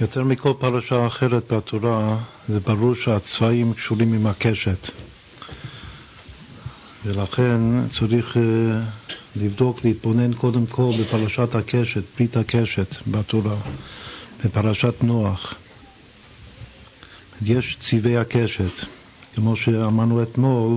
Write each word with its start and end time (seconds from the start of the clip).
יותר 0.00 0.24
מכל 0.24 0.52
פרשה 0.58 1.06
אחרת 1.06 1.52
בתורה, 1.52 2.18
זה 2.48 2.60
ברור 2.60 2.94
שהצבעים 2.94 3.74
קשורים 3.74 4.12
עם 4.12 4.26
הקשת. 4.26 4.90
ולכן 7.04 7.60
צריך 7.98 8.36
uh, 8.36 8.40
לבדוק, 9.36 9.84
להתבונן 9.84 10.34
קודם 10.34 10.66
כל 10.66 10.90
בפרשת 11.00 11.54
הקשת, 11.54 12.02
ברית 12.16 12.36
הקשת 12.36 12.94
בתורה, 13.06 13.56
בפרשת 14.44 14.94
נוח. 15.02 15.54
יש 17.42 17.76
צבעי 17.80 18.16
הקשת, 18.16 18.84
כמו 19.34 19.56
שאמרנו 19.56 20.22
אתמול, 20.22 20.76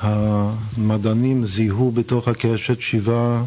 המדענים 0.00 1.46
זיהו 1.46 1.90
בתוך 1.90 2.28
הקשת 2.28 2.80
שבעה 2.80 3.44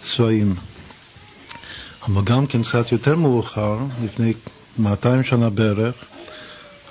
צבעים. 0.00 0.54
אבל 2.06 2.22
גם 2.24 2.46
כן 2.46 2.62
קצת 2.62 2.92
יותר 2.92 3.16
מאוחר, 3.16 3.78
לפני 4.04 4.32
200 4.78 5.24
שנה 5.24 5.50
בערך, 5.50 5.94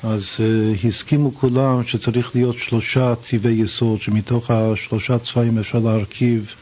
אז 0.03 0.23
uh, 0.37 0.87
הסכימו 0.87 1.35
כולם 1.35 1.83
שצריך 1.87 2.35
להיות 2.35 2.57
שלושה 2.57 3.13
צבעי 3.15 3.53
יסוד, 3.53 4.01
שמתוך 4.01 4.51
השלושה 4.51 5.19
צבעים 5.19 5.59
אפשר 5.59 5.79
להרכיב 5.79 6.53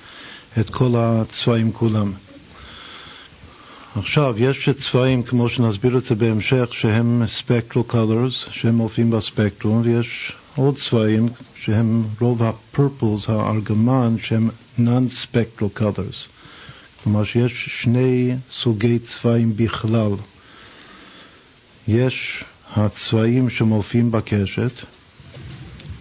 את 0.59 0.70
כל 0.70 0.94
הצבעים 0.98 1.72
כולם. 1.72 2.13
עכשיו, 3.95 4.35
יש 4.38 4.70
צבעים, 4.70 5.23
כמו 5.23 5.50
שנסביר 5.50 5.97
את 5.97 6.03
זה 6.03 6.16
בהמשך, 6.16 6.70
שהם 6.72 7.23
spectral 7.39 7.91
colors, 7.91 8.52
שהם 8.52 8.75
מופיעים 8.75 9.11
בספקטרום, 9.11 9.81
ויש 9.86 10.31
עוד 10.55 10.77
צבעים 10.77 11.30
שהם 11.63 12.03
רוב 12.20 12.44
ה-purples, 12.44 13.31
הארגמן, 13.31 14.16
שהם 14.22 14.50
non-spectral 14.80 15.80
colors. 15.80 16.38
כלומר 17.03 17.23
שיש 17.23 17.66
שני 17.81 18.35
סוגי 18.52 18.99
צבעים 18.99 19.55
בכלל. 19.55 20.12
יש 21.88 22.44
הצבעים 22.75 23.50
שמופיעים 23.50 24.11
בקשת, 24.11 24.72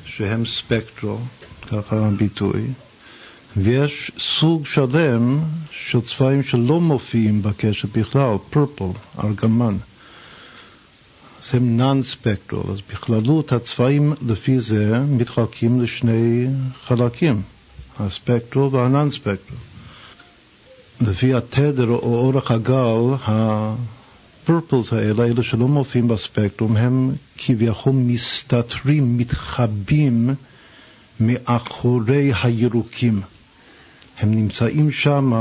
שהם 0.05 0.47
ספקטרו, 0.47 1.19
ככה 1.71 2.07
הביטוי, 2.07 2.63
ויש 3.57 4.11
סוג 4.19 4.67
שלם 4.67 5.39
של 5.71 6.01
צבעים 6.01 6.43
שלא 6.43 6.81
מופיעים 6.81 7.43
בקשת 7.43 7.89
בכלל, 7.99 8.37
פרפל, 8.51 8.85
ארגמן. 9.25 9.77
אז 11.43 11.49
הם 11.55 11.77
נון 11.77 12.03
ספקטרל, 12.03 12.61
אז 12.73 12.81
בכללות 12.93 13.53
הצבעים 13.53 14.13
לפי 14.27 14.61
זה 14.61 14.99
מתחלקים 15.09 15.81
לשני 15.81 16.47
חלקים, 16.85 17.43
הספקטרל 17.99 18.63
והנון 18.63 19.11
ספקטרל. 19.11 19.59
לפי 21.01 21.35
התדר 21.35 21.89
או 21.89 22.17
אורך 22.19 22.51
הגל, 22.51 23.15
הפרפלס 23.27 24.93
האלה, 24.93 25.25
אלה 25.25 25.43
שלא 25.43 25.69
מופיעים 25.69 26.09
בספקטרום, 26.09 26.77
הם 26.77 27.15
כביכול 27.39 27.93
מסתתרים, 27.93 29.19
מתחבאים 29.19 30.35
מאחורי 31.21 32.33
הירוקים. 32.43 33.21
הם 34.19 34.35
נמצאים 34.35 34.91
שם 34.91 35.33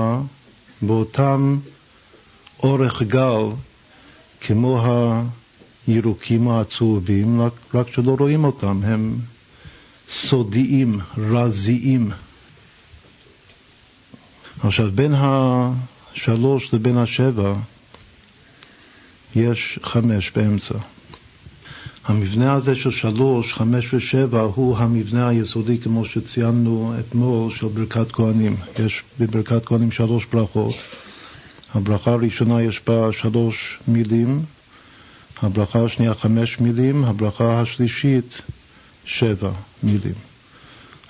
באותם 0.81 1.57
אורך 2.63 3.01
גל 3.01 3.43
כמו 4.41 4.83
הירוקים 5.87 6.47
העצובים, 6.47 7.41
רק, 7.41 7.53
רק 7.73 7.87
שלא 7.91 8.15
רואים 8.19 8.43
אותם, 8.43 8.79
הם 8.83 9.17
סודיים, 10.09 10.99
רזיים. 11.17 12.11
עכשיו, 14.63 14.91
בין 14.95 15.13
השלוש 15.17 16.73
לבין 16.73 16.97
השבע 16.97 17.53
יש 19.35 19.79
חמש 19.83 20.31
באמצע. 20.35 20.75
המבנה 22.05 22.53
הזה 22.53 22.75
של 22.75 22.91
שלוש, 22.91 23.53
חמש 23.53 23.93
ושבע 23.93 24.41
הוא 24.41 24.77
המבנה 24.77 25.27
היסודי, 25.29 25.77
כמו 25.77 26.05
שציינו 26.05 26.93
אתמול, 26.99 27.53
של 27.55 27.67
ברכת 27.67 28.11
כהנים. 28.11 28.55
יש 28.85 29.03
בברכת 29.19 29.65
כהנים 29.65 29.91
שלוש 29.91 30.25
ברכות. 30.25 30.75
הברכה 31.73 32.11
הראשונה 32.11 32.61
יש 32.61 32.81
בה 32.87 33.09
שלוש 33.11 33.79
מילים, 33.87 34.41
הברכה 35.41 35.83
השנייה 35.83 36.13
חמש 36.13 36.59
מילים, 36.59 37.03
הברכה 37.03 37.61
השלישית 37.61 38.41
שבע 39.05 39.51
מילים. 39.83 40.13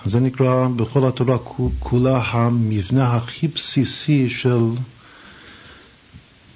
אז 0.04 0.12
זה 0.12 0.20
נקרא 0.20 0.68
בכל 0.76 1.08
התורה 1.08 1.38
כולה 1.78 2.22
המבנה 2.30 3.16
הכי 3.16 3.48
בסיסי 3.48 4.30
של, 4.30 4.64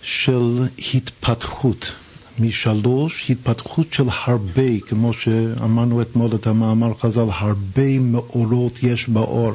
של 0.03 0.69
התפתחות. 0.95 1.93
משלוש, 2.39 3.31
התפתחות 3.31 3.93
של 3.93 4.05
הרבה, 4.25 4.81
כמו 4.81 5.13
שאמרנו 5.13 6.03
אתמול 6.03 6.35
את 6.35 6.47
המאמר 6.47 6.95
חז"ל, 6.95 7.27
הרבה 7.31 7.99
מאורות 7.99 8.83
יש 8.83 9.09
באור. 9.09 9.53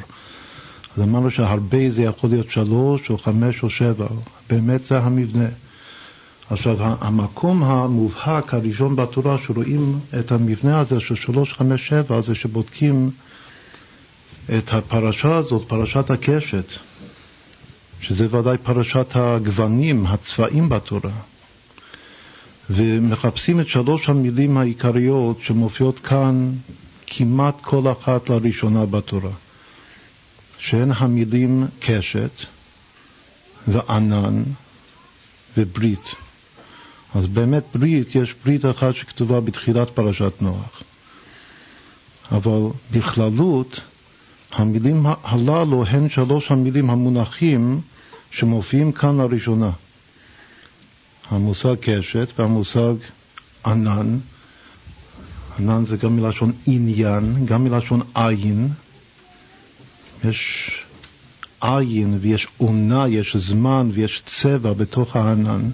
אז 0.97 1.03
אמרנו 1.03 1.31
שהרבה 1.31 1.89
זה 1.89 2.01
יכול 2.01 2.29
להיות 2.29 2.49
שלוש 2.51 3.09
או 3.09 3.17
חמש 3.17 3.63
או 3.63 3.69
שבע, 3.69 4.07
באמת 4.49 4.85
זה 4.85 4.99
המבנה. 4.99 5.47
עכשיו, 6.49 6.75
המקום 6.79 7.63
המובהק 7.63 8.53
הראשון 8.53 8.95
בתורה 8.95 9.37
שרואים 9.45 9.99
את 10.19 10.31
המבנה 10.31 10.79
הזה 10.79 10.99
של 10.99 11.15
שלוש, 11.15 11.53
חמש, 11.53 11.87
שבע, 11.87 12.21
זה 12.21 12.35
שבודקים 12.35 13.11
את 14.49 14.73
הפרשה 14.73 15.35
הזאת, 15.37 15.67
פרשת 15.67 16.09
הקשת, 16.09 16.71
שזה 18.01 18.35
ודאי 18.37 18.57
פרשת 18.57 19.07
הגוונים, 19.15 20.05
הצבעים 20.05 20.69
בתורה, 20.69 21.11
ומחפשים 22.69 23.59
את 23.59 23.67
שלוש 23.67 24.09
המילים 24.09 24.57
העיקריות 24.57 25.41
שמופיעות 25.41 25.99
כאן 25.99 26.51
כמעט 27.07 27.55
כל 27.61 27.91
אחת 27.91 28.29
לראשונה 28.29 28.85
בתורה, 28.85 29.31
שהן 30.59 30.91
המילים 30.95 31.67
קשת 31.79 32.31
וענן 33.67 34.43
וברית. 35.57 36.05
אז 37.15 37.27
באמת 37.27 37.63
ברית, 37.75 38.15
יש 38.15 38.35
ברית 38.45 38.65
אחת 38.65 38.95
שכתובה 38.95 39.39
בתחילת 39.39 39.89
פרשת 39.89 40.33
נוח. 40.41 40.83
אבל 42.31 42.59
בכללות 42.91 43.79
המילים 44.51 45.05
הללו 45.23 45.85
הן 45.85 46.09
שלוש 46.09 46.51
המילים 46.51 46.89
המונחים 46.89 47.81
שמופיעים 48.31 48.91
כאן 48.91 49.17
לראשונה. 49.17 49.71
המושג 51.31 51.75
קשת 51.81 52.39
והמושג 52.39 52.93
ענן, 53.65 54.17
ענן 55.59 55.85
זה 55.85 55.97
גם 55.97 56.15
מלשון 56.15 56.51
עניין, 56.67 57.45
גם 57.45 57.63
מלשון 57.63 58.01
עין. 58.15 58.69
יש 60.23 60.71
עין 61.61 62.17
ויש 62.21 62.47
עונה, 62.57 63.07
יש 63.07 63.35
זמן 63.35 63.89
ויש 63.93 64.21
צבע 64.25 64.73
בתוך 64.73 65.15
הענן, 65.15 65.69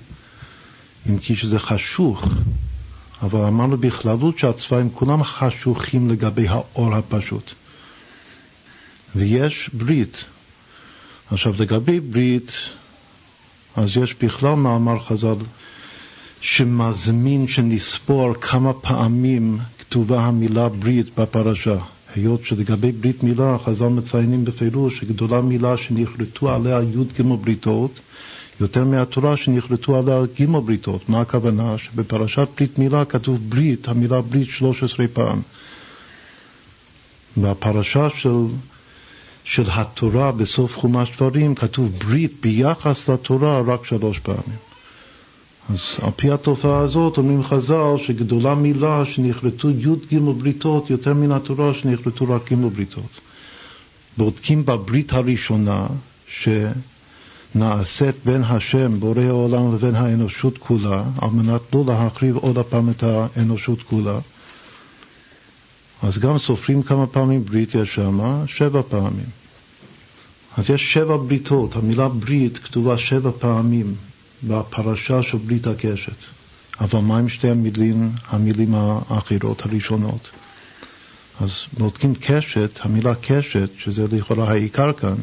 אם 1.09 1.17
כי 1.19 1.35
שזה 1.35 1.59
חשוך, 1.59 2.25
אבל 3.21 3.39
אמרנו 3.39 3.77
בכללות 3.77 4.39
שהצבעים 4.39 4.89
כולם 4.89 5.23
חשוכים 5.23 6.09
לגבי 6.09 6.47
האור 6.47 6.95
הפשוט. 6.95 7.53
ויש 9.15 9.69
ברית. 9.73 10.25
עכשיו, 11.31 11.53
לגבי 11.59 11.99
ברית, 11.99 12.51
אז 13.75 13.97
יש 13.97 14.15
בכלל 14.21 14.53
מאמר 14.53 14.99
חז"ל 14.99 15.35
שמזמין 16.41 17.47
שנספור 17.47 18.33
כמה 18.41 18.73
פעמים 18.73 19.57
כתובה 19.79 20.21
המילה 20.21 20.69
ברית 20.69 21.19
בפרשה. 21.19 21.77
היות 22.15 22.45
שלגבי 22.45 22.91
ברית 22.91 23.23
מילה, 23.23 23.57
חז"ל 23.65 23.87
מציינים 23.87 24.45
בפירוש 24.45 24.99
שגדולה 24.99 25.41
מילה 25.41 25.77
שנכרתו 25.77 26.55
עליה 26.55 26.81
י"ג 26.81 27.21
בריתות, 27.21 27.99
יותר 28.61 28.83
מהתורה 28.83 29.37
שנכרתו 29.37 29.97
עליה 29.97 30.21
ג' 30.39 30.45
בריתות. 30.45 31.09
מה 31.09 31.21
הכוונה? 31.21 31.77
שבפרשת 31.77 32.47
ברית 32.57 32.79
מילה 32.79 33.05
כתוב 33.05 33.39
ברית, 33.49 33.87
המילה 33.87 34.21
ברית 34.21 34.49
13 34.49 35.05
פעם. 35.13 35.41
והפרשה 37.37 38.07
של 38.09 38.45
של 39.43 39.63
התורה 39.67 40.31
בסוף 40.31 40.77
חומש 40.77 41.11
דברים 41.17 41.55
כתוב 41.55 41.91
ברית 41.99 42.33
ביחס 42.41 43.09
לתורה 43.09 43.61
רק 43.67 43.85
שלוש 43.85 44.19
פעמים. 44.19 44.57
אז 45.69 45.79
על 46.01 46.11
פי 46.15 46.31
התופעה 46.31 46.79
הזאת 46.79 47.17
אומרים 47.17 47.43
חז"ל 47.43 47.95
שגדולה 48.05 48.55
מילה 48.55 49.05
שנכרתו 49.05 49.69
י"ג 49.69 50.17
בריתות 50.37 50.89
יותר 50.89 51.13
מן 51.13 51.31
התורה 51.31 51.73
שנכרתו 51.73 52.25
רק 52.29 52.53
ג' 52.53 52.55
בריתות. 52.55 53.19
בודקים 54.17 54.65
בברית 54.65 55.13
הראשונה 55.13 55.87
שנעשית 56.27 58.15
בין 58.25 58.43
השם, 58.43 58.99
בורא 58.99 59.21
העולם, 59.21 59.75
לבין 59.75 59.95
האנושות 59.95 60.57
כולה, 60.57 61.03
על 61.21 61.29
מנת 61.29 61.61
לא 61.73 61.83
להחריב 61.87 62.37
עוד 62.37 62.57
הפעם 62.57 62.89
את 62.89 63.03
האנושות 63.03 63.83
כולה. 63.83 64.19
אז 66.03 66.17
גם 66.17 66.39
סופרים 66.39 66.83
כמה 66.83 67.07
פעמים 67.07 67.45
ברית 67.45 67.75
יש 67.75 67.95
שם, 67.95 68.45
שבע 68.47 68.81
פעמים. 68.89 69.25
אז 70.57 70.69
יש 70.69 70.93
שבע 70.93 71.17
בריתות, 71.17 71.75
המילה 71.75 72.07
ברית 72.07 72.57
כתובה 72.57 72.97
שבע 72.97 73.31
פעמים 73.39 73.95
בפרשה 74.43 75.23
של 75.23 75.37
ברית 75.37 75.67
הקשת. 75.67 76.15
אבל 76.79 76.99
מה 76.99 77.17
עם 77.17 77.29
שתי 77.29 77.49
המילים, 77.49 78.11
המילים 78.27 78.75
האחרות, 78.75 79.61
הראשונות? 79.61 80.29
אז 81.39 81.49
בודקים 81.77 82.15
קשת, 82.15 82.79
המילה 82.81 83.13
קשת, 83.15 83.69
שזה 83.77 84.05
לכאורה 84.11 84.51
העיקר 84.51 84.93
כאן, 84.93 85.15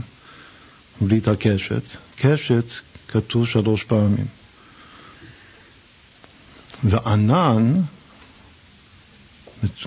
ברית 1.00 1.28
הקשת, 1.28 1.82
קשת 2.16 2.64
כתוב 3.08 3.46
שלוש 3.46 3.84
פעמים. 3.84 4.26
וענן, 6.84 7.80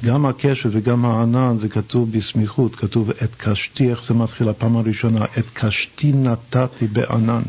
גם 0.03 0.25
הקשת 0.25 0.69
וגם 0.71 1.05
הענן 1.05 1.57
זה 1.59 1.69
כתוב 1.69 2.11
בסמיכות, 2.11 2.75
כתוב 2.75 3.09
את 3.09 3.35
קשתי, 3.37 3.89
איך 3.89 4.03
זה 4.03 4.13
מתחיל 4.13 4.49
הפעם 4.49 4.77
הראשונה? 4.77 5.25
את 5.25 5.45
קשתי 5.53 6.11
נתתי 6.11 6.87
בענן. 6.87 7.41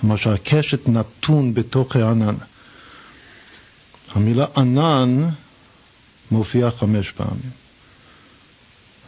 כלומר 0.00 0.16
שהקשת 0.16 0.88
נתון 0.88 1.54
בתוך 1.54 1.96
הענן. 1.96 2.34
המילה 4.14 4.46
ענן 4.56 5.28
מופיעה 6.30 6.70
חמש 6.70 7.10
פעמים. 7.10 7.50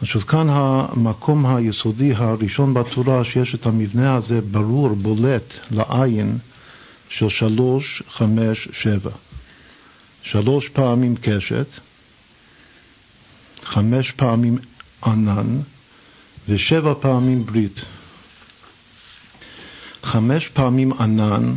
עכשיו 0.01 0.21
כאן 0.21 0.47
המקום 0.49 1.45
היסודי 1.45 2.13
הראשון 2.15 2.73
בתורה 2.73 3.23
שיש 3.23 3.55
את 3.55 3.65
המבנה 3.65 4.15
הזה 4.15 4.41
ברור, 4.41 4.89
בולט 4.89 5.53
לעין 5.71 6.37
של 7.09 7.29
שלוש, 7.29 8.03
חמש, 8.11 8.67
שבע. 8.71 9.11
שלוש 10.23 10.69
פעמים 10.69 11.15
קשת, 11.21 11.67
חמש 13.63 14.11
פעמים 14.11 14.57
ענן 15.05 15.59
ושבע 16.49 16.93
פעמים 16.99 17.45
ברית. 17.45 17.85
חמש 20.03 20.47
פעמים 20.47 20.93
ענן, 20.93 21.53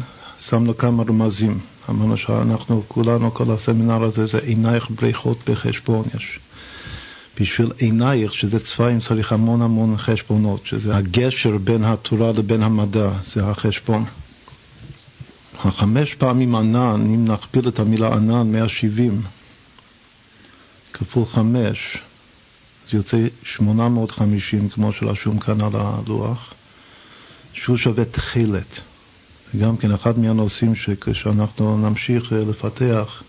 שמנו 0.49 0.77
כמה 0.77 1.03
רמזים. 1.03 1.59
אמרנו 1.91 2.17
שאנחנו 2.19 2.83
כולנו, 2.89 3.35
כל 3.35 3.51
הסמינר 3.51 4.03
הזה 4.03 4.27
זה 4.27 4.39
עינייך 4.39 4.91
בריחות 4.91 5.39
בחשבון. 5.51 6.05
יש 6.15 6.39
בשביל 7.41 7.73
עינייך, 7.79 8.35
שזה 8.35 8.61
צבעים, 8.61 9.01
צריך 9.01 9.33
המון 9.33 9.62
המון 9.62 9.97
חשבונות, 9.97 10.67
שזה 10.67 10.97
הגשר 10.97 11.56
בין 11.59 11.85
התורה 11.85 12.33
לבין 12.33 12.62
המדע, 12.62 13.11
זה 13.35 13.47
החשבון. 13.47 14.05
החמש 15.65 16.15
פעמים 16.15 16.55
ענן, 16.55 17.01
אם 17.15 17.25
נכפיל 17.25 17.69
את 17.69 17.79
המילה 17.79 18.12
ענן, 18.15 18.53
170 18.53 19.23
כפול 20.94 21.25
חמש, 21.26 21.99
זה 22.91 22.96
יוצא 22.96 23.17
850, 23.44 24.69
כמו 24.69 24.93
שרשום 24.93 25.38
כאן 25.38 25.61
על 25.61 25.73
הלוח, 25.75 26.55
שהוא 27.55 27.76
שווה 27.76 28.05
תכלת. 28.05 28.81
גם 29.61 29.76
כן 29.76 29.93
אחד 29.93 30.19
מהנושאים 30.19 30.76
שכשאנחנו 30.76 31.88
נמשיך 31.88 32.32
לפתח, 32.32 33.23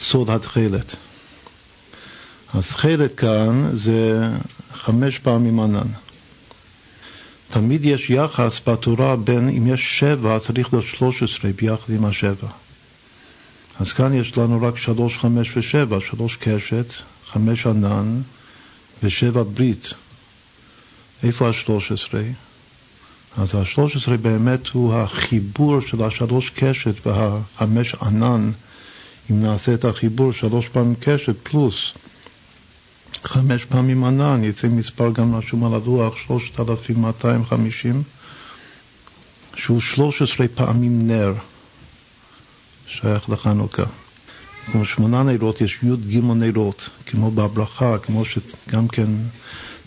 סוד 0.00 0.30
התכלת. 0.30 0.96
אז 2.54 2.70
חלק 2.70 3.20
כאן 3.20 3.70
זה 3.76 4.28
חמש 4.74 5.18
פעמים 5.18 5.60
ענן. 5.60 5.88
תמיד 7.50 7.84
יש 7.84 8.10
יחס 8.10 8.60
בתורה 8.66 9.16
בין, 9.16 9.48
אם 9.48 9.66
יש 9.66 9.98
שבע, 9.98 10.38
צריך 10.38 10.72
להיות 10.72 10.86
שלוש 10.86 11.22
עשרה 11.22 11.50
ביחד 11.52 11.92
עם 11.92 12.04
השבע. 12.04 12.48
אז 13.80 13.92
כאן 13.92 14.14
יש 14.14 14.38
לנו 14.38 14.62
רק 14.62 14.78
שלוש, 14.78 15.18
חמש 15.18 15.56
ושבע, 15.56 15.98
שלוש 16.00 16.36
קשת, 16.36 16.92
חמש 17.26 17.66
ענן 17.66 18.20
ושבע 19.02 19.42
ברית. 19.54 19.92
איפה 21.22 21.48
השלוש 21.48 21.92
עשרה? 21.92 22.22
אז 23.38 23.54
השלוש 23.54 23.96
עשרה 23.96 24.16
באמת 24.16 24.68
הוא 24.68 24.94
החיבור 24.94 25.80
של 25.80 26.02
השלוש 26.02 26.50
קשת 26.50 27.06
והחמש 27.06 27.94
ענן, 27.94 28.50
אם 29.30 29.42
נעשה 29.42 29.74
את 29.74 29.84
החיבור 29.84 30.32
שלוש 30.32 30.68
פעמים 30.68 30.94
קשת 31.00 31.36
פלוס 31.42 31.92
חמש 33.24 33.64
פעמים 33.64 34.04
ענן, 34.04 34.44
יצא 34.44 34.68
מספר 34.68 35.10
גם 35.12 35.34
רשום 35.34 35.64
על 35.64 35.74
הדוח, 35.74 36.16
3,250, 36.16 38.02
שהוא 39.54 39.80
13 39.80 40.48
פעמים 40.54 41.06
נר, 41.06 41.32
שייך 42.86 43.30
לחנוכה. 43.30 43.82
כמו 44.72 44.84
שמונה 44.84 45.22
נרות 45.22 45.60
יש 45.60 45.78
י"ג 45.82 46.18
נרות, 46.24 46.90
כמו 47.06 47.30
בברכה, 47.30 47.98
כמו 47.98 48.24
שגם 48.24 48.88
כן 48.88 49.06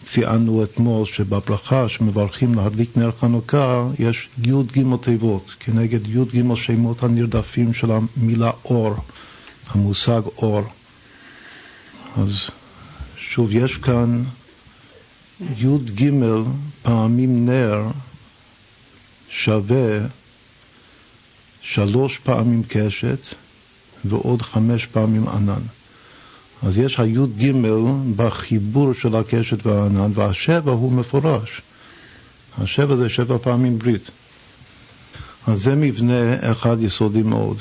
ציינו 0.03 0.63
אתמול, 0.63 1.05
שבברכה 1.05 1.89
שמברכים 1.89 2.55
להדליק 2.55 2.97
נר 2.97 3.11
חנוכה, 3.19 3.87
יש 3.99 4.29
י"ג 4.43 4.83
תיבות, 5.01 5.55
כנגד 5.59 6.07
י"ג 6.07 6.55
שמות 6.55 7.03
הנרדפים 7.03 7.73
של 7.73 7.91
המילה 7.91 8.51
אור, 8.65 8.95
המושג 9.69 10.21
אור. 10.37 10.61
אז 12.17 12.31
שוב, 13.17 13.49
יש 13.51 13.77
כאן 13.77 14.23
י"ג 15.57 16.09
פעמים 16.81 17.45
נר 17.49 17.81
שווה 19.29 19.99
שלוש 21.73 22.17
פעמים 22.17 22.63
קשת 22.67 23.19
ועוד 24.05 24.41
חמש 24.41 24.85
פעמים 24.85 25.27
ענן. 25.27 25.61
אז 26.63 26.77
יש 26.77 26.99
הי"ג 26.99 27.51
בחיבור 28.15 28.93
של 28.93 29.15
הקשת 29.15 29.65
והענן, 29.65 30.11
והשבע 30.13 30.71
הוא 30.71 30.91
מפורש. 30.91 31.61
השבע 32.57 32.95
זה 32.95 33.09
שבע 33.09 33.37
פעמים 33.37 33.79
ברית. 33.79 34.11
אז 35.47 35.61
זה 35.61 35.75
מבנה 35.75 36.51
אחד 36.51 36.77
יסודי 36.81 37.21
מאוד. 37.21 37.57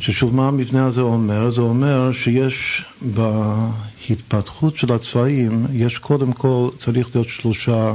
ששוב, 0.00 0.34
מה 0.34 0.48
המבנה 0.48 0.86
הזה 0.86 1.00
אומר? 1.00 1.50
זה 1.50 1.60
אומר 1.60 2.12
שיש 2.12 2.84
בהתפתחות 3.02 4.76
של 4.76 4.92
הצבעים, 4.92 5.66
יש 5.72 5.98
קודם 5.98 6.32
כל, 6.32 6.68
צריך 6.84 7.08
להיות 7.14 7.28
שלושה 7.28 7.94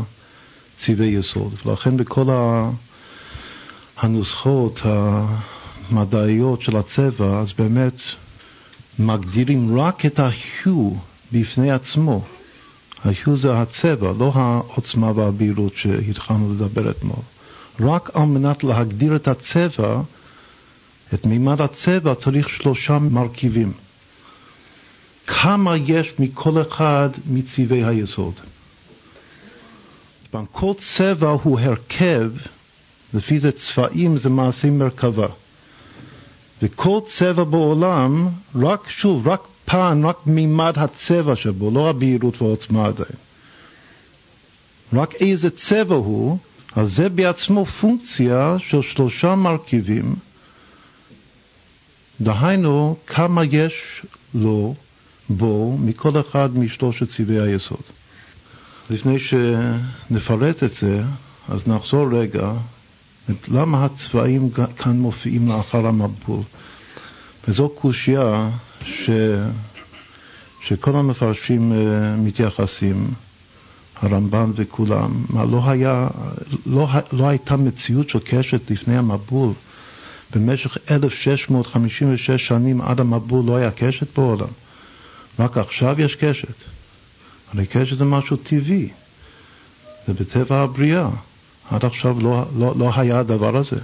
צבעי 0.78 1.08
יסוד, 1.08 1.54
ולכן 1.66 1.98
בכל 1.98 2.26
הנוסחות 4.02 4.80
המדעיות 4.84 6.62
של 6.62 6.78
הצבע, 6.78 7.40
אז 7.40 7.54
באמת 7.54 7.94
מגדירים 9.00 9.80
רק 9.80 10.06
את 10.06 10.20
ההיו 10.20 10.92
בפני 11.32 11.72
עצמו. 11.72 12.22
ההיו 13.04 13.38
זה 13.38 13.62
הצבע, 13.62 14.14
לא 14.20 14.32
העוצמה 14.36 15.12
והבהירות 15.16 15.76
שהתחלנו 15.76 16.54
לדבר 16.54 16.92
אתמול. 16.92 17.20
רק 17.80 18.10
על 18.14 18.26
מנת 18.26 18.64
להגדיר 18.64 19.16
את 19.16 19.28
הצבע, 19.28 20.02
את 21.14 21.26
מימד 21.26 21.62
הצבע 21.62 22.16
צריך 22.16 22.50
שלושה 22.50 23.00
מרכיבים. 23.00 23.74
כמה 25.28 25.78
יש 25.78 26.14
מכל 26.20 26.62
אחד 26.62 27.10
מצבעי 27.30 27.86
היסוד. 27.86 28.34
כל 30.52 30.74
צבע 30.78 31.30
הוא 31.30 31.60
הרכב, 31.60 32.32
לפי 33.14 33.40
זה 33.40 33.52
צבעים 33.52 34.18
זה 34.18 34.30
מעשי 34.30 34.70
מרכבה. 34.70 35.28
וכל 36.62 37.00
צבע 37.08 37.44
בעולם, 37.44 38.28
רק 38.56 38.90
שוב, 38.90 39.28
רק 39.28 39.42
פן, 39.66 40.02
רק 40.06 40.18
מימד 40.26 40.74
הצבע 40.78 41.36
שבו, 41.36 41.72
לא 41.72 41.90
הבהירות 41.90 42.42
והעוצמה 42.42 42.86
עדיין. 42.86 43.18
רק 44.94 45.16
איזה 45.16 45.50
צבע 45.50 45.96
הוא, 45.96 46.38
אז 46.76 46.96
זה 46.96 47.10
בעצמו 47.10 47.66
פונקציה 47.66 48.56
של 48.60 48.82
שלושה 48.82 49.36
מרכיבים 49.36 50.16
דהיינו, 52.22 52.98
כמה 53.08 53.44
יש 53.44 54.06
לו, 54.34 54.76
בו, 55.30 55.78
מכל 55.78 56.20
אחד 56.20 56.58
משלושת 56.58 57.10
צבעי 57.10 57.40
היסוד. 57.40 57.82
לפני 58.90 59.20
שנפרט 59.20 60.64
את 60.64 60.76
זה, 60.76 61.04
אז 61.50 61.68
נחזור 61.68 62.08
רגע, 62.12 62.54
למה 63.48 63.86
הצבעים 63.86 64.50
כאן 64.78 65.00
מופיעים 65.00 65.48
לאחר 65.48 65.88
המבול. 65.88 66.42
וזו 67.48 67.70
קושייה 67.70 68.50
ש... 68.86 69.10
שכל 70.62 70.96
המפרשים 70.96 71.74
אה, 71.74 72.16
מתייחסים, 72.16 73.12
הרמב"ן 74.02 74.52
וכולם, 74.56 75.26
מה 75.30 75.46
לא, 75.46 75.70
היה, 75.70 76.08
לא, 76.66 76.88
לא 77.12 77.28
הייתה 77.28 77.58
מציאות 77.58 78.10
של 78.10 78.20
קשת 78.20 78.72
לפני 78.72 78.98
המבול. 78.98 79.54
במשך 80.36 80.78
1656 80.92 82.48
שנים 82.48 82.82
עד 82.82 83.00
המבול 83.00 83.46
לא 83.46 83.56
היה 83.56 83.72
קשת 83.72 84.18
בעולם. 84.18 84.48
רק 85.40 85.58
עכשיו 85.58 86.02
יש 86.02 86.16
קשת. 86.16 86.64
הרי 87.54 87.66
קשת 87.66 87.98
זה 87.98 88.06
משהו 88.06 88.38
טבעי, 88.38 88.90
זה 90.08 90.14
בטבע 90.14 90.58
הבריאה. 90.62 91.10
עד 91.70 91.86
עכשיו 91.86 92.20
לא, 92.20 92.46
לא, 92.58 92.74
לא 92.78 92.92
היה 92.96 93.20
הדבר 93.20 93.58
הזה. 93.58 93.80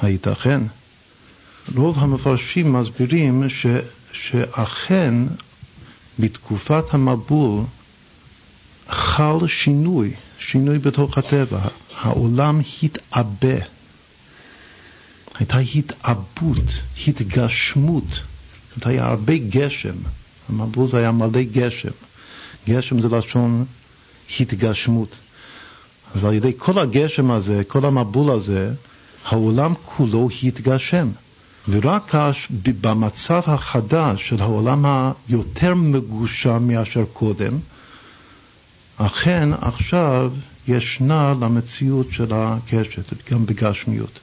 הייתכן? 0.00 0.60
רוב 1.76 1.98
המפרשים 1.98 2.72
מסבירים 2.72 3.50
ש, 3.50 3.66
שאכן 4.12 5.14
בתקופת 6.18 6.94
המבול 6.94 7.64
חל 8.88 9.46
שינוי, 9.46 10.12
שינוי 10.38 10.78
בתוך 10.78 11.18
הטבע. 11.18 11.68
העולם 11.96 12.60
התעבה. 12.82 13.64
הייתה 15.34 15.58
התעבות, 15.58 16.64
התגשמות. 17.08 18.20
זאת 18.74 18.86
היה 18.86 19.06
הרבה 19.06 19.36
גשם. 19.36 19.94
המבול 20.48 20.88
זה 20.88 20.98
היה 20.98 21.12
מלא 21.12 21.42
גשם. 21.52 21.90
גשם 22.68 23.00
זה 23.00 23.08
לשון 23.08 23.64
התגשמות. 24.40 25.16
אז 26.14 26.24
על 26.24 26.34
ידי 26.34 26.52
כל 26.58 26.78
הגשם 26.78 27.30
הזה, 27.30 27.62
כל 27.68 27.84
המבול 27.84 28.30
הזה, 28.30 28.72
העולם 29.24 29.74
כולו 29.84 30.28
התגשם. 30.42 31.08
ורק 31.68 32.14
במצב 32.80 33.40
החדש 33.46 34.28
של 34.28 34.42
העולם 34.42 35.12
היותר 35.28 35.74
מגושם 35.74 36.68
מאשר 36.68 37.04
קודם, 37.12 37.58
אכן 38.96 39.48
עכשיו 39.60 40.32
ישנה 40.68 41.34
למציאות 41.40 42.06
של 42.10 42.32
הקשת, 42.32 43.30
גם 43.32 43.46
בגשמיות. 43.46 44.18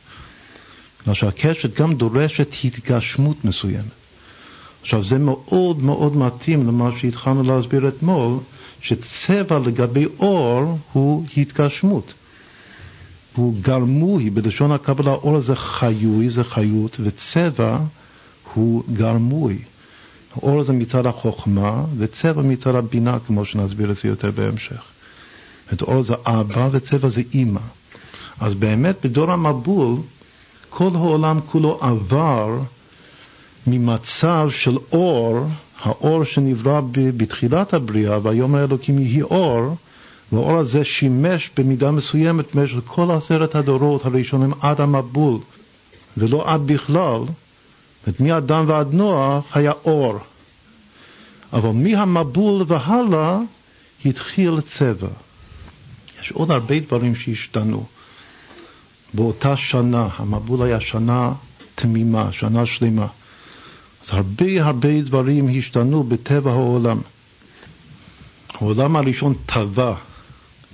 בגלל 1.01 1.15
שהקשת 1.15 1.79
גם 1.79 1.95
דורשת 1.95 2.47
התגשמות 2.63 3.45
מסוימת. 3.45 3.85
עכשיו 4.81 5.03
זה 5.03 5.17
מאוד 5.17 5.83
מאוד 5.83 6.17
מתאים 6.17 6.67
למה 6.67 6.89
שהתחלנו 6.99 7.43
להסביר 7.43 7.87
אתמול, 7.87 8.37
שצבע 8.85 9.59
לגבי 9.59 10.05
אור 10.19 10.77
הוא 10.93 11.25
התגשמות. 11.37 12.13
הוא 13.35 13.53
גרמוי, 13.61 14.29
בלשון 14.29 14.71
הקבלה 14.71 15.11
אור 15.11 15.41
זה 15.41 15.55
חיוי, 15.55 16.29
זה 16.29 16.43
חיות, 16.43 16.97
וצבע 16.99 17.77
הוא 18.53 18.83
גרמוי. 18.93 19.57
אור 20.43 20.63
זה 20.63 20.73
מצד 20.73 21.05
החוכמה, 21.05 21.83
וצבע 21.97 22.41
מצד 22.41 22.75
הבינה, 22.75 23.17
כמו 23.27 23.45
שנסביר 23.45 23.91
את 23.91 23.95
זה 23.95 24.07
יותר 24.07 24.31
בהמשך. 24.31 24.83
את 25.73 25.81
אור 25.81 26.03
זה 26.03 26.13
אבא 26.25 26.69
וצבע 26.71 27.07
זה 27.07 27.21
אימא. 27.33 27.61
אז 28.39 28.53
באמת 28.53 28.95
בדור 29.05 29.31
המבול, 29.31 29.95
כל 30.69 30.89
העולם 30.95 31.39
כולו 31.45 31.79
עבר 31.81 32.59
ממצב 33.67 34.47
של 34.51 34.77
אור, 34.91 35.47
האור 35.85 36.23
שנברא 36.23 36.81
בתחילת 36.93 37.73
הבריאה, 37.73 38.19
והיום 38.23 38.55
האלוקים 38.55 38.99
יהי 38.99 39.21
אור, 39.21 39.75
והאור 40.31 40.57
הזה 40.57 40.83
שימש 40.83 41.51
במידה 41.57 41.91
מסוימת 41.91 42.55
במשך 42.55 42.77
כל 42.85 43.11
עשרת 43.11 43.55
הדורות 43.55 44.05
הראשונים 44.05 44.53
עד 44.59 44.81
המבול, 44.81 45.39
ולא 46.17 46.53
עד 46.53 46.61
בכלל, 46.65 47.21
זאת 48.05 48.19
מאדם 48.19 48.65
ועד 48.67 48.93
נוח 48.93 49.57
היה 49.57 49.71
אור. 49.85 50.19
אבל 51.53 51.69
מהמבול 51.69 52.63
והלאה 52.67 53.39
התחיל 54.05 54.61
צבע. 54.61 55.07
יש 56.21 56.31
עוד 56.31 56.51
הרבה 56.51 56.79
דברים 56.79 57.15
שהשתנו. 57.15 57.85
באותה 59.13 59.57
שנה, 59.57 60.07
המבול 60.17 60.61
היה 60.61 60.81
שנה 60.81 61.31
תמימה, 61.75 62.31
שנה 62.31 62.65
שלמה. 62.65 63.07
אז 64.05 64.13
הרבה 64.13 64.65
הרבה 64.65 65.01
דברים 65.01 65.59
השתנו 65.59 66.03
בטבע 66.03 66.51
העולם. 66.51 67.01
העולם 68.53 68.95
הראשון 68.95 69.33
טבע 69.45 69.95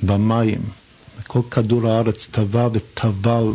במים, 0.03 0.61
כל 1.27 1.39
כדור 1.51 1.87
הארץ 1.87 2.27
טבע 2.31 2.69
וטבל. 2.73 3.53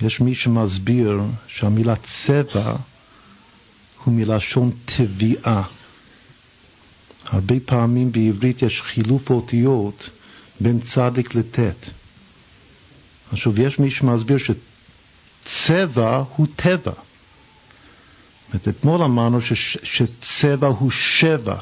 יש 0.00 0.20
מי 0.20 0.34
שמסביר 0.34 1.20
שהמילה 1.48 1.94
צבע 1.96 2.76
הוא 4.04 4.14
מלשון 4.14 4.70
טביעה. 4.84 5.62
הרבה 7.26 7.54
פעמים 7.64 8.12
בעברית 8.12 8.62
יש 8.62 8.82
חילוף 8.82 9.30
אותיות 9.30 10.10
בין 10.60 10.80
צדיק 10.80 11.34
לטית. 11.34 11.90
עכשיו, 13.32 13.60
יש 13.60 13.78
מי 13.78 13.90
שמסביר 13.90 14.36
שצבע 14.38 16.24
הוא 16.36 16.46
טבע. 16.56 16.92
זאת 18.52 18.68
אתמול 18.68 19.02
אמרנו 19.02 19.40
ש, 19.40 19.52
שצבע 19.82 20.68
הוא 20.68 20.90
שבע, 20.90 21.56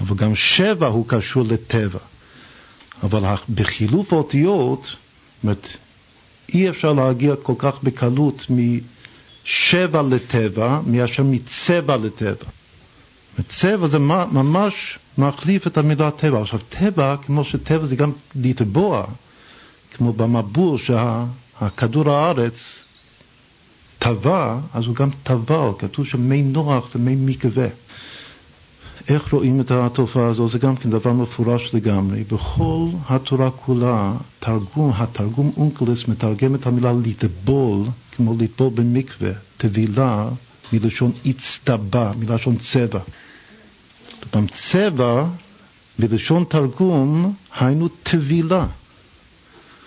אבל 0.00 0.16
גם 0.16 0.36
שבע 0.36 0.86
הוא 0.86 1.04
קשור 1.08 1.44
לטבע. 1.48 1.98
אבל 3.02 3.22
בחילוף 3.54 4.12
אותיות, 4.12 4.82
זאת 4.84 4.96
אומרת, 5.42 5.68
אי 6.54 6.68
אפשר 6.68 6.92
להגיע 6.92 7.34
כל 7.42 7.54
כך 7.58 7.82
בקלות 7.82 8.46
משבע 8.50 10.02
לטבע, 10.02 10.80
מאשר 10.86 11.22
מצבע 11.22 11.96
לטבע. 11.96 12.46
צבע 13.48 13.86
זה 13.86 13.98
ממש 13.98 14.98
מחליף 15.18 15.66
את 15.66 15.78
המילה 15.78 16.10
טבע. 16.10 16.42
עכשיו, 16.42 16.60
טבע, 16.68 17.16
כמו 17.26 17.44
שטבע 17.44 17.86
זה 17.86 17.96
גם 17.96 18.12
לטבוע, 18.34 19.06
כמו 19.94 20.12
במבול 20.12 20.78
שהכדור 20.78 22.10
הארץ 22.10 22.83
טבע, 24.04 24.58
אז 24.74 24.86
הוא 24.86 24.94
גם 24.94 25.08
טבל, 25.22 25.70
כתוב 25.78 26.06
שמי 26.06 26.42
נוח 26.42 26.92
זה 26.92 26.98
מי 26.98 27.16
מקווה. 27.16 27.66
איך 29.08 29.32
רואים 29.32 29.60
את 29.60 29.70
התופעה 29.70 30.26
הזו? 30.26 30.48
זה 30.48 30.58
גם 30.58 30.76
כן 30.76 30.90
דבר 30.90 31.12
מפורש 31.12 31.74
לגמרי. 31.74 32.24
בכל 32.24 32.86
התורה 33.08 33.50
כולה, 33.50 34.12
תרגום, 34.38 34.92
התרגום 34.94 35.52
אונקלס 35.56 36.08
מתרגם 36.08 36.54
את 36.54 36.66
המילה 36.66 36.92
לטבול, 37.04 37.86
כמו 38.16 38.34
לטבול 38.38 38.70
במקווה, 38.74 39.30
טבילה, 39.56 40.28
מלשון 40.72 41.12
הצטבה, 41.26 42.12
מלשון 42.18 42.56
צבע. 42.56 43.00
גם 44.34 44.46
צבע, 44.46 45.26
בלשון 45.98 46.44
תרגום, 46.48 47.34
היינו 47.58 47.88
טבילה. 48.02 48.66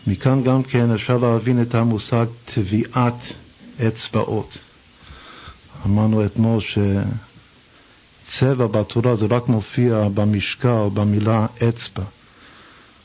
מכאן 0.08 0.44
גם 0.44 0.64
כן 0.64 0.92
אפשר 0.92 1.18
להבין 1.18 1.62
את 1.62 1.76
המושג 1.76 2.26
טביעת 2.46 3.34
אצבעות. 3.88 4.58
אמרנו 5.86 6.26
אתמול 6.26 6.60
שצבע 8.28 8.68
בתורה 8.68 9.16
זה 9.16 9.26
רק 9.30 9.48
מופיע 9.48 10.08
במשקל, 10.14 10.88
במילה 10.94 11.46
אצבע. 11.70 12.04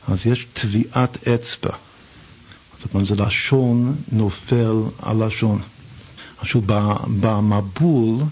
אז 0.09 0.27
יש 0.27 0.47
טביעת 0.53 1.29
אצבע. 1.29 1.77
זאת 2.83 2.95
אומרת, 2.95 3.07
זה 3.09 3.15
לשון 3.15 3.97
נופל 4.13 4.77
על 5.03 5.27
לשון. 5.27 5.63
עכשיו, 6.39 6.61
במבול, 7.21 8.23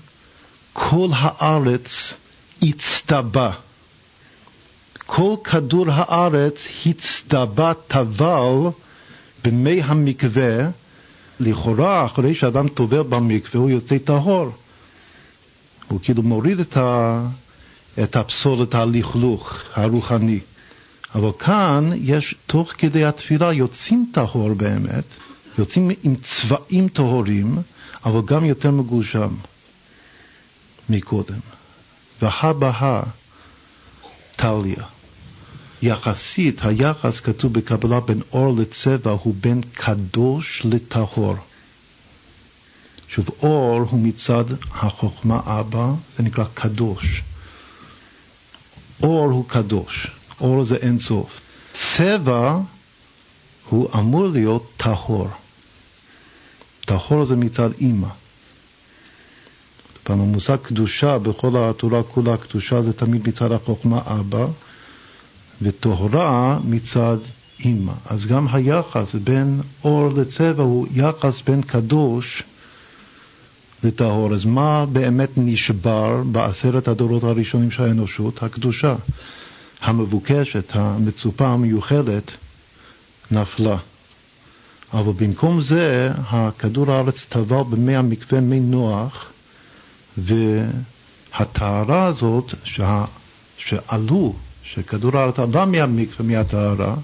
כל 0.73 1.09
הארץ 1.12 2.14
הצטבה. 2.62 3.50
כל 5.06 5.35
כדור 5.44 5.87
הארץ 5.90 6.68
הצטבה 6.87 7.73
טבל 7.88 8.54
במי 9.44 9.82
המקווה, 9.82 10.68
לכאורה 11.40 12.04
אחרי 12.06 12.35
שאדם 12.35 12.68
טובל 12.68 13.02
במקווה 13.02 13.61
הוא 13.61 13.70
יוצא 13.70 13.99
טהור. 13.99 14.50
הוא 15.88 16.00
כאילו 16.02 16.23
מוריד 16.23 16.61
את, 16.61 16.76
ה, 16.76 17.20
את 18.02 18.16
הפסולת 18.16 18.75
הלכלוך 18.75 19.59
הרוחני. 19.75 20.40
אבל 21.14 21.30
כאן 21.38 21.90
יש, 21.94 22.35
תוך 22.47 22.73
כדי 22.78 23.04
התפילה 23.04 23.52
יוצאים 23.52 24.11
טהור 24.12 24.54
באמת, 24.54 25.04
יוצאים 25.59 25.90
עם 26.02 26.14
צבעים 26.16 26.88
טהורים, 26.88 27.59
אבל 28.04 28.20
גם 28.25 28.44
יותר 28.44 28.70
מגושם 28.70 29.35
מקודם. 30.88 31.38
והא 32.23 32.52
בהא 32.52 33.02
טליה. 34.37 34.85
יחסית, 35.82 36.64
היחס 36.64 37.20
כתוב 37.20 37.52
בקבלה 37.52 38.00
בין 38.00 38.22
אור 38.32 38.56
לצבע 38.58 39.10
הוא 39.10 39.34
בין 39.40 39.60
קדוש 39.75 40.62
לטהור. 40.64 41.37
שוב, 43.08 43.28
אור 43.42 43.80
הוא 43.90 44.00
מצד 44.00 44.44
החוכמה 44.70 45.40
אבא, 45.44 45.92
זה 46.16 46.22
נקרא 46.22 46.44
קדוש. 46.54 47.22
אור 49.02 49.30
הוא 49.30 49.44
קדוש, 49.49 50.06
אור 50.40 50.64
זה 50.64 50.76
אין 50.76 50.99
סוף. 50.99 51.40
צבע 51.72 52.58
הוא 53.68 53.88
אמור 53.94 54.28
להיות 54.28 54.72
טהור. 54.76 55.28
טהור 56.87 57.25
זה 57.26 57.37
מצד 57.37 57.70
אימא. 57.80 58.08
פעם 60.02 60.20
המושג 60.20 60.56
קדושה 60.56 61.18
בכל 61.18 61.50
התורה 61.56 62.02
כולה, 62.02 62.37
קדושה 62.37 62.82
זה 62.82 62.92
תמיד 62.92 63.28
מצד 63.28 63.52
החוכמה 63.52 64.00
אבא, 64.04 64.46
וטהרה 65.62 66.59
מצד 66.64 67.17
אימא. 67.64 67.93
אז 68.07 68.26
גם 68.26 68.47
היחס 68.52 69.14
בין 69.14 69.61
אור 69.85 70.09
לצבע 70.09 70.62
הוא 70.62 70.87
יחס 70.95 71.43
בין 71.47 71.62
קדוש 71.62 72.43
לטהור. 73.85 74.35
אז 74.35 74.45
מה 74.45 74.87
באמת 74.87 75.31
נשבר 75.37 76.23
בעשרת 76.33 76.88
הדורות 76.88 77.25
הראשונים 77.25 77.71
של 77.71 77.83
האנושות? 77.83 78.43
הקדושה 78.43 78.95
המבוקשת, 79.81 80.76
המצופה, 80.76 81.49
המיוחדת, 81.49 82.31
נפלה. 83.31 83.76
אבל 84.93 85.12
במקום 85.12 85.61
זה, 85.61 86.11
הכדור 86.29 86.93
הארץ 86.93 87.26
טבל 87.29 87.62
במי 87.71 87.97
המקווה 87.97 88.40
מי 88.40 88.61
נוח, 88.61 89.26
והטהרה 90.19 92.07
הזאת 92.07 92.55
שה, 92.64 93.05
שעלו, 93.57 94.35
שכדור 94.74 95.18
הארץ 95.18 95.38
עלה 95.38 95.64
מהמקווה, 95.64 96.26
מהטהרה, 96.26 96.94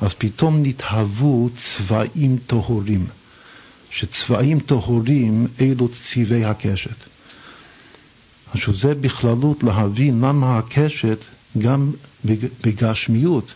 אז 0.00 0.14
פתאום 0.18 0.62
נתהוו 0.62 1.50
צבעים 1.56 2.38
טהורים, 2.46 3.06
שצבעים 3.90 4.60
טהורים 4.60 5.46
אלו 5.60 5.88
צבעי 5.88 6.44
הקשת. 6.44 6.96
עכשיו 8.54 8.74
זה 8.74 8.94
בכללות 8.94 9.62
להבין 9.62 10.20
למה 10.20 10.58
הקשת 10.58 11.18
גם 11.58 11.92
בגשמיות, 12.64 13.54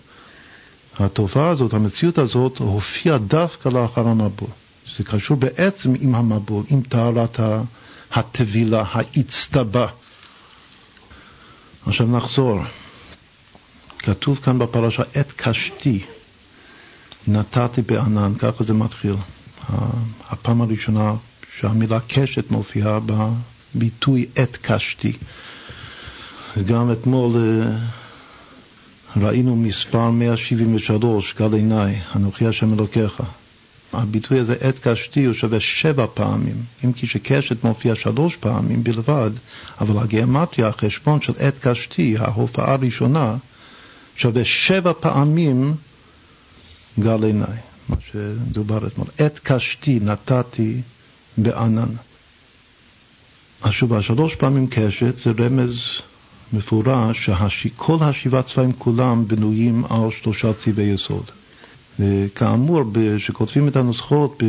התופעה 0.98 1.48
הזאת, 1.48 1.72
המציאות 1.72 2.18
הזאת, 2.18 2.58
הופיעה 2.58 3.18
דווקא 3.18 3.68
לאחר 3.68 4.08
המבול. 4.08 4.48
זה 4.96 5.04
קשור 5.04 5.36
בעצם 5.36 5.94
עם 6.00 6.14
המבול, 6.14 6.64
עם 6.68 6.80
טהרת 6.82 7.40
הטבילה, 8.12 8.84
האצטבה. 8.92 9.86
עכשיו 11.86 12.06
נחזור. 12.06 12.60
כתוב 14.06 14.40
כאן 14.44 14.58
בפרשה, 14.58 15.02
את 15.20 15.32
קשתי 15.36 16.04
נתתי 17.28 17.82
בענן, 17.82 18.32
ככה 18.38 18.64
זה 18.64 18.75
מתחיל. 18.75 19.14
הפעם 20.30 20.60
הראשונה 20.60 21.14
שהמילה 21.58 21.98
קשת 22.08 22.50
מופיעה 22.50 22.98
בביטוי 23.06 24.26
את 24.42 24.56
קשתי. 24.62 25.12
גם 26.66 26.92
אתמול 26.92 27.32
אה, 27.36 27.78
ראינו 29.16 29.56
מספר 29.56 30.10
173, 30.10 31.34
גל 31.34 31.54
עיניי, 31.54 32.00
אנוכי 32.16 32.46
השם 32.46 32.75
אלוקיך. 32.75 33.22
הביטוי 33.92 34.38
הזה, 34.38 34.54
עת 34.60 34.78
קשתי, 34.78 35.25
הוא 35.25 35.34
שווה 35.34 35.60
שבע 35.60 36.06
פעמים, 36.14 36.56
אם 36.84 36.92
כי 36.92 37.06
שקשת 37.06 37.64
מופיע 37.64 37.94
שלוש 37.94 38.36
פעמים 38.36 38.84
בלבד, 38.84 39.30
אבל 39.80 39.98
הגיאמטריה, 39.98 40.68
החשבון 40.68 41.20
של 41.20 41.32
עת 41.38 41.54
קשתי, 41.60 42.16
ההופעה 42.18 42.72
הראשונה, 42.72 43.36
שווה 44.16 44.44
שבע 44.44 44.92
פעמים 45.00 45.75
גל 46.99 47.25
עיניי, 47.25 47.56
מה 47.88 47.96
שדובר 48.11 48.87
אתמול. 48.87 49.06
עת 49.18 49.40
קשתי 49.42 49.99
נתתי 50.02 50.80
בענן. 51.38 51.88
עכשיו, 53.61 53.96
השלוש 53.96 54.35
פעמים 54.35 54.66
קשת 54.70 55.18
זה 55.18 55.30
רמז 55.38 55.76
מפורש 56.52 57.30
שכל 57.49 57.96
השבעה 58.00 58.42
צבעים 58.42 58.73
כולם 58.73 59.28
בנויים 59.28 59.85
על 59.85 60.11
שלושה 60.11 60.52
צבעי 60.52 60.87
יסוד. 60.87 61.30
וכאמור, 62.00 62.82
כשכותבים 63.16 63.68
את 63.68 63.76
הנוסחות 63.76 64.42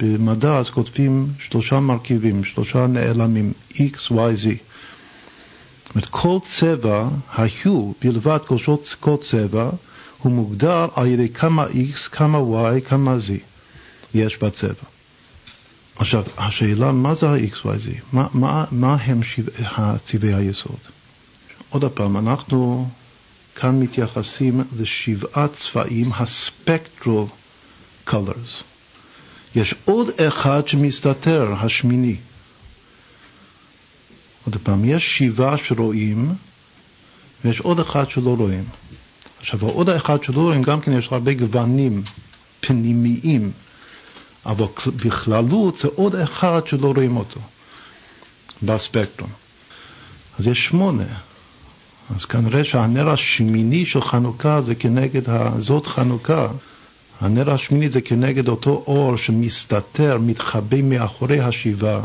במדע, 0.00 0.56
אז 0.56 0.70
כותבים 0.70 1.26
שלושה 1.38 1.80
מרכיבים, 1.80 2.44
שלושה 2.44 2.86
נעלמים, 2.86 3.52
X, 3.72 4.10
Y, 4.10 4.44
Z. 4.44 4.46
אומרת, 5.94 6.08
כל 6.10 6.38
צבע, 6.48 7.08
היו 7.36 7.92
בלבד 8.00 8.38
כל 9.00 9.16
צבע, 9.20 9.70
הוא 10.18 10.32
מוגדר 10.32 10.86
על 10.94 11.06
ידי 11.06 11.28
כמה 11.28 11.66
X, 11.66 12.08
כמה 12.12 12.38
Y, 12.38 12.80
כמה 12.80 13.16
Z 13.16 13.32
יש 14.14 14.38
בצבע. 14.38 14.84
עכשיו, 15.96 16.24
השאלה, 16.38 16.92
מה 16.92 17.14
זה 17.14 17.28
ה-X, 17.28 17.54
Y, 17.54 17.64
Z? 17.64 17.90
מה, 18.12 18.26
מה, 18.34 18.64
מה 18.70 18.94
הם 18.94 19.20
צבעי 20.06 20.34
היסוד? 20.34 20.78
עוד 21.70 21.84
פעם, 21.84 22.16
אנחנו 22.16 22.88
כאן 23.54 23.80
מתייחסים 23.80 24.60
לשבעה 24.78 25.48
צבעים, 25.48 26.10
הספקטרל 26.12 27.24
colors. 28.08 28.62
יש 29.54 29.74
עוד 29.84 30.08
אחד 30.20 30.68
שמסתתר, 30.68 31.54
השמיני. 31.58 32.16
עוד 34.44 34.56
פעם, 34.62 34.84
יש 34.84 35.18
שבעה 35.18 35.56
שרואים, 35.56 36.34
ויש 37.44 37.60
עוד 37.60 37.80
אחד 37.80 38.10
שלא 38.10 38.34
רואים. 38.38 38.64
עכשיו, 39.40 39.60
עוד 39.62 39.88
אחד 39.88 40.22
שלא 40.22 40.40
רואים, 40.40 40.62
גם 40.62 40.80
כן 40.80 40.92
יש 40.92 41.08
הרבה 41.10 41.32
גוונים 41.34 42.02
פנימיים, 42.60 43.52
אבל 44.46 44.64
בכללות 44.86 45.78
זה 45.78 45.88
עוד 45.94 46.14
אחד 46.14 46.66
שלא 46.66 46.92
רואים 46.96 47.16
אותו 47.16 47.40
בספקטרום. 48.62 49.30
אז 50.38 50.46
יש 50.46 50.64
שמונה. 50.64 51.04
אז 52.16 52.24
כנראה 52.24 52.64
שהנר 52.64 53.08
השמיני 53.08 53.86
של 53.86 54.00
חנוכה 54.00 54.62
זה 54.62 54.74
כנגד 54.74 55.22
זאת 55.58 55.86
חנוכה. 55.86 56.48
הנר 57.20 57.50
השמיני 57.50 57.88
זה 57.88 58.00
כנגד 58.00 58.48
אותו 58.48 58.84
אור 58.86 59.16
שמסתתר, 59.16 60.18
מתחבא 60.18 60.82
מאחורי 60.82 61.40
השבעה 61.40 62.00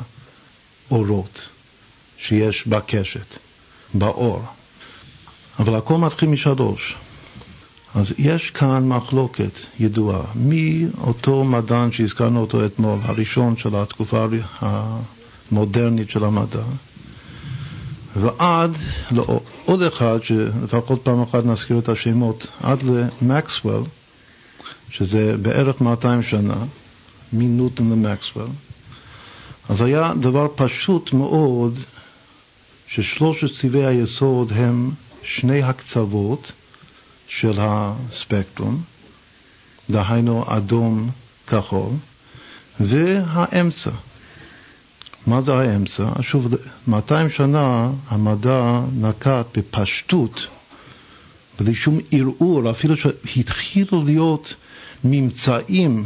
אורות 0.92 1.50
שיש 2.18 2.68
בקשת, 2.68 3.36
באור. 3.94 4.42
אבל 5.60 5.76
הכל 5.76 5.98
מתחיל 5.98 6.30
משלוש. 6.30 6.96
אז 7.96 8.14
יש 8.18 8.52
כאן 8.52 8.88
מחלוקת 8.88 9.52
ידועה. 9.80 10.22
מי 10.36 10.86
אותו 11.02 11.44
מדען 11.44 11.92
שהזכרנו 11.92 12.42
אותו 12.42 12.66
אתמול, 12.66 13.00
הראשון 13.04 13.58
של 13.58 13.76
התקופה 13.76 14.26
המודרנית 14.62 16.10
של 16.10 16.24
המדע, 16.24 16.62
ועד 18.16 18.78
לעוד 19.12 19.82
אחד, 19.82 20.20
שלפחות 20.24 21.02
פעם 21.04 21.22
אחת 21.22 21.46
נזכיר 21.46 21.80
את 21.80 21.90
השמות, 21.90 22.48
עד 22.64 22.84
למקסוול, 22.84 23.84
שזה 24.90 25.36
בערך 25.42 25.82
200 25.82 26.24
שנה, 26.24 26.58
מנוטון 27.34 27.92
למקסוול, 27.92 28.48
אז 29.70 29.82
היה 29.82 30.12
דבר 30.20 30.48
פשוט 30.56 31.14
מאוד 31.14 31.80
ששלושת 32.88 33.60
צבעי 33.62 33.86
היסוד 33.86 34.52
הם 34.56 34.92
שני 35.24 35.64
הקצוות 35.64 36.52
של 37.28 37.58
הספקטרום, 37.60 38.82
דהיינו 39.90 40.46
אדום 40.48 41.10
כחול, 41.48 41.92
והאמצע. 42.80 43.92
מה 45.28 45.42
זה 45.42 45.54
האמצע? 45.54 46.04
שוב, 46.22 46.48
200 46.88 47.30
שנה 47.30 47.90
המדע 48.08 48.82
נקט 48.94 49.58
בפשטות, 49.58 50.48
בלי 51.60 51.76
שום 51.76 52.00
ערעור, 52.12 52.72
אפילו 52.72 52.96
שהתחילו 52.98 54.04
להיות 54.06 54.56
ממצאים 55.04 56.06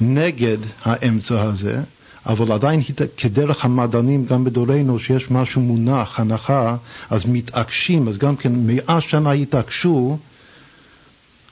נגד 0.00 0.58
האמצע 0.82 1.42
הזה, 1.42 1.82
אבל 2.26 2.52
עדיין 2.52 2.80
כדרך 3.16 3.64
המדענים, 3.64 4.26
גם 4.26 4.44
בדורנו, 4.44 4.98
שיש 4.98 5.30
משהו 5.30 5.60
מונח, 5.60 6.20
הנחה, 6.20 6.76
אז 7.10 7.24
מתעקשים, 7.26 8.08
אז 8.08 8.18
גם 8.18 8.36
כן 8.36 8.52
מאה 8.66 9.00
שנה 9.00 9.32
התעקשו 9.32 10.18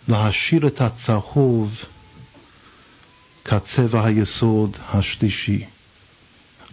להשאיר 0.09 0.67
את 0.67 0.81
הצהוב 0.81 1.85
כצבע 3.45 4.05
היסוד 4.05 4.77
השלישי. 4.93 5.65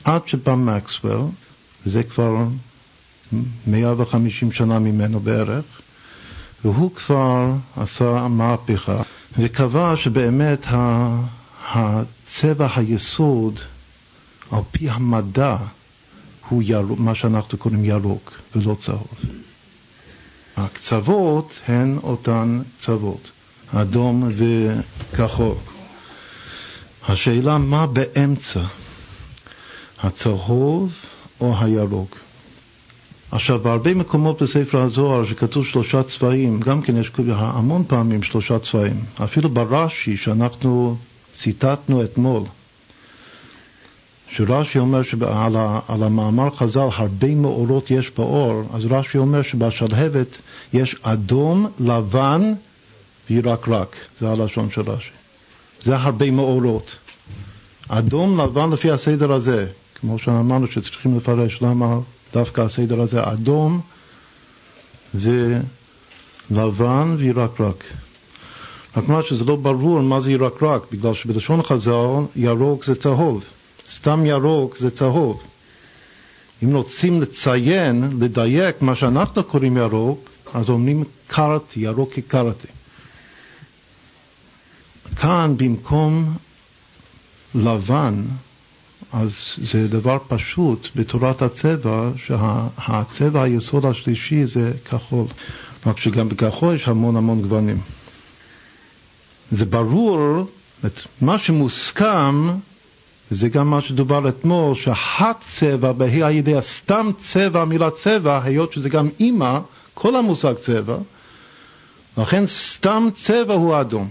עד 0.04 0.28
שבא 0.28 0.56
מקסוול, 0.56 1.22
וזה 1.86 2.04
כבר 2.04 2.36
150 3.68 4.52
שנה 4.52 4.80
ממנו 4.80 5.20
בערך, 5.20 5.66
והוא 6.64 6.92
כבר 6.96 7.54
עשה 7.78 8.28
מהפכה 8.28 9.02
וקבע 9.38 9.94
שבאמת 9.98 10.66
הצבע 11.74 12.68
היסוד 12.76 13.60
על 14.52 14.62
פי 14.72 14.90
המדע 14.90 15.58
הוא 16.50 16.64
ירוק, 16.66 17.00
מה 17.00 17.16
שאנחנו 17.16 17.58
קוראים 17.58 17.86
ירוק 17.86 18.32
ולא 18.56 18.76
צהוב. 18.80 19.08
הקצוות 20.58 21.60
הן 21.68 21.98
אותן 22.04 22.62
קצוות, 22.80 23.32
אדום 23.74 24.32
וכחול. 24.36 25.56
השאלה 27.08 27.58
מה 27.58 27.88
באמצע 27.88 28.62
הצהוב 30.04 30.92
או 31.42 31.56
הירוק. 31.60 32.18
עכשיו, 33.32 33.60
בהרבה 33.60 33.94
מקומות 33.94 34.42
בספר 34.42 34.82
הזוהר 34.82 35.26
שכתוב 35.26 35.66
שלושה 35.66 36.04
צבעים, 36.04 36.60
גם 36.60 36.82
כן 36.82 36.98
יש 36.98 37.12
המון 37.28 37.84
פעמים 37.88 38.24
שלושה 38.24 38.60
צבעים. 38.60 39.06
אפילו 39.24 39.50
ברש"י, 39.50 40.18
שאנחנו 40.18 40.98
ציטטנו 41.34 42.04
אתמול, 42.04 42.44
שרש"י 44.38 44.80
אומר 44.80 45.04
שעל 45.04 45.56
על 45.88 46.04
המאמר 46.04 46.50
חז"ל 46.50 46.88
הרבה 46.94 47.36
מאורות 47.36 47.92
יש 47.92 48.12
באור, 48.12 48.64
אז 48.74 48.86
רש"י 48.86 49.18
אומר 49.18 49.42
שבשלהבת 49.42 50.42
יש 50.74 50.96
אדום, 51.02 51.68
לבן 51.80 52.54
וירקרק. 53.30 53.96
זה 54.20 54.30
הלשון 54.30 54.72
של 54.72 54.82
רש"י. 54.82 55.10
זה 55.80 55.96
הרבה 55.96 56.32
מאורות. 56.32 56.96
אדום, 57.88 58.42
לבן 58.42 58.70
לפי 58.72 58.92
הסדר 58.92 59.32
הזה. 59.32 59.68
כמו 60.02 60.20
שאמרנו 60.20 60.68
שצריכים 60.68 61.18
לפרש 61.18 61.62
למה 61.62 62.00
דווקא 62.34 62.62
הסדר 62.62 63.02
הזה 63.02 63.20
אדום 63.24 63.82
ולבן 66.52 67.16
וירקרק. 67.18 67.84
רק 68.98 69.08
מה 69.08 69.24
שזה 69.24 69.46
לא 69.46 69.56
ברור 69.56 70.02
מה 70.02 70.22
זה 70.22 70.32
ירקרק, 70.32 70.82
בגלל 70.92 71.14
שבלשון 71.14 71.64
חז"ל 71.64 72.26
ירוק 72.36 72.86
זה 72.86 72.96
צהוב, 72.96 73.44
סתם 73.92 74.26
ירוק 74.26 74.78
זה 74.78 74.92
צהוב. 74.92 75.44
אם 76.64 76.76
רוצים 76.76 77.22
לציין, 77.22 78.10
לדייק 78.20 78.82
מה 78.82 78.96
שאנחנו 78.96 79.44
קוראים 79.44 79.78
ירוק, 79.78 80.30
אז 80.54 80.70
אומרים 80.70 81.04
קרתי, 81.28 81.80
ירוק 81.80 82.14
כקרתי. 82.14 82.68
כאן 85.16 85.54
במקום 85.58 86.38
לבן, 87.56 88.22
אז 89.14 89.34
זה 89.58 89.88
דבר 89.88 90.18
פשוט 90.28 90.88
בתורת 90.96 91.42
הצבע, 91.42 92.10
שהצבע 92.18 93.44
היסוד 93.44 93.86
השלישי 93.86 94.46
זה 94.46 94.72
כחול. 94.86 95.26
רק 95.86 96.00
שגם 96.00 96.30
בכחול 96.30 96.76
יש 96.76 96.88
המון 96.88 97.16
המון 97.18 97.42
גוונים. 97.42 97.82
זה 99.52 99.66
ברור, 99.66 100.50
מה 101.22 101.40
שמוסכם, 101.40 102.48
וזה 103.32 103.50
גם 103.50 103.70
מה 103.70 103.82
שדובר 103.82 104.30
אתמול, 104.30 104.76
שהצבע, 104.76 105.92
בה"א 105.92 106.26
הידיעה, 106.26 106.62
סתם 106.62 107.10
צבע, 107.24 107.62
המילה 107.62 107.92
צבע, 107.92 108.44
היות 108.44 108.74
שזה 108.74 108.90
גם 108.90 109.10
אימא, 109.20 109.60
כל 109.94 110.16
המושג 110.16 110.54
צבע, 110.54 110.98
לכן 112.18 112.48
סתם 112.48 113.08
צבע 113.16 113.54
הוא 113.54 113.82
אדום. 113.82 114.10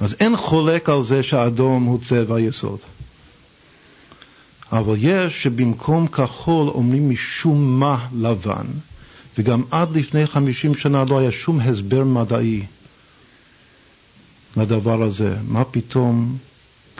אז 0.00 0.16
אין 0.20 0.36
חולק 0.36 0.88
על 0.88 1.02
זה 1.04 1.22
שאדום 1.22 1.84
הוא 1.84 1.98
צבע 2.02 2.40
יסוד. 2.40 2.78
אבל 4.72 4.94
יש 4.98 5.42
שבמקום 5.42 6.06
כחול 6.06 6.68
אומרים 6.68 7.10
משום 7.10 7.80
מה 7.80 8.06
לבן, 8.16 8.66
וגם 9.38 9.62
עד 9.70 9.96
לפני 9.96 10.26
חמישים 10.26 10.74
שנה 10.74 11.04
לא 11.04 11.18
היה 11.18 11.32
שום 11.32 11.60
הסבר 11.60 12.04
מדעי 12.04 12.62
לדבר 14.56 15.02
הזה. 15.02 15.36
מה 15.48 15.64
פתאום 15.64 16.36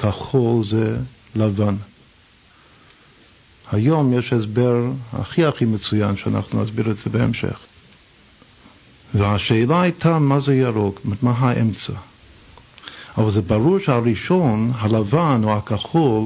כחול 0.02 0.64
זה 0.64 0.96
לבן? 1.36 1.76
היום 3.72 4.12
יש 4.12 4.32
הסבר 4.32 4.90
הכי 5.12 5.44
הכי 5.44 5.64
מצוין, 5.64 6.16
שאנחנו 6.16 6.62
נסביר 6.62 6.90
את 6.90 6.96
זה 6.96 7.10
בהמשך. 7.10 7.58
והשאלה 9.14 9.82
הייתה 9.82 10.18
מה 10.18 10.40
זה 10.40 10.54
ירוק, 10.54 11.00
מה 11.22 11.30
האמצע. 11.30 11.92
אבל 13.18 13.30
זה 13.30 13.42
ברור 13.42 13.78
שהראשון, 13.78 14.72
הלבן 14.78 15.40
או 15.44 15.56
הכחול, 15.56 16.24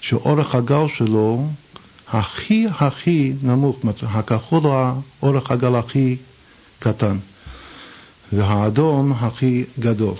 שאורך 0.00 0.54
הגל 0.54 0.88
שלו 0.88 1.46
הכי 2.08 2.66
הכי 2.78 3.32
נמוך, 3.42 3.78
הכחול 4.02 4.62
הוא 4.62 4.74
האורך 5.20 5.50
הגל 5.50 5.74
הכי 5.74 6.16
קטן, 6.78 7.18
והאדום 8.32 9.12
הכי 9.12 9.64
גדול. 9.78 10.14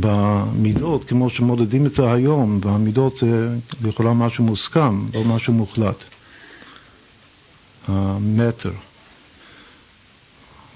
במידות, 0.00 1.04
כמו 1.04 1.30
שמודדים 1.30 1.86
את 1.86 1.94
זה 1.94 2.12
היום, 2.12 2.60
והמידות 2.62 3.18
זה 3.20 3.56
לכאורה 3.82 4.14
משהו 4.14 4.44
מוסכם, 4.44 5.06
לא 5.14 5.24
משהו 5.24 5.52
מוחלט. 5.52 6.04
המטר. 7.88 8.72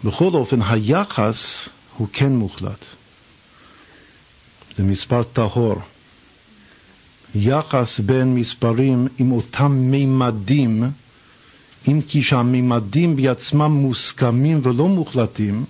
בכל 0.05 0.25
אופן, 0.35 0.63
היחס 0.63 1.69
הוא 1.97 2.09
כן 2.13 2.33
מוחלט. 2.33 2.85
זה 4.77 4.83
מספר 4.83 5.23
טהור. 5.23 5.77
יחס 7.35 8.01
בין 8.01 8.35
מספרים 8.35 9.09
עם 9.19 9.33
אותם 9.33 9.73
מימדים, 9.73 10.85
אם 11.89 12.01
כי 12.09 12.23
שהמימדים 12.23 13.17
בעצמם 13.17 13.73
מוסכמים 13.73 14.61
ולא 14.63 14.89
מוחלטים, 14.89 15.65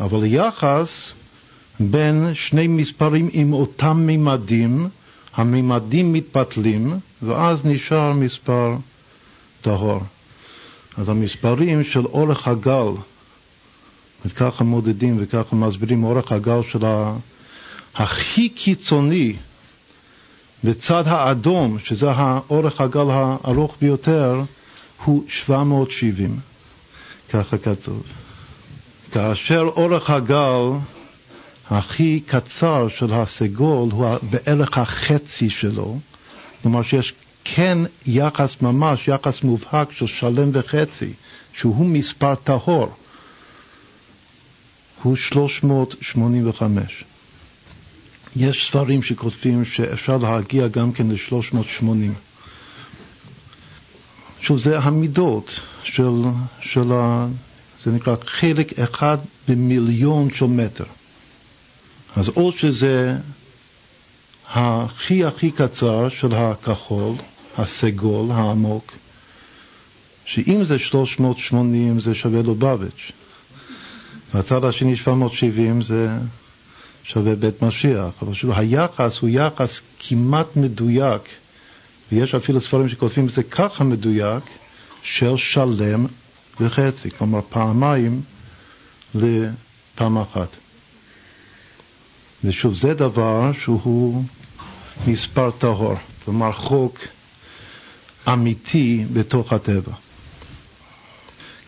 אבל 0.00 0.24
יחס 0.24 1.12
בין 1.80 2.30
שני 2.34 2.66
מספרים 2.66 3.28
עם 3.32 3.52
אותם 3.52 3.96
מימדים, 4.06 4.88
המימדים 5.34 6.12
מתבטלים, 6.12 6.98
ואז 7.22 7.64
נשאר 7.64 8.12
מספר 8.12 8.76
טהור. 9.60 10.00
אז 10.96 11.08
המספרים 11.08 11.84
של 11.84 12.06
אורך 12.06 12.48
הגל, 12.48 12.88
וככה 14.26 14.64
מודדים 14.64 15.16
וככה 15.20 15.56
מסבירים 15.56 16.04
אורך 16.04 16.32
הגל 16.32 16.60
של 16.70 16.84
הכי 17.94 18.48
קיצוני 18.48 19.36
בצד 20.64 21.02
האדום, 21.06 21.78
שזה 21.84 22.10
האורך 22.10 22.80
הגל 22.80 23.10
הארוך 23.10 23.76
ביותר, 23.80 24.42
הוא 25.04 25.24
770, 25.28 26.38
ככה 27.32 27.58
כתוב. 27.58 28.02
כאשר 29.12 29.60
אורך 29.76 30.10
הגל 30.10 30.60
הכי 31.70 32.20
קצר 32.26 32.88
של 32.88 33.12
הסגול 33.14 33.90
הוא 33.92 34.16
בערך 34.30 34.78
החצי 34.78 35.50
שלו, 35.50 35.98
כלומר 36.62 36.82
שיש 36.82 37.14
כן 37.44 37.78
יחס 38.06 38.56
ממש, 38.62 39.08
יחס 39.08 39.42
מובהק 39.42 39.92
של 39.92 40.06
שלם 40.06 40.50
וחצי, 40.52 41.12
שהוא 41.54 41.86
מספר 41.86 42.34
טהור, 42.34 42.88
הוא 45.02 45.16
385. 45.16 47.04
יש 48.36 48.68
ספרים 48.68 49.02
שכותבים 49.02 49.64
שאפשר 49.64 50.16
להגיע 50.16 50.68
גם 50.68 50.92
כן 50.92 51.06
ל-380. 51.08 51.84
שוב, 54.40 54.58
זה 54.58 54.78
המידות 54.78 55.60
של, 55.84 56.12
של 56.60 56.92
ה... 56.92 57.26
זה 57.84 57.90
נקרא 57.90 58.14
חלק 58.26 58.78
אחד 58.78 59.18
במיליון 59.48 60.28
של 60.34 60.44
מטר. 60.46 60.84
אז 62.16 62.28
או 62.28 62.52
שזה 62.52 63.16
הכי 64.50 65.24
הכי 65.24 65.50
קצר 65.50 66.08
של 66.08 66.34
הכחול, 66.34 67.14
הסגול, 67.58 68.30
העמוק, 68.32 68.92
שאם 70.24 70.64
זה 70.64 70.78
380 70.78 72.00
זה 72.00 72.14
שווה 72.14 72.42
לובביץ', 72.42 73.12
והצד 74.34 74.64
השני 74.64 74.96
770 74.96 75.82
זה 75.82 76.08
שווה 77.04 77.34
בית 77.34 77.62
משיח, 77.62 78.22
אבל 78.22 78.34
שוב, 78.34 78.50
היחס 78.50 79.18
הוא 79.18 79.30
יחס 79.32 79.80
כמעט 79.98 80.56
מדויק, 80.56 81.22
ויש 82.12 82.34
אפילו 82.34 82.60
ספרים 82.60 82.88
שכותבים 82.88 83.26
את 83.26 83.32
זה 83.32 83.42
ככה 83.42 83.84
מדויק, 83.84 84.44
של 85.02 85.36
שלם 85.36 86.06
וחצי, 86.60 87.10
כלומר 87.10 87.40
פעמיים 87.50 88.22
לפעם 89.14 90.18
אחת. 90.18 90.56
ושוב, 92.44 92.74
זה 92.74 92.94
דבר 92.94 93.52
שהוא 93.52 94.24
מספר 95.06 95.50
טהור, 95.50 95.94
כלומר 96.24 96.52
חוק 96.52 96.98
אמיתי 98.32 99.04
בתוך 99.12 99.52
הטבע. 99.52 99.92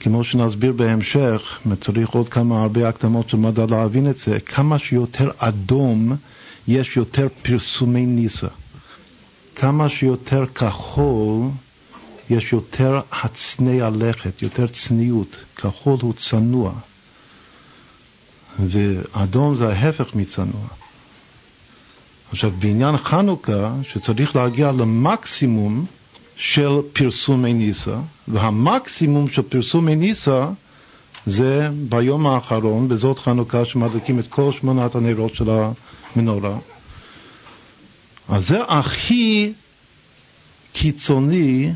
כמו 0.01 0.25
שנסביר 0.25 0.73
בהמשך, 0.73 1.59
צריך 1.81 2.11
עוד 2.11 2.29
כמה 2.29 2.63
הרבה 2.63 2.89
הקדמות 2.89 3.31
של 3.31 3.37
מדע 3.37 3.67
להבין 3.67 4.11
את 4.11 4.19
זה, 4.19 4.41
כמה 4.41 4.79
שיותר 4.79 5.31
אדום 5.39 6.17
יש 6.69 6.97
יותר 6.97 7.29
פרסומי 7.43 8.07
ניסה. 8.07 8.49
כמה 9.57 9.89
שיותר 9.89 10.47
כחול 10.47 11.49
יש 12.31 12.53
יותר 12.53 13.01
הצנע 13.13 13.91
לכת, 13.91 14.43
יותר 14.43 14.67
צניעות. 14.67 15.37
כחול 15.57 15.97
הוא 16.03 16.13
צנוע, 16.13 16.73
ואדום 18.59 19.57
זה 19.57 19.69
ההפך 19.69 20.15
מצנוע. 20.15 20.67
עכשיו, 22.31 22.51
בעניין 22.59 22.97
חנוכה, 22.97 23.75
שצריך 23.83 24.37
להגיע 24.37 24.73
למקסימום 24.73 25.87
של 26.37 26.69
פרסומי 26.93 27.53
ניסה, 27.53 27.97
והמקסימום 28.29 29.29
של 29.31 29.43
פרסומי 29.43 29.97
ניסה 29.97 30.49
זה 31.27 31.69
ביום 31.89 32.27
האחרון, 32.27 32.89
בזאת 32.89 33.19
חנוכה, 33.19 33.65
שמדליקים 33.65 34.19
את 34.19 34.27
כל 34.29 34.53
שמונת 34.53 34.95
הנרות 34.95 35.35
של 35.35 35.51
המנורה. 36.17 36.59
אז 38.29 38.49
זה 38.49 38.63
הכי 38.69 39.53
קיצוני 40.73 41.73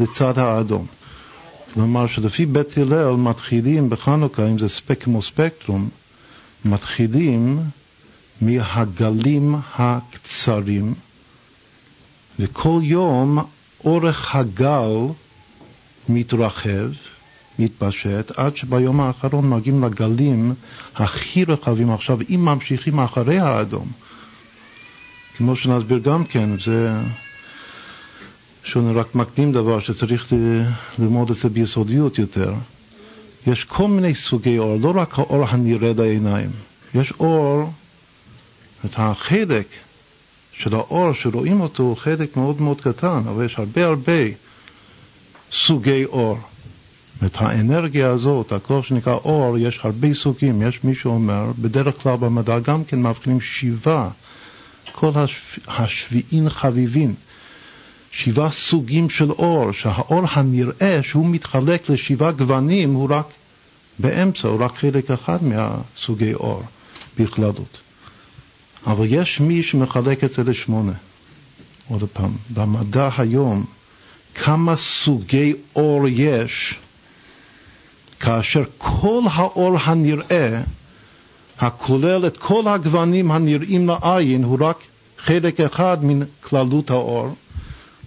לצד 0.00 0.38
האדום. 0.38 0.86
כלומר 1.76 2.06
שלפי 2.06 2.46
בית 2.46 2.78
הלל 2.78 3.10
מתחילים 3.14 3.90
בחנוכה, 3.90 4.46
אם 4.46 4.58
זה 4.58 4.68
ספק 4.68 5.02
כמו 5.02 5.22
ספקטרום, 5.22 5.88
מתחילים 6.64 7.58
מהגלים 8.40 9.54
הקצרים, 9.74 10.94
וכל 12.38 12.80
יום 12.82 13.38
אורך 13.84 14.34
הגל 14.34 14.90
מתרחב, 16.08 16.88
מתפשט, 17.58 18.30
עד 18.36 18.56
שביום 18.56 19.00
האחרון 19.00 19.50
מגיעים 19.50 19.84
לגלים 19.84 20.54
הכי 20.94 21.44
רחבים. 21.44 21.90
עכשיו, 21.90 22.18
אם 22.30 22.44
ממשיכים 22.44 23.00
אחרי 23.00 23.38
האדום, 23.38 23.88
כמו 25.36 25.56
שנסביר 25.56 25.98
גם 25.98 26.24
כן, 26.24 26.50
זה 26.64 26.92
שאני 28.66 28.92
רק 28.94 29.14
מקדים 29.14 29.52
דבר 29.52 29.80
שצריך 29.80 30.32
ללמוד 30.98 31.30
את 31.30 31.36
זה 31.36 31.48
ביסודיות 31.48 32.18
יותר. 32.18 32.54
יש 33.46 33.64
כל 33.64 33.88
מיני 33.88 34.14
סוגי 34.14 34.58
אור, 34.58 34.76
לא 34.80 34.92
רק 34.96 35.18
האור 35.18 35.44
הנראה 35.48 35.92
לעיניים. 35.96 36.50
יש 36.94 37.12
אור, 37.20 37.72
את 38.84 38.90
החלק 38.96 39.66
של 40.52 40.74
האור 40.74 41.12
שרואים 41.12 41.60
אותו 41.60 41.82
הוא 41.82 41.96
חלק 41.96 42.36
מאוד 42.36 42.60
מאוד 42.60 42.80
קטן, 42.80 43.22
אבל 43.28 43.44
יש 43.44 43.58
הרבה 43.58 43.86
הרבה 43.86 44.12
סוגי 45.52 46.04
אור. 46.04 46.38
את 47.26 47.36
האנרגיה 47.36 48.10
הזאת, 48.10 48.52
הכוח 48.52 48.86
שנקרא 48.86 49.14
אור, 49.14 49.58
יש 49.58 49.80
הרבה 49.82 50.14
סוגים. 50.14 50.62
יש 50.62 50.84
מי 50.84 50.94
שאומר, 50.94 51.52
בדרך 51.58 52.02
כלל 52.02 52.16
במדע 52.16 52.58
גם 52.58 52.84
כן 52.84 53.02
מבחינים 53.02 53.40
שבעה, 53.40 54.08
כל 54.92 55.10
השב... 55.14 55.60
השביעין 55.68 56.48
חביבין. 56.48 57.14
שבעה 58.18 58.50
סוגים 58.50 59.10
של 59.10 59.30
אור, 59.30 59.72
שהאור 59.72 60.22
הנראה 60.30 61.00
שהוא 61.02 61.26
מתחלק 61.26 61.90
לשבעה 61.90 62.32
גוונים 62.32 62.94
הוא 62.94 63.08
רק 63.10 63.26
באמצע, 63.98 64.48
הוא 64.48 64.64
רק 64.64 64.76
חלק 64.76 65.10
אחד 65.10 65.38
מהסוגי 65.44 66.34
אור 66.34 66.62
בכללות. 67.18 67.78
אבל 68.86 69.06
יש 69.08 69.40
מי 69.40 69.62
שמחלק 69.62 70.24
את 70.24 70.32
זה 70.32 70.44
לשמונה. 70.44 70.92
עוד 71.88 72.04
פעם, 72.12 72.32
במדע 72.50 73.08
היום, 73.18 73.64
כמה 74.34 74.76
סוגי 74.76 75.52
אור 75.76 76.08
יש, 76.08 76.74
כאשר 78.20 78.64
כל 78.78 79.22
האור 79.32 79.78
הנראה, 79.84 80.62
הכולל 81.58 82.26
את 82.26 82.36
כל 82.36 82.68
הגוונים 82.68 83.30
הנראים 83.30 83.88
לעין, 83.88 84.44
הוא 84.44 84.58
רק 84.60 84.76
חלק 85.18 85.60
אחד 85.60 86.04
מן 86.04 86.26
כללות 86.40 86.90
האור, 86.90 87.34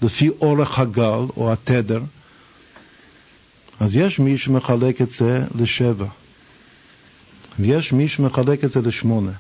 לפי 0.02 0.30
אורך 0.30 0.80
הגל 0.80 1.26
או 1.38 1.52
התדר. 1.52 2.02
אז 3.80 3.96
יש 3.96 4.20
מי 4.20 4.38
שמחלק 4.38 5.02
את 5.02 5.10
זה 5.10 5.46
לשבע, 5.56 6.06
ויש 7.60 7.94
מי 7.94 8.08
שמחלק 8.08 8.64
את 8.64 8.72
זה 8.72 8.82
לשמונה. 8.82 9.32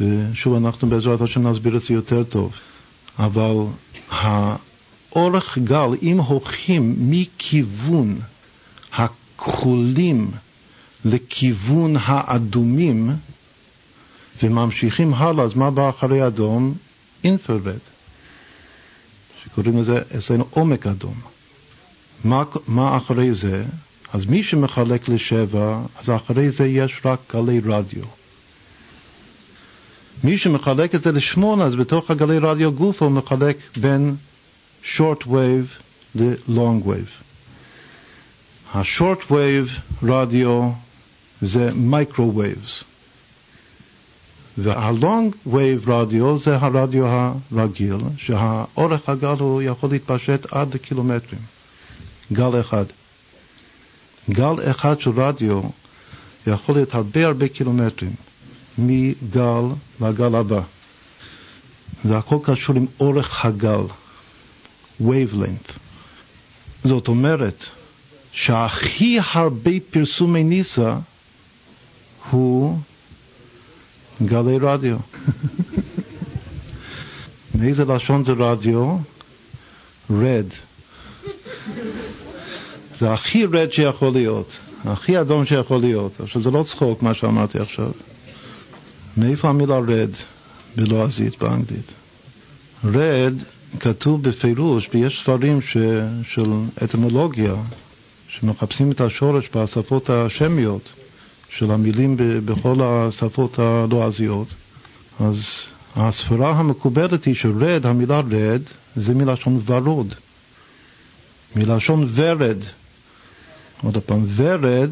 ושוב, 0.00 0.54
אנחנו 0.54 0.88
בעזרת 0.88 1.20
השם 1.20 1.48
נסביר 1.48 1.76
את 1.76 1.82
זה 1.82 1.94
יותר 1.94 2.24
טוב. 2.24 2.60
אבל 3.18 3.54
האורך 4.10 5.58
גל, 5.58 5.88
אם 6.02 6.18
הולכים 6.18 6.96
מכיוון 6.98 8.18
הכחולים 8.92 10.30
לכיוון 11.04 11.96
האדומים 12.00 13.10
וממשיכים 14.42 15.14
הלאה, 15.14 15.44
אז 15.44 15.54
מה 15.54 15.70
בא 15.70 15.90
אחרי 15.90 16.26
אדום? 16.26 16.74
אינפרד, 17.24 17.78
שקוראים 19.52 19.80
לזה 19.80 20.02
אצלנו 20.18 20.44
עומק 20.50 20.86
אדום. 20.86 21.14
מה, 22.24 22.42
מה 22.66 22.96
אחרי 22.96 23.34
זה? 23.34 23.64
אז 24.12 24.24
מי 24.24 24.42
שמחלק 24.42 25.08
לשבע, 25.08 25.80
אז 26.00 26.10
אחרי 26.10 26.50
זה 26.50 26.66
יש 26.66 27.00
רק 27.04 27.18
גלי 27.32 27.60
רדיו. 27.64 28.04
מי 30.24 30.38
שמחלק 30.38 30.94
את 30.94 31.02
זה 31.02 31.12
לשמונה, 31.12 31.64
אז 31.64 31.74
בתוך 31.74 32.10
הגלי 32.10 32.38
רדיו 32.38 32.72
גוף 32.72 33.02
הוא 33.02 33.10
מחלק 33.10 33.56
בין 33.76 34.16
short 34.84 35.22
wave 35.26 35.82
ל-long 36.14 36.86
wave. 36.86 37.22
ה-short 38.74 39.30
wave 39.30 39.70
רדיו 40.02 40.70
זה 41.42 41.70
microwaves, 41.70 42.84
וה-long 44.58 45.48
wave 45.48 45.86
רדיו 45.90 46.38
זה 46.38 46.56
הרדיו 46.56 47.06
הרגיל, 47.06 47.96
שהאורך 48.16 49.08
הגל 49.08 49.36
הוא 49.38 49.62
יכול 49.62 49.90
להתפשט 49.90 50.46
עד 50.50 50.76
קילומטרים, 50.76 51.40
גל 52.32 52.60
אחד. 52.60 52.84
גל 54.30 54.70
אחד 54.70 55.00
של 55.00 55.10
רדיו 55.10 55.60
יכול 56.46 56.74
להיות 56.74 56.94
הרבה 56.94 57.26
הרבה 57.26 57.48
קילומטרים. 57.48 58.12
מגל 58.78 59.62
לגל 60.00 60.34
הבא. 60.34 60.60
זה 62.04 62.18
הכל 62.18 62.38
קשור 62.42 62.76
עם 62.76 62.86
אורך 63.00 63.44
הגל, 63.44 63.84
wavelength. 65.00 65.72
זאת 66.84 67.08
אומרת 67.08 67.64
שהכי 68.32 69.18
הרבה 69.32 69.70
פרסומי 69.90 70.44
ניסה 70.44 70.96
הוא 72.30 72.78
גלי 74.22 74.58
רדיו. 74.60 74.96
מאיזה 77.54 77.84
לשון 77.84 78.24
זה 78.24 78.32
רדיו? 78.32 78.96
רד. 80.10 80.46
זה 82.98 83.12
הכי 83.12 83.44
רד 83.44 83.72
שיכול 83.72 84.12
להיות, 84.12 84.58
הכי 84.84 85.20
אדום 85.20 85.46
שיכול 85.46 85.80
להיות. 85.80 86.20
עכשיו 86.20 86.42
זה 86.42 86.50
לא 86.50 86.64
צחוק 86.68 87.02
מה 87.02 87.14
שאמרתי 87.14 87.58
עכשיו. 87.58 87.90
מאיפה 89.16 89.48
המילה 89.48 89.78
רד 89.78 90.10
בלועזית 90.76 91.38
באנגלית? 91.38 91.92
רד 92.84 93.34
כתוב 93.80 94.22
בפירוש, 94.22 94.88
ויש 94.94 95.20
ספרים 95.20 95.60
ש, 95.60 95.76
של 96.28 96.50
אתמולוגיה 96.84 97.54
שמחפשים 98.28 98.92
את 98.92 99.00
השורש 99.00 99.50
בשפות 99.54 100.10
השמיות 100.10 100.92
של 101.56 101.70
המילים 101.70 102.16
בכל 102.18 102.76
השפות 102.82 103.58
הלועזיות. 103.58 104.48
אז 105.20 105.36
הספרה 105.96 106.50
המקובלת 106.50 107.24
היא 107.24 107.34
שרד, 107.34 107.86
המילה 107.86 108.20
רד, 108.20 108.62
זה 108.96 109.14
מלשון 109.14 109.60
ורוד, 109.66 110.14
מלשון 111.56 112.08
ורד. 112.14 112.58
עוד 113.82 113.98
פעם, 113.98 114.26
ורד 114.36 114.90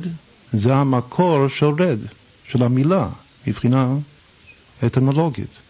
זה 0.52 0.74
המקור 0.74 1.48
של 1.48 1.66
רד, 1.66 1.98
של 2.48 2.62
המילה, 2.62 3.08
מבחינה 3.46 3.94
אטימולוגית. 4.86 5.60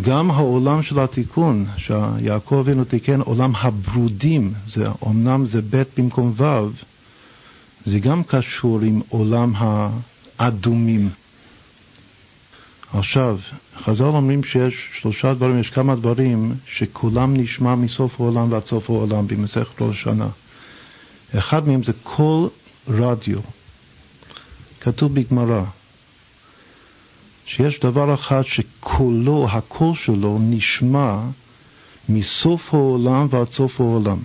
גם 0.00 0.30
העולם 0.30 0.82
של 0.82 0.98
התיקון, 0.98 1.66
שיעקב 1.76 2.54
אבינו 2.54 2.84
תיקן 2.84 3.20
עולם 3.20 3.52
הברודים, 3.56 4.52
זה 4.68 4.88
אמנם 5.06 5.46
זה 5.46 5.60
ב' 5.70 5.82
במקום 5.96 6.34
ו', 6.36 6.68
זה 7.84 7.98
גם 7.98 8.24
קשור 8.24 8.80
עם 8.80 9.00
עולם 9.08 9.52
האדומים. 10.38 11.08
עכשיו, 12.94 13.38
חז"ל 13.84 14.04
אומרים 14.04 14.44
שיש 14.44 14.88
שלושה 15.00 15.34
דברים, 15.34 15.60
יש 15.60 15.70
כמה 15.70 15.96
דברים 15.96 16.54
שכולם 16.66 17.36
נשמע 17.36 17.74
מסוף 17.74 18.20
העולם 18.20 18.52
ועד 18.52 18.66
סוף 18.66 18.90
העולם 18.90 19.26
במסכת 19.26 19.82
ראש 19.82 19.96
השנה. 20.00 20.28
אחד 21.38 21.68
מהם 21.68 21.82
זה 21.82 21.92
כל 22.02 22.46
רדיו. 22.88 23.38
כתוב 24.80 25.14
בגמרא, 25.14 25.62
שיש 27.46 27.80
דבר 27.80 28.14
אחד 28.14 28.42
שקולו, 28.42 29.48
הקול 29.50 29.94
שלו, 29.94 30.38
נשמע 30.40 31.20
מסוף 32.08 32.74
העולם 32.74 33.26
ועד 33.30 33.52
סוף 33.52 33.80
העולם. 33.80 34.18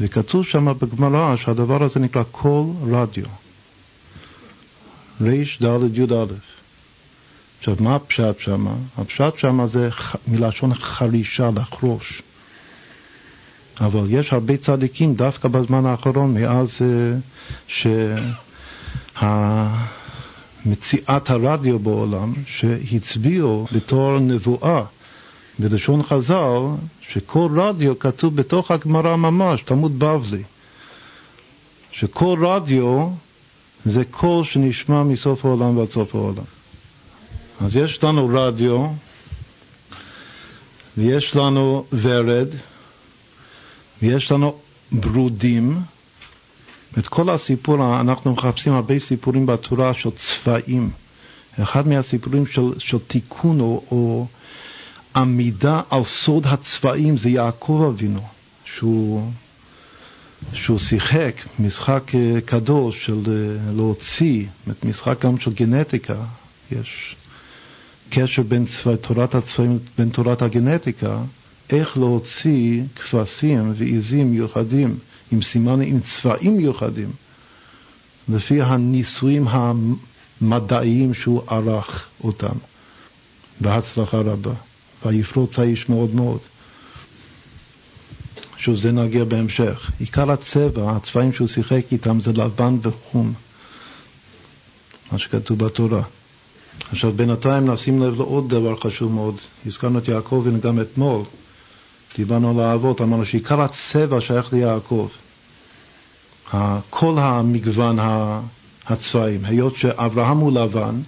וכתוב 0.00 0.44
שם 0.44 0.72
בגמרא 0.78 1.36
שהדבר 1.36 1.82
הזה 1.82 2.00
נקרא 2.00 2.22
קול 2.22 2.66
רדיו. 2.90 3.24
רד"א. 5.20 6.24
עכשיו, 7.58 7.76
מה 7.80 7.96
הפשט 7.96 8.40
שם? 8.40 8.66
הפשט 8.98 9.38
שם 9.38 9.66
זה 9.66 9.88
מלשון 10.28 10.74
חרישה, 10.74 11.50
לחרוש. 11.56 12.22
אבל 13.80 14.04
יש 14.08 14.32
הרבה 14.32 14.56
צדיקים 14.56 15.14
דווקא 15.14 15.48
בזמן 15.48 15.86
האחרון, 15.86 16.34
מאז 16.34 16.78
אה, 16.82 17.18
שה... 17.68 18.16
מציאת 20.66 21.30
הרדיו 21.30 21.78
בעולם, 21.78 22.32
שהצביעו 22.46 23.66
בתור 23.72 24.18
נבואה 24.18 24.82
בלשון 25.58 26.02
חז"ל, 26.02 26.60
שכל 27.12 27.48
רדיו 27.56 27.98
כתוב 27.98 28.36
בתוך 28.36 28.70
הגמרא 28.70 29.16
ממש, 29.16 29.62
תלמוד 29.62 29.98
בבלי, 29.98 30.42
שכל 31.92 32.38
רדיו 32.46 33.08
זה 33.86 34.04
קול 34.04 34.44
שנשמע 34.44 35.02
מסוף 35.02 35.44
העולם 35.44 35.76
ועד 35.76 35.90
סוף 35.90 36.14
העולם. 36.14 36.44
אז 37.60 37.76
יש 37.76 38.04
לנו 38.04 38.30
רדיו, 38.34 38.86
ויש 40.98 41.36
לנו 41.36 41.84
ורד, 41.92 42.48
ויש 44.02 44.32
לנו 44.32 44.56
ברודים, 44.92 45.80
את 46.98 47.08
כל 47.08 47.30
הסיפור, 47.30 48.00
אנחנו 48.00 48.32
מחפשים 48.32 48.72
הרבה 48.72 49.00
סיפורים 49.00 49.46
בתורה 49.46 49.94
של 49.94 50.10
צבעים. 50.10 50.90
אחד 51.62 51.88
מהסיפורים 51.88 52.46
של, 52.46 52.62
של 52.78 52.98
תיקון 52.98 53.60
או, 53.60 53.82
או 53.90 54.26
עמידה 55.16 55.80
על 55.90 56.04
סוד 56.04 56.46
הצבעים 56.46 57.16
זה 57.18 57.30
יעקב 57.30 57.92
אבינו, 57.94 58.22
שהוא, 58.64 59.30
שהוא 60.52 60.78
שיחק 60.78 61.34
משחק 61.58 62.14
אה, 62.14 62.40
קדוש 62.40 63.06
של 63.06 63.20
אה, 63.28 63.72
להוציא, 63.72 64.46
משחק 64.84 65.24
גם 65.24 65.38
של 65.38 65.52
גנטיקה, 65.52 66.16
יש 66.72 67.16
קשר 68.10 68.42
בין 68.42 68.66
צבע, 68.66 68.96
תורת 68.96 69.34
הצבעים, 69.34 69.78
בין 69.98 70.08
תורת 70.08 70.42
הגנטיקה, 70.42 71.18
איך 71.70 71.98
להוציא 71.98 72.82
כבשים 72.96 73.72
ועיזים 73.76 74.30
מיוחדים 74.30 74.98
עם 75.32 75.42
סימנים, 75.42 75.94
עם 75.94 76.00
צבעים 76.00 76.56
מיוחדים, 76.56 77.10
לפי 78.28 78.62
הניסויים 78.62 79.46
המדעיים 79.48 81.14
שהוא 81.14 81.42
ערך 81.48 82.06
אותם, 82.24 82.54
בהצלחה 83.60 84.16
רבה, 84.16 84.52
ויפרוץ 85.06 85.58
האיש 85.58 85.88
מאוד 85.88 86.14
מאוד. 86.14 86.38
שוב, 88.56 88.76
זה 88.76 88.92
נגיע 88.92 89.24
בהמשך. 89.24 89.90
עיקר 89.98 90.30
הצבע, 90.30 90.92
הצבעים 90.96 91.32
שהוא 91.32 91.48
שיחק 91.48 91.82
איתם 91.92 92.20
זה 92.20 92.32
לבן 92.32 92.78
וחום, 92.82 93.32
מה 95.12 95.18
שכתוב 95.18 95.58
בתורה. 95.58 96.02
עכשיו, 96.92 97.12
בינתיים 97.12 97.70
נשים 97.70 98.02
לב 98.02 98.18
לעוד 98.18 98.48
דבר 98.48 98.76
חשוב 98.80 99.12
מאוד. 99.12 99.36
הזכרנו 99.66 99.98
את 99.98 100.08
יעקב 100.08 100.42
וגם 100.44 100.80
אתמול. 100.80 101.22
דיברנו 102.16 102.50
על 102.50 102.66
האבות, 102.66 103.00
אמרנו 103.00 103.26
שעיקר 103.26 103.60
הצבע 103.60 104.20
שייך 104.20 104.52
ליעקב. 104.52 105.08
כל 106.90 107.18
המגוון 107.18 107.98
הצבעים, 108.86 109.44
היות 109.44 109.76
שאברהם 109.76 110.38
הוא 110.38 110.52
לבן, 110.52 111.00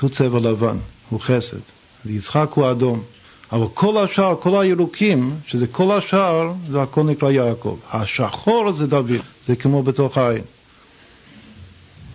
הוא 0.00 0.10
צבע 0.10 0.40
לבן, 0.40 0.76
הוא 1.10 1.20
חסד, 1.20 1.58
ויצחק 2.06 2.48
הוא 2.54 2.70
אדום. 2.70 3.02
אבל 3.52 3.66
כל 3.74 3.96
השאר, 3.96 4.36
כל 4.40 4.60
הירוקים, 4.60 5.36
שזה 5.46 5.66
כל 5.66 5.90
השאר, 5.98 6.52
זה 6.70 6.82
הכל 6.82 7.02
נקרא 7.02 7.30
יעקב. 7.30 7.78
השחור 7.92 8.72
זה 8.72 8.86
דוד, 8.86 9.20
זה 9.46 9.56
כמו 9.56 9.82
בתוך 9.82 10.18
העין. 10.18 10.42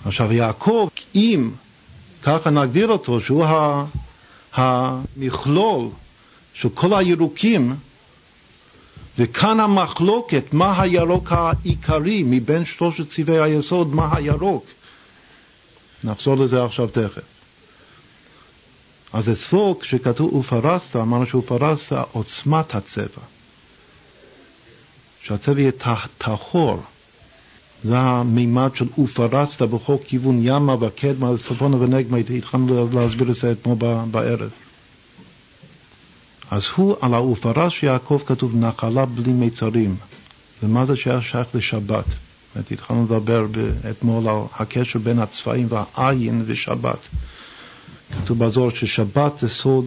עכשיו 0.06 0.34
יעקב, 0.34 0.88
אם 1.15 1.52
ככה 2.24 2.50
נגדיר 2.50 2.88
אותו, 2.88 3.22
שהוא 3.22 3.46
המכלול 4.54 5.89
של 6.54 6.69
כל 6.69 6.93
הירוקים, 6.93 7.76
וכאן 9.17 9.60
המחלוקת, 9.60 10.43
מה 10.52 10.82
הירוק 10.82 11.32
העיקרי 11.32 12.24
מבין 12.26 12.65
שלושת 12.65 13.10
צבעי 13.10 13.39
היסוד, 13.41 13.96
מה 13.96 14.10
הירוק. 14.15 14.65
נחזור 16.04 16.38
לזה 16.38 16.63
עכשיו 16.63 16.88
תכף. 16.88 17.33
אז 19.13 19.30
אצלו, 19.30 19.78
כשכתוב 19.82 20.34
ופרסת, 20.34 20.95
אמרנו 20.95 21.26
שופרסת 21.26 21.95
עוצמת 22.12 22.76
הצבע. 22.76 23.21
שהצבע 25.23 25.60
יהיה 25.60 25.71
טהור. 26.17 26.84
זה 27.84 27.97
המימד 27.97 28.69
של 28.76 28.86
ופרסת 28.99 29.62
בכל 29.62 29.95
כיוון 30.06 30.39
ימה 30.43 30.76
וקדמה, 30.80 31.38
צפונה 31.38 31.76
ונגמה, 31.76 32.17
התחלנו 32.17 32.89
להסביר 32.93 33.30
את 33.32 33.36
זה 33.36 33.52
אתמול 33.52 33.78
בערב. 34.12 34.49
אז 36.52 36.63
הוא, 36.76 36.95
על 37.02 37.13
האופרש 37.13 37.84
יעקב 37.84 38.21
כתוב 38.26 38.56
נחלה 38.56 39.06
בלי 39.06 39.34
מיצרים. 39.34 39.95
ומה 40.63 40.86
זה 40.86 40.95
שהיה 40.95 41.21
שייך 41.21 41.47
לשבת? 41.54 42.06
התחלנו 42.71 43.04
לדבר 43.06 43.45
אתמול 43.89 44.28
על 44.28 44.38
הקשר 44.60 44.99
בין 44.99 45.19
הצבעים 45.19 45.67
והעין 45.69 46.43
ושבת. 46.45 47.08
כתוב 48.12 48.39
בזוהר 48.39 48.70
ששבת 48.70 49.39
זה 49.39 49.50
סוד 49.50 49.86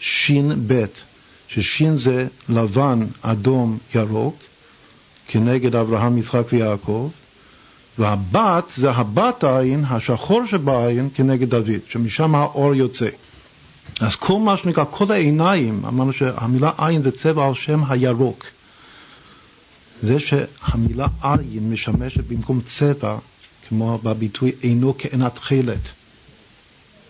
שין 0.00 0.52
בית, 0.68 1.04
ששין 1.48 1.96
זה 1.96 2.26
לבן, 2.48 3.06
אדום, 3.22 3.78
ירוק, 3.94 4.36
כנגד 5.28 5.76
אברהם, 5.76 6.18
יצחק 6.18 6.42
ויעקב, 6.52 7.10
והבת 7.98 8.64
זה 8.76 8.90
הבת 8.90 9.44
העין, 9.44 9.84
השחור 9.84 10.46
שבעין, 10.46 11.08
כנגד 11.14 11.50
דוד, 11.50 11.80
שמשם 11.88 12.34
האור 12.34 12.74
יוצא. 12.74 13.08
אז 14.00 14.14
כל 14.14 14.38
מה 14.38 14.56
שנקרא, 14.56 14.84
כל 14.90 15.12
העיניים, 15.12 15.84
אמרנו 15.84 16.12
שהמילה 16.12 16.70
עין 16.78 17.02
זה 17.02 17.10
צבע 17.10 17.46
על 17.46 17.54
שם 17.54 17.82
הירוק. 17.88 18.46
זה 20.02 20.20
שהמילה 20.20 21.06
עין 21.22 21.70
משמשת 21.72 22.24
במקום 22.24 22.60
צבע, 22.66 23.18
כמו 23.68 23.98
בביטוי 24.02 24.52
אינו 24.62 24.94
כעין 24.98 25.22
התכלת. 25.22 25.80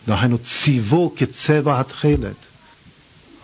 דהיינו 0.07 0.39
ציוו 0.39 1.13
כצבע 1.17 1.81
התכלת. 1.81 2.37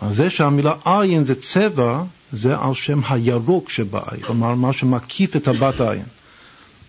אז 0.01 0.15
זה 0.15 0.29
שהמילה 0.29 0.73
עין 0.85 1.25
זה 1.25 1.35
צבע, 1.35 2.03
זה 2.33 2.57
על 2.57 2.73
שם 2.73 2.99
הירוק 3.09 3.69
שבעין, 3.69 4.21
כלומר 4.21 4.55
מה 4.55 4.73
שמקיף 4.73 5.35
את 5.35 5.47
הבת 5.47 5.81
עין. 5.81 6.03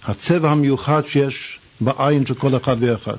הצבע 0.04 0.50
המיוחד 0.50 1.02
שיש 1.06 1.58
בעין 1.80 2.26
של 2.26 2.34
כל 2.34 2.56
אחד 2.56 2.76
ואחד. 2.80 3.16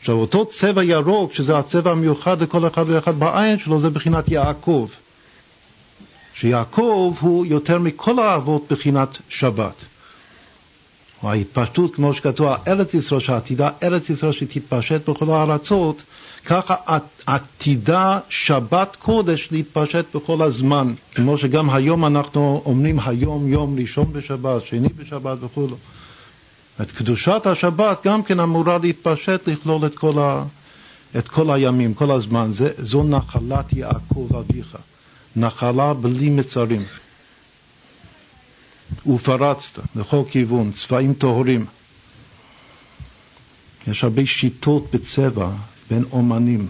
עכשיו, 0.00 0.14
אותו 0.14 0.46
צבע 0.46 0.84
ירוק, 0.84 1.34
שזה 1.34 1.58
הצבע 1.58 1.90
המיוחד 1.90 2.42
לכל 2.42 2.66
אחד 2.66 2.84
ואחד 2.86 3.18
בעין 3.18 3.58
שלו, 3.58 3.80
זה 3.80 3.90
בחינת 3.90 4.28
יעקב. 4.28 4.88
שיעקב 6.34 7.16
הוא 7.20 7.46
יותר 7.46 7.78
מכל 7.78 8.18
האבות 8.18 8.72
בחינת 8.72 9.18
שבת. 9.28 9.84
או 11.22 11.30
ההתפשטות, 11.30 11.94
כמו 11.94 12.14
שכתוב, 12.14 12.48
ארץ 12.68 12.94
ישראל, 12.94 13.20
שעתידה 13.20 13.70
ארץ 13.82 14.10
ישראל 14.10 14.32
שתתפשט 14.32 15.08
בכל 15.08 15.30
הארצות, 15.30 16.02
ככה 16.44 16.74
עתידה 17.26 18.18
שבת 18.28 18.96
קודש 18.96 19.48
להתפשט 19.50 20.16
בכל 20.16 20.42
הזמן. 20.42 20.94
כמו 21.14 21.38
שגם 21.38 21.70
היום 21.70 22.04
אנחנו 22.04 22.62
אומרים 22.64 23.00
היום 23.00 23.48
יום 23.48 23.78
ראשון 23.78 24.12
בשבת, 24.12 24.66
שני 24.66 24.88
בשבת 24.88 25.38
וכו'. 25.40 25.68
את 26.82 26.92
קדושת 26.92 27.46
השבת 27.46 28.06
גם 28.06 28.22
כן 28.22 28.40
אמורה 28.40 28.78
להתפשט, 28.82 29.48
לכלול 29.48 29.86
את 29.86 29.94
כל, 29.98 30.18
ה, 30.18 30.44
את 31.18 31.28
כל 31.28 31.50
הימים, 31.50 31.94
כל 31.94 32.10
הזמן. 32.10 32.50
זה, 32.52 32.70
זו 32.78 33.02
נחלת 33.02 33.72
יעקב 33.72 34.28
אביך, 34.36 34.76
נחלה 35.36 35.94
בלי 35.94 36.30
מצרים. 36.30 36.82
ופרצת 39.14 39.78
לכל 39.96 40.22
כיוון, 40.30 40.72
צבעים 40.72 41.14
טהורים. 41.14 41.66
יש 43.88 44.04
הרבה 44.04 44.26
שיטות 44.26 44.90
בצבע 44.92 45.50
בין 45.90 46.04
אומנים. 46.12 46.68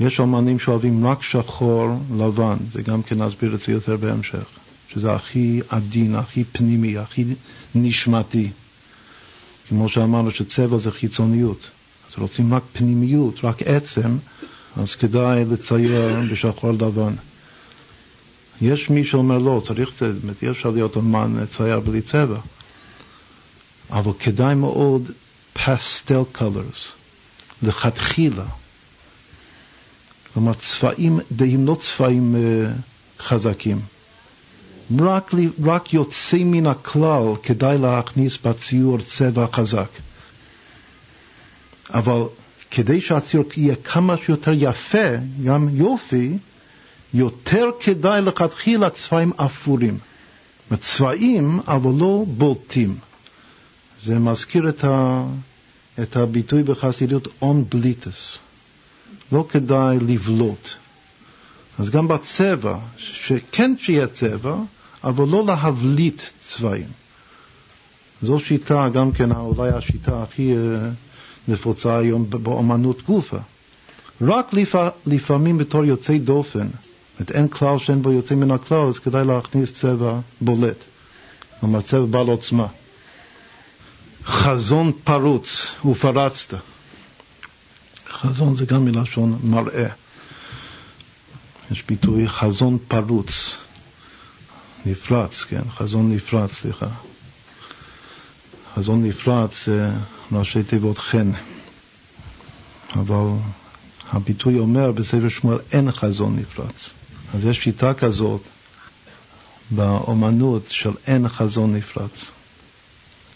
יש 0.00 0.20
אומנים 0.20 0.58
שאוהבים 0.58 1.06
רק 1.06 1.22
שחור 1.22 1.88
לבן, 2.18 2.56
זה 2.72 2.82
גם 2.82 3.02
כן 3.02 3.22
נסביר 3.22 3.54
את 3.54 3.60
זה 3.60 3.72
יותר 3.72 3.96
בהמשך. 3.96 4.44
שזה 4.92 5.12
הכי 5.14 5.60
עדין, 5.68 6.14
הכי 6.14 6.44
פנימי, 6.44 6.98
הכי 6.98 7.24
נשמתי. 7.74 8.50
כמו 9.68 9.88
שאמרנו 9.88 10.30
שצבע 10.30 10.78
זה 10.78 10.90
חיצוניות, 10.90 11.70
אז 12.10 12.18
רוצים 12.18 12.54
רק 12.54 12.62
פנימיות, 12.72 13.34
רק 13.44 13.62
עצם, 13.62 14.16
אז 14.76 14.94
כדאי 14.94 15.44
לצייר 15.44 16.20
בשחור 16.32 16.72
לבן. 16.72 17.14
יש 18.62 18.90
מי 18.90 19.04
שאומר 19.04 19.38
לא, 19.38 19.62
צריך 19.66 19.90
זה, 19.98 20.12
באמת 20.12 20.42
אי 20.42 20.50
אפשר 20.50 20.70
להיות 20.70 20.96
אומן 20.96 21.36
לצייר 21.42 21.80
בלי 21.80 22.02
צבע, 22.02 22.38
אבל 23.90 24.12
כדאי 24.18 24.54
מאוד 24.54 25.10
פסטל 25.52 26.22
קולרס, 26.32 26.92
לכתחילה. 27.62 28.44
כלומר 30.34 30.54
צבעים, 30.54 31.20
הם 31.40 31.66
לא 31.66 31.76
צבעים 31.80 32.34
uh, 32.34 33.22
חזקים. 33.22 33.80
רק, 35.00 35.30
רק 35.64 35.94
יוצא 35.94 36.36
מן 36.44 36.66
הכלל 36.66 37.24
כדאי 37.42 37.78
להכניס 37.78 38.38
בציור 38.44 38.98
צבע 39.00 39.46
חזק. 39.52 39.88
אבל 41.90 42.22
כדי 42.70 43.00
שהציור 43.00 43.44
יהיה 43.56 43.74
כמה 43.76 44.14
שיותר 44.26 44.52
יפה, 44.54 45.08
גם 45.44 45.68
יופי, 45.72 46.38
יותר 47.14 47.66
כדאי 47.80 48.22
לכתחילה 48.22 48.90
צבעים 48.90 49.32
אפורים. 49.36 49.98
צבעים, 50.80 51.60
אבל 51.66 51.90
לא 51.98 52.24
בולטים. 52.28 52.96
זה 54.02 54.18
מזכיר 54.18 54.68
את, 54.68 54.84
ה, 54.84 55.24
את 56.02 56.16
הביטוי 56.16 56.62
בחסידות 56.62 57.28
און 57.42 57.64
בליטס. 57.68 58.38
לא 59.32 59.46
כדאי 59.50 59.98
לבלוט. 60.00 60.68
אז 61.78 61.90
גם 61.90 62.08
בצבע, 62.08 62.78
שכן 62.96 63.74
שיהיה 63.78 64.06
צבע, 64.06 64.56
אבל 65.04 65.28
לא 65.28 65.46
להבליט 65.46 66.22
צבעים. 66.42 66.88
זו 68.22 68.38
שיטה, 68.38 68.88
גם 68.88 69.12
כן 69.12 69.32
אולי 69.32 69.70
השיטה 69.70 70.22
הכי 70.22 70.52
אה, 70.52 70.90
נפוצה 71.48 71.98
היום 71.98 72.30
באמנות 72.30 73.02
גופה. 73.02 73.38
רק 74.20 74.52
לפע, 74.52 74.88
לפעמים 75.06 75.58
בתור 75.58 75.84
יוצא 75.84 76.18
דופן, 76.18 76.68
זאת 77.18 77.30
אין 77.30 77.48
כלל 77.48 77.78
שאין 77.78 78.02
בו 78.02 78.12
יוצא 78.12 78.34
מן 78.34 78.50
הכלל, 78.50 78.88
אז 78.88 78.98
כדאי 78.98 79.24
להכניס 79.24 79.70
צבע 79.80 80.20
בולט, 80.40 80.84
כלומר 81.60 81.80
צבע 81.80 82.04
בעל 82.06 82.26
עוצמה. 82.26 82.66
חזון 84.24 84.92
פרוץ 85.04 85.74
ופרצת. 85.84 86.54
חזון 88.08 88.56
זה 88.56 88.64
גם 88.64 88.84
מלשון 88.84 89.38
מראה. 89.42 89.88
יש 91.70 91.84
ביטוי 91.88 92.28
חזון 92.28 92.78
פרוץ. 92.88 93.56
נפרץ, 94.86 95.44
כן, 95.48 95.62
חזון 95.70 96.12
נפרץ, 96.12 96.50
סליחה. 96.52 96.88
חזון 98.74 99.04
נפרץ 99.04 99.50
זה 99.66 99.90
ראשי 100.32 100.62
תיבות 100.62 100.98
חן, 100.98 101.30
אבל 102.96 103.26
הביטוי 104.08 104.58
אומר 104.58 104.92
בספר 104.92 105.28
שמואל 105.28 105.58
אין 105.72 105.92
חזון 105.92 106.36
נפרץ. 106.36 106.90
אז 107.34 107.44
יש 107.44 107.64
שיטה 107.64 107.94
כזאת 107.94 108.42
באומנות 109.70 110.62
של 110.70 110.90
אין 111.06 111.28
חזון 111.28 111.76
נפרץ. 111.76 112.30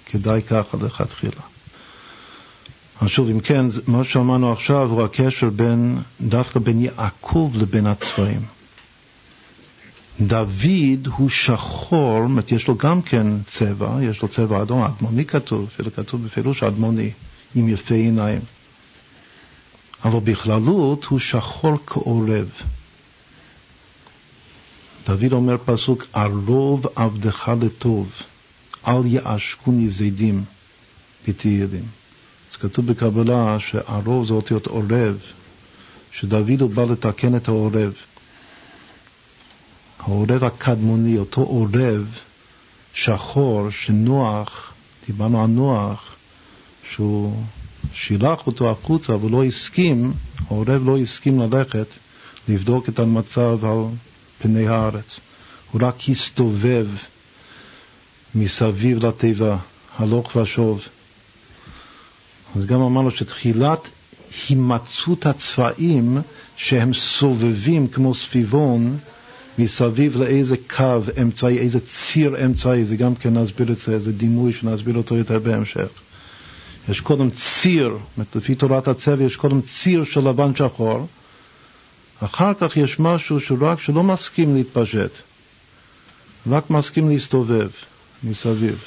כדאי 0.06 0.42
ככה 0.42 0.76
לכתחילה. 0.80 1.42
אז 3.00 3.08
שוב, 3.08 3.28
אם 3.28 3.40
כן, 3.40 3.66
מה 3.86 4.04
שאמרנו 4.04 4.52
עכשיו 4.52 4.90
הוא 4.90 5.02
הקשר 5.02 5.50
בין, 5.50 5.98
דווקא 6.20 6.60
בין 6.60 6.80
יעקב 6.80 7.52
לבין 7.54 7.86
הצבעים. 7.86 8.42
דוד 10.20 11.06
הוא 11.16 11.28
שחור, 11.30 12.28
זאת 12.34 12.52
יש 12.52 12.68
לו 12.68 12.76
גם 12.76 13.02
כן 13.02 13.26
צבע, 13.46 13.98
יש 14.02 14.22
לו 14.22 14.28
צבע 14.28 14.62
אדום, 14.62 14.82
אדמוני 14.82 15.24
כתוב, 15.24 15.68
אפילו 15.74 15.92
כתוב 15.92 16.24
בפירוש 16.24 16.62
אדמוני, 16.62 17.10
עם 17.54 17.68
יפי 17.68 17.94
עיניים. 17.94 18.40
אבל 20.04 20.20
בכללות 20.20 21.04
הוא 21.04 21.18
שחור 21.18 21.76
כעורב. 21.86 22.48
דוד 25.06 25.32
אומר 25.32 25.56
פסוק, 25.64 26.06
ערוב 26.12 26.86
עבדך 26.96 27.52
לטוב, 27.62 28.10
אל 28.86 29.06
יעשקוני 29.06 29.90
זדים 29.90 30.44
בתהילים. 31.28 31.84
אז 32.50 32.56
כתוב 32.56 32.86
בקבלה 32.86 33.60
שערוב 33.60 34.26
זה 34.26 34.32
אותיות 34.34 34.66
עורב, 34.66 35.18
שדוד 36.12 36.60
הוא 36.60 36.70
בא 36.70 36.84
לתקן 36.84 37.36
את 37.36 37.48
העורב. 37.48 37.92
העורב 39.98 40.44
הקדמוני, 40.44 41.18
אותו 41.18 41.40
עורב 41.40 42.18
שחור 42.94 43.70
שנוח, 43.70 44.72
דיברנו 45.06 45.40
על 45.42 45.46
נוח, 45.46 46.16
שהוא 46.90 47.42
שילח 47.94 48.46
אותו 48.46 48.70
החוצה 48.70 49.16
ולא 49.16 49.44
הסכים, 49.44 50.12
העורב 50.46 50.86
לא 50.86 50.98
הסכים 50.98 51.40
ללכת 51.40 51.86
לבדוק 52.48 52.88
את 52.88 52.98
המצב 52.98 53.64
על 53.64 53.84
פני 54.42 54.68
הארץ. 54.68 55.20
הוא 55.70 55.80
רק 55.84 55.94
הסתובב 56.08 56.86
מסביב 58.34 59.06
לתיבה, 59.06 59.56
הלוך 59.98 60.36
ושוב. 60.36 60.82
אז 62.56 62.66
גם 62.66 62.80
אמרנו 62.80 63.10
שתחילת 63.10 63.88
הימצאות 64.48 65.26
הצבעים 65.26 66.18
שהם 66.56 66.94
סובבים 66.94 67.88
כמו 67.88 68.14
סביבון 68.14 68.98
מסביב 69.58 70.16
לאיזה 70.16 70.56
קו 70.76 71.00
אמצעי, 71.22 71.58
איזה 71.58 71.80
ציר 71.80 72.44
אמצעי, 72.44 72.84
זה 72.84 72.96
גם 72.96 73.14
כן 73.14 73.34
נסביר 73.38 73.72
את 73.72 73.76
זה, 73.76 74.00
זה 74.00 74.12
דימוי 74.12 74.52
שנסביר 74.52 74.96
אותו 74.96 75.16
יותר 75.16 75.38
בהמשך. 75.38 75.88
יש 76.88 77.00
קודם 77.00 77.30
ציר, 77.30 77.96
לפי 78.34 78.54
תורת 78.54 78.88
הצבע 78.88 79.24
יש 79.24 79.36
קודם 79.36 79.60
ציר 79.60 80.04
של 80.04 80.28
לבן 80.28 80.54
שחור, 80.54 81.06
אחר 82.24 82.54
כך 82.54 82.76
יש 82.76 83.00
משהו 83.00 83.40
שרק 83.40 83.80
שלא 83.80 84.02
מסכים 84.02 84.54
להתפשט, 84.54 85.10
רק 86.50 86.70
מסכים 86.70 87.08
להסתובב 87.08 87.68
מסביב, 88.24 88.78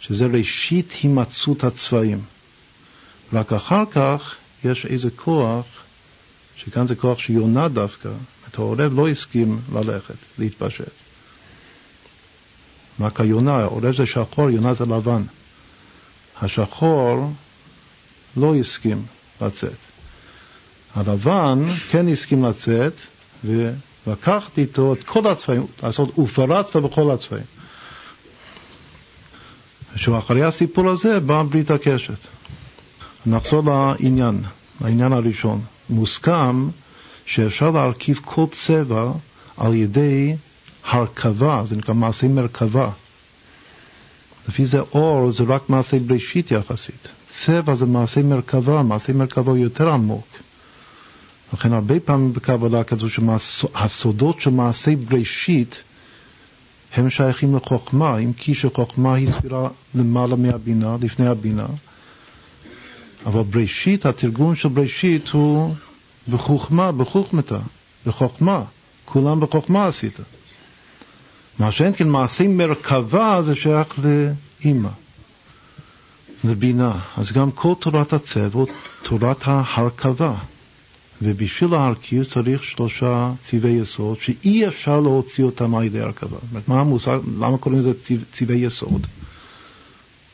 שזה 0.00 0.26
ראשית 0.26 0.92
הימצאות 1.02 1.64
הצבעים. 1.64 2.20
רק 3.32 3.52
אחר 3.52 3.84
כך 3.90 4.34
יש 4.64 4.86
איזה 4.86 5.08
כוח, 5.16 5.66
שכאן 6.56 6.86
זה 6.86 6.94
כוח 6.94 7.18
שיונה 7.18 7.68
דווקא, 7.68 8.08
את 8.48 8.58
העורב 8.58 8.94
לא 8.94 9.08
הסכים 9.08 9.60
ללכת, 9.72 10.14
להתפשט. 10.38 10.92
רק 13.00 13.20
היונה, 13.20 13.56
העורב 13.56 13.96
זה 13.96 14.06
שחור, 14.06 14.50
יונה 14.50 14.74
זה 14.74 14.84
לבן. 14.84 15.22
השחור 16.42 17.32
לא 18.36 18.54
הסכים 18.54 19.06
לצאת. 19.40 19.89
הלבן 20.94 21.68
כן 21.90 22.08
הסכים 22.08 22.44
לצאת, 22.44 22.92
ולקחתי 23.44 24.60
איתו 24.60 24.92
את 24.92 25.04
כל 25.04 25.26
הצבעים, 25.26 25.66
לעשות, 25.82 26.18
ופרצת 26.18 26.76
בכל 26.76 27.10
הצבעים. 27.10 27.44
שאחרי 29.96 30.42
הסיפור 30.42 30.88
הזה 30.88 31.20
באה 31.20 31.42
ברית 31.42 31.70
הקשת. 31.70 32.18
נחזור 33.26 33.62
לעניין, 33.64 34.40
לעניין 34.80 35.12
הראשון. 35.12 35.60
מוסכם 35.90 36.68
שאפשר 37.26 37.70
להרכיב 37.70 38.20
כל 38.24 38.44
צבע 38.66 39.12
על 39.56 39.74
ידי 39.74 40.36
הרכבה, 40.84 41.62
זה 41.66 41.76
נקרא 41.76 41.94
מעשי 41.94 42.28
מרכבה. 42.28 42.90
לפי 44.48 44.66
זה 44.66 44.80
אור 44.80 45.32
זה 45.32 45.44
רק 45.48 45.70
מעשי 45.70 45.98
בראשית 45.98 46.50
יחסית. 46.50 47.08
צבע 47.28 47.74
זה 47.74 47.86
מעשי 47.86 48.22
מרכבה, 48.22 48.82
מעשי 48.82 49.12
מרכבה 49.12 49.58
יותר 49.58 49.90
עמוק. 49.90 50.26
לכן 51.52 51.72
הרבה 51.72 52.00
פעמים 52.00 52.32
בקבלה 52.32 52.84
כתוב 52.84 53.08
שהסודות 53.08 54.40
של 54.40 54.50
מעשי 54.50 54.96
בראשית 54.96 55.82
הם 56.94 57.10
שייכים 57.10 57.56
לחוכמה, 57.56 58.18
אם 58.18 58.32
כי 58.32 58.54
שחוכמה 58.54 59.14
היא 59.14 59.28
סבירה 59.40 59.68
למעלה 59.94 60.36
מהבינה, 60.36 60.96
לפני 61.00 61.26
הבינה. 61.26 61.66
אבל 63.26 63.42
בראשית, 63.42 64.06
התרגום 64.06 64.54
של 64.54 64.68
בראשית 64.68 65.28
הוא 65.28 65.74
בחוכמה, 66.28 66.92
בחוכמתה, 66.92 67.58
בחוכמה. 68.06 68.64
כולם 69.04 69.40
בחוכמה 69.40 69.86
עשית. 69.86 70.20
מה 71.58 71.72
שאין 71.72 71.92
כן 71.96 72.08
מעשי 72.08 72.46
מרכבה 72.46 73.42
זה 73.42 73.54
שייך 73.54 73.94
לאימא, 73.98 74.88
לבינה. 76.44 76.98
אז 77.16 77.32
גם 77.32 77.50
כל 77.50 77.72
תורת 77.80 78.12
הצוות, 78.12 78.68
תורת 79.02 79.36
ההרכבה. 79.44 80.34
ובשביל 81.22 81.70
להרכיב 81.70 82.24
צריך 82.24 82.64
שלושה 82.64 83.32
צבעי 83.50 83.72
יסוד 83.72 84.20
שאי 84.20 84.66
אפשר 84.68 85.00
להוציא 85.00 85.44
אותם 85.44 85.74
על 85.74 85.84
ידי 85.84 86.00
הרכבה. 86.00 86.36
מה 86.68 86.80
המושג, 86.80 87.18
למה 87.40 87.58
קוראים 87.58 87.80
לזה 87.80 87.92
צבעי 88.32 88.58
יסוד? 88.58 89.06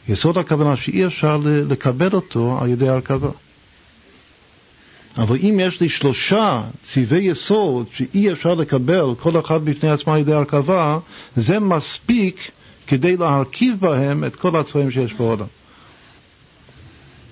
יסוד 0.09 0.39
הכוונה 0.39 0.77
שאי 0.77 1.07
אפשר 1.07 1.41
לקבל 1.45 2.13
אותו 2.13 2.59
על 2.61 2.69
ידי 2.71 2.89
הרכבה. 2.89 3.31
אבל 5.19 5.37
אם 5.37 5.61
יש 5.61 5.81
לי 5.81 5.89
שלושה 5.89 6.63
צבעי 6.93 7.25
יסוד 7.25 7.87
שאי 7.93 8.33
אפשר 8.33 8.55
לקבל 8.55 9.07
כל 9.21 9.41
אחד 9.41 9.65
בפני 9.65 9.91
עצמו 9.91 10.13
על 10.15 10.21
ידי 10.21 10.33
הרכבה, 10.33 10.99
זה 11.37 11.59
מספיק 11.59 12.51
כדי 12.87 13.17
להרכיב 13.17 13.81
בהם 13.81 14.25
את 14.25 14.37
כל 14.37 14.57
הצבעים 14.57 14.91
שיש 14.91 15.15
בעולם. 15.15 15.47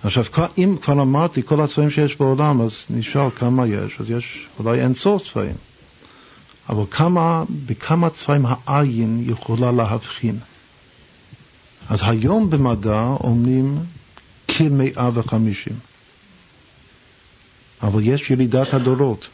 עכשיו, 0.04 0.24
אם 0.58 0.76
כבר 0.82 1.02
אמרתי 1.02 1.42
כל 1.42 1.60
הצבעים 1.60 1.90
שיש 1.90 2.16
בעולם, 2.16 2.60
אז 2.60 2.72
נשאל 2.90 3.30
כמה 3.30 3.66
יש, 3.66 4.00
אז 4.00 4.10
יש 4.10 4.46
אולי 4.58 4.80
אין 4.80 4.94
סוף 4.94 5.32
צבעים. 5.32 5.54
אבל 6.68 6.84
כמה, 6.90 7.44
בכמה 7.66 8.10
צבעים 8.10 8.46
העין 8.46 9.24
יכולה 9.26 9.72
להבחין? 9.72 10.38
אז 11.88 11.98
היום 12.02 12.50
במדע 12.50 13.02
אומרים 13.20 13.78
כמאה 14.48 15.10
וחמישים. 15.14 15.78
אבל 17.82 18.02
יש 18.02 18.30
ירידת 18.30 18.74
הדורות. 18.74 19.26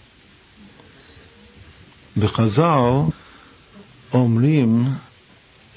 בחז"ל 2.17 3.01
אומרים 4.13 4.85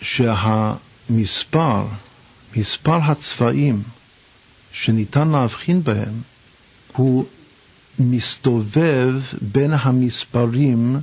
שהמספר, 0.01 1.85
מספר 2.55 2.99
הצבעים 3.03 3.83
שניתן 4.73 5.27
להבחין 5.27 5.83
בהם, 5.83 6.21
הוא 6.93 7.25
מסתובב 7.99 9.13
בין 9.41 9.71
המספרים 9.73 10.99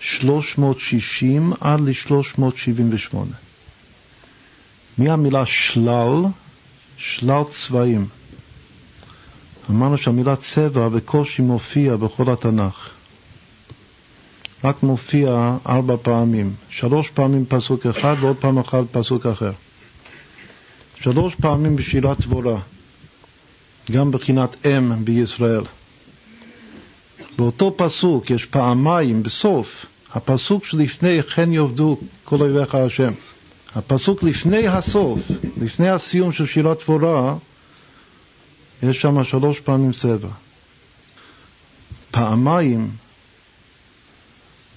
360 0.00 1.52
עד 1.60 1.80
ל-378. 1.80 3.16
מהמילה 4.98 5.46
שלל, 5.46 6.24
שלל 6.96 7.42
צבעים. 7.50 8.06
אמרנו 9.70 9.98
שהמילה 9.98 10.36
צבע 10.36 10.88
בקושי 10.88 11.42
מופיע 11.42 11.96
בכל 11.96 12.32
התנ"ך. 12.32 12.90
רק 14.64 14.82
מופיע 14.82 15.56
ארבע 15.68 15.96
פעמים, 16.02 16.54
שלוש 16.70 17.10
פעמים 17.10 17.44
פסוק 17.48 17.86
אחד 17.86 18.14
ועוד 18.20 18.36
פעם 18.36 18.58
אחת 18.58 18.84
פסוק 18.92 19.26
אחר. 19.26 19.52
שלוש 21.00 21.34
פעמים 21.34 21.76
בשירת 21.76 22.20
דבורה, 22.20 22.60
גם 23.90 24.10
בחינת 24.10 24.66
אם 24.66 25.04
בישראל. 25.04 25.64
באותו 27.36 27.74
פסוק 27.76 28.30
יש 28.30 28.44
פעמיים 28.44 29.22
בסוף, 29.22 29.86
הפסוק 30.12 30.64
שלפני 30.64 31.22
כן 31.22 31.52
יאבדו 31.52 31.98
כל 32.24 32.40
אויביך 32.40 32.74
השם. 32.74 33.12
הפסוק 33.74 34.22
לפני 34.22 34.68
הסוף, 34.68 35.20
לפני 35.60 35.88
הסיום 35.88 36.32
של 36.32 36.46
שירת 36.46 36.78
דבורה, 36.82 37.36
יש 38.82 39.00
שם 39.00 39.24
שלוש 39.24 39.60
פעמים 39.60 39.92
צבע. 39.92 40.28
פעמיים 42.10 42.90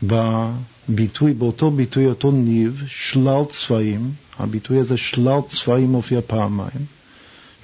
בביטוי, 0.03 1.33
באותו 1.33 1.71
ביטוי, 1.71 2.05
אותו 2.05 2.31
ניב, 2.31 2.83
שלל 2.87 3.41
צבעים, 3.49 4.11
הביטוי 4.39 4.79
הזה 4.79 4.97
שלל 4.97 5.39
צבעים 5.49 5.91
מופיע 5.91 6.19
פעמיים. 6.27 6.96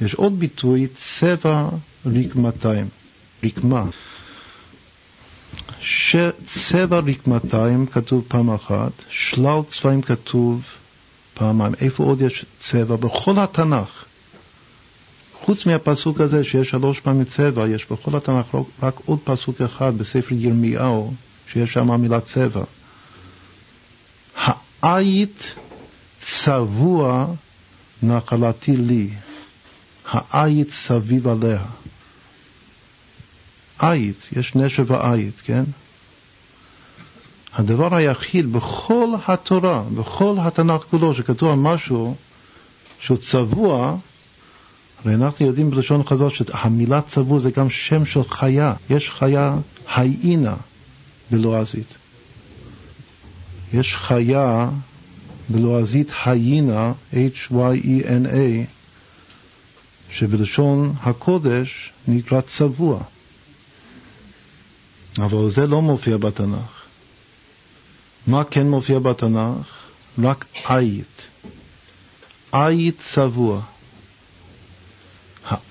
יש 0.05 0.13
עוד 0.13 0.39
ביטוי, 0.39 0.87
צבע 0.87 1.69
רקמתיים, 2.05 2.87
רקמה. 3.43 3.83
צבע 6.45 6.99
רקמתיים 6.99 7.85
כתוב 7.85 8.23
פעם 8.27 8.49
אחת, 8.49 8.91
שלל 9.09 9.59
צבעים 9.69 10.01
כתוב 10.01 10.63
פעמיים. 11.33 11.73
איפה 11.81 12.03
עוד 12.03 12.21
יש 12.21 12.45
צבע? 12.59 12.95
בכל 12.95 13.39
התנ"ך. 13.39 14.05
חוץ 15.33 15.65
מהפסוק 15.65 16.21
הזה 16.21 16.43
שיש 16.43 16.69
שלוש 16.69 16.99
פעמים 16.99 17.25
צבע, 17.25 17.67
יש 17.67 17.85
בכל 17.91 18.17
התנ"ך 18.17 18.57
רק 18.83 18.93
עוד 19.05 19.19
פסוק 19.23 19.61
אחד 19.61 19.97
בספר 19.97 20.35
ירמיהו, 20.35 21.13
שיש 21.47 21.73
שם 21.73 21.91
המילה 21.91 22.19
צבע. 22.21 22.63
העית 24.81 25.55
צבוע 26.21 27.27
נחלתי 28.03 28.71
לי, 28.71 29.09
העית 30.14 30.72
סביב 30.72 31.28
עליה. 31.28 31.64
עית, 33.80 34.18
יש 34.32 34.55
נשר 34.55 34.84
ועית, 34.88 35.41
כן? 35.43 35.64
הדבר 37.53 37.95
היחיד 37.95 38.53
בכל 38.53 39.09
התורה, 39.28 39.84
בכל 39.97 40.36
התנ"ך 40.39 40.82
כולו, 40.89 41.16
שכתוב 41.16 41.55
משהו 41.55 42.16
שהוא 42.99 43.18
צבוע, 43.18 43.97
הרי 45.05 45.16
אנחנו 45.16 45.45
יודעים 45.45 45.70
בלשון 45.70 46.03
חז"ל 46.03 46.30
שהמילה 46.30 47.01
צבוע 47.01 47.39
זה 47.39 47.51
גם 47.51 47.70
שם 47.70 48.05
של 48.05 48.24
חיה. 48.24 48.74
יש 48.89 49.11
חיה 49.11 49.57
היינה 49.95 50.55
בלועזית. 51.32 51.97
יש 53.74 53.95
חיה 53.95 54.70
בלועזית 55.49 56.11
היינה, 56.26 56.93
H-Y-E-N-A, 57.14 58.68
שבלשון 60.14 60.93
הקודש 61.03 61.91
נקרא 62.07 62.41
צבוע. 62.41 63.03
אבל 65.18 65.49
זה 65.51 65.68
לא 65.68 65.82
מופיע 65.82 66.18
בתנ"ך. 66.18 66.84
מה 68.28 68.43
כן 68.43 68.68
מופיע 68.68 68.99
בתנ"ך? 68.99 69.68
רק 70.24 70.45
עית. 70.66 71.28
עית 72.51 73.01
צבוע. 73.16 73.61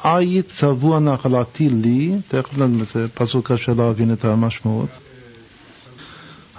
העית 0.00 0.46
צבוע 0.60 1.00
נחלתי 1.00 1.68
לי, 1.68 2.16
תכף 2.28 2.50
זה 2.94 3.08
פסוק 3.14 3.52
קשה 3.52 3.74
להבין 3.74 4.12
את 4.12 4.24
המשמעות. 4.24 4.90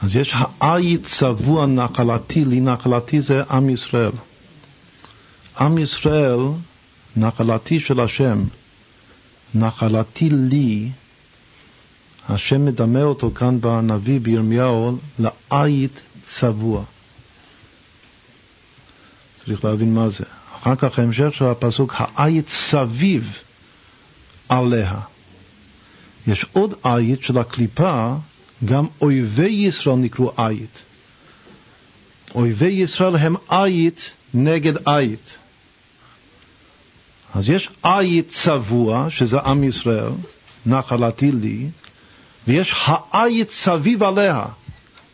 אז 0.04 0.16
יש 0.16 0.34
העית 0.60 1.06
צבוע 1.06 1.66
נחלתי 1.66 2.46
לי, 2.46 2.60
נחלתי 2.60 3.22
זה 3.22 3.44
עם 3.50 3.70
ישראל. 3.70 4.12
עם 5.60 5.78
ישראל, 5.78 6.40
נחלתי 7.18 7.80
של 7.80 8.00
השם, 8.00 8.44
נחלתי 9.56 10.30
לי, 10.30 10.90
השם 12.30 12.66
מדמה 12.66 13.04
אותו 13.04 13.32
כאן 13.36 13.62
בנביא 13.62 14.20
בירמיהו 14.20 14.98
לעית 15.20 16.02
צבוע. 16.40 16.84
צריך 19.46 19.66
להבין 19.66 19.94
מה 19.94 20.10
זה. 20.10 20.24
אחר 20.56 20.76
כך 20.76 21.00
ההמשך 21.00 21.34
של 21.34 21.46
הפסוק, 21.46 21.94
העית 21.98 22.50
סביב 22.50 23.40
עליה. 24.50 25.00
יש 26.28 26.46
עוד 26.54 26.74
עית 26.84 27.24
של 27.24 27.38
הקליפה, 27.38 28.14
גם 28.66 28.86
אויבי 29.02 29.50
ישראל 29.50 29.96
נקראו 29.96 30.32
עית. 30.38 30.82
אויבי 32.36 32.66
ישראל 32.66 33.16
הם 33.16 33.36
עית 33.50 34.14
נגד 34.34 34.74
עית. 34.88 35.38
אז 37.34 37.50
יש 37.50 37.70
עית 37.84 38.30
צבוע, 38.30 39.08
שזה 39.10 39.40
עם 39.40 39.64
ישראל, 39.64 40.12
נחלתי 40.66 41.32
לי, 41.32 41.68
ויש 42.48 42.74
העית 43.12 43.52
סביב 43.52 44.04
עליה, 44.04 44.46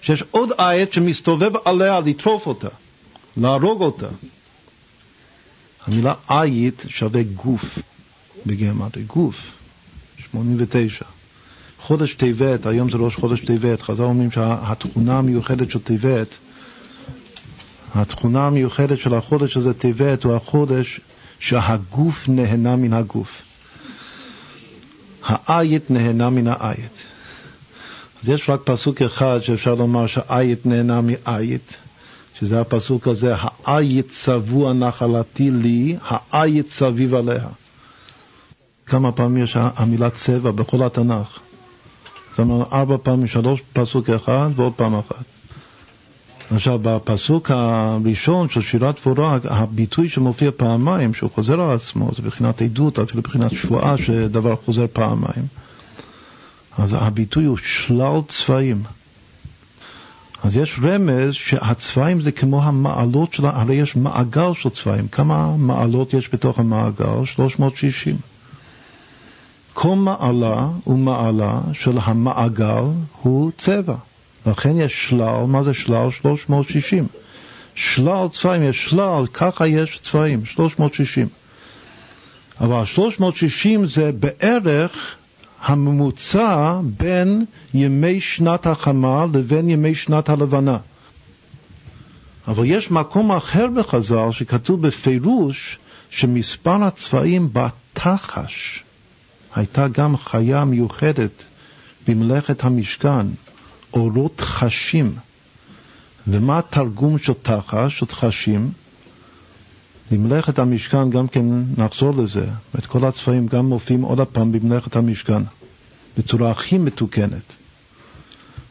שיש 0.02 0.24
עוד 0.32 0.50
עית 0.58 0.94
שמסתובב 0.94 1.52
עליה 1.66 2.00
לטרוף 2.00 2.46
אותה, 2.48 2.68
להרוג 3.38 3.82
אותה. 3.82 4.08
המילה 5.88 6.14
עית 6.28 6.86
שווה 6.88 7.24
גוף 7.24 7.80
בגרמטיה, 8.46 9.04
גוף, 9.08 9.52
89. 10.32 11.06
חודש 11.82 12.14
טבת, 12.14 12.66
היום 12.66 12.92
זה 12.92 12.98
ראש 12.98 13.16
חודש 13.16 13.40
טבת, 13.40 13.82
חז"ל 13.82 14.04
אומרים 14.04 14.32
שהתכונה 14.32 15.18
המיוחדת 15.18 15.72
של 15.72 15.80
טבת, 15.80 16.28
התכונה 17.96 18.48
המיוחדת 18.48 19.00
של 19.00 19.14
החודש 19.14 19.58
הזה 19.58 19.74
טבת 19.74 20.24
הוא 20.24 20.36
החודש 20.36 21.00
שהגוף 21.40 22.30
נהנה 22.30 22.76
מן 22.76 22.94
הגוף. 22.94 23.42
העית 25.24 25.92
נהנה 25.92 26.30
מן 26.30 26.48
העית. 26.48 27.06
אז 28.24 28.30
יש 28.30 28.50
רק 28.50 28.60
פסוק 28.64 29.02
אחד 29.02 29.40
שאפשר 29.44 29.76
לומר 29.76 30.08
שהעית 30.08 30.66
נהנה 30.66 31.02
מעית, 31.02 31.78
שזה 32.40 32.62
הפסוק 32.62 33.08
הזה, 33.08 33.34
העית 33.66 34.10
צבוע 34.10 34.74
נחלתי 34.74 35.52
לי, 35.52 35.98
העית 36.02 36.72
סביב 36.72 37.14
עליה. 37.16 37.48
כמה 38.86 39.12
פעמים 39.12 39.44
יש 39.44 39.54
המילה 39.56 40.10
צבע 40.10 40.52
בכל 40.52 40.84
התנ"ך? 40.84 41.40
זאת 42.32 42.40
אומרת, 42.40 42.74
ארבע 42.74 42.96
פעמים, 43.04 43.28
שלוש 43.28 43.62
פסוק 43.74 44.10
אחד 44.10 44.50
ועוד 44.56 44.74
פעם 44.74 44.96
אחת. 44.96 45.39
עכשיו, 46.52 46.80
בפסוק 46.82 47.52
הראשון 47.52 48.50
של 48.50 48.62
שירת 48.62 48.96
דבורה, 49.02 49.38
הביטוי 49.44 50.10
שמופיע 50.10 50.52
פעמיים, 50.58 51.14
שהוא 51.14 51.30
חוזר 51.36 51.62
על 51.62 51.76
עצמו, 51.76 52.10
זה 52.16 52.24
מבחינת 52.24 52.62
עדות, 52.62 53.00
אפילו 53.00 53.20
מבחינת 53.20 53.52
שבועה, 53.52 53.98
שדבר 53.98 54.56
חוזר 54.56 54.86
פעמיים. 54.94 55.46
אז 56.78 56.96
הביטוי 57.00 57.46
הוא 57.46 57.58
שלל 57.58 58.22
צבעים. 58.28 58.84
אז 60.44 60.58
יש 60.58 60.80
רמז 60.84 61.34
שהצבעים 61.34 62.22
זה 62.22 62.32
כמו 62.32 62.64
המעלות 62.64 63.34
של, 63.34 63.46
הרי 63.46 63.76
יש 63.76 63.96
מעגל 63.96 64.54
של 64.54 64.70
צבעים. 64.70 65.08
כמה 65.08 65.56
מעלות 65.58 66.14
יש 66.14 66.34
בתוך 66.34 66.60
המעגל? 66.60 67.26
360. 67.26 68.18
כל 69.74 69.96
מעלה 69.96 70.68
ומעלה 70.88 71.60
של 71.74 71.98
המעגל 72.02 72.84
הוא 73.22 73.52
צבע. 73.58 73.96
לכן 74.46 74.78
יש 74.78 75.10
שלל, 75.10 75.46
מה 75.48 75.64
זה 75.64 75.74
שלל? 75.74 76.12
360. 76.12 77.08
שלל 77.76 78.28
צבעים, 78.32 78.64
יש 78.64 78.86
שלל, 78.86 79.24
ככה 79.34 79.68
יש 79.68 80.00
צבעים, 80.04 80.46
360. 80.46 81.28
אבל 82.62 82.86
360 82.86 83.88
זה 83.88 84.12
בערך 84.12 85.16
הממוצע 85.62 86.80
בין 86.84 87.46
ימי 87.74 88.22
שנת 88.22 88.68
החמה 88.68 89.26
לבין 89.34 89.70
ימי 89.70 89.96
שנת 89.96 90.30
הלבנה. 90.30 90.78
אבל 92.48 92.66
יש 92.66 92.92
מקום 92.92 93.32
אחר 93.32 93.68
בחז"ל 93.68 94.32
שכתוב 94.32 94.88
בפירוש 94.88 95.80
שמספר 96.10 96.84
הצבעים 96.84 97.50
בתחש 97.54 98.84
הייתה 99.56 99.88
גם 99.88 100.18
חיה 100.18 100.66
מיוחדת 100.66 101.44
במלאכת 102.08 102.64
המשכן, 102.64 103.28
אורות 103.94 104.42
חשים. 104.42 105.16
ומה 106.28 106.60
התרגום 106.60 107.18
של 107.18 107.34
תחש, 107.34 108.00
של 108.00 108.06
חשים? 108.06 108.72
במלאכת 110.12 110.60
המשכן 110.60 111.10
גם 111.10 111.28
כן 111.28 111.46
נחזור 111.78 112.14
לזה, 112.24 112.46
את 112.80 112.86
כל 112.86 113.06
הצבעים 113.06 113.48
גם 113.48 113.66
מופיעים 113.66 114.02
עוד 114.02 114.20
הפעם 114.20 114.52
במלאכת 114.52 114.96
המשכן, 114.96 115.42
בצורה 116.18 116.52
הכי 116.52 116.78
מתוקנת. 116.78 117.54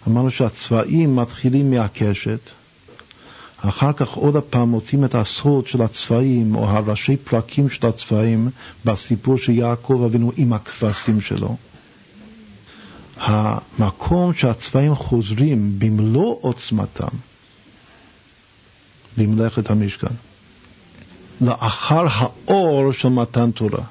אמרנו 0.09 0.31
שהצבעים 0.31 1.17
מתחילים 1.17 1.71
מהקשת, 1.71 2.41
אחר 3.61 3.93
כך 3.93 4.09
עוד 4.15 4.37
הפעם 4.37 4.69
מוצאים 4.69 5.05
את 5.05 5.15
הסוד 5.15 5.67
של 5.67 5.83
הצבעים, 5.83 6.55
או 6.55 6.69
הראשי 6.69 7.17
פרקים 7.17 7.71
של 7.71 7.87
הצבעים, 7.87 8.51
בסיפור 8.85 9.39
של 9.39 9.53
יעקב 9.53 10.03
אבינו 10.07 10.33
עם 10.37 10.53
הכבשים 10.53 11.21
שלו. 11.21 11.57
המקום 13.19 14.35
שהצבעים 14.35 14.95
חוזרים 14.95 15.79
במלוא 15.79 16.37
עוצמתם 16.41 17.17
במלאכת 19.17 19.71
המשכן. 19.71 20.15
לאחר 21.41 22.07
האור 22.11 22.93
של 22.93 23.09
מתן 23.09 23.51
תורה. 23.51 23.85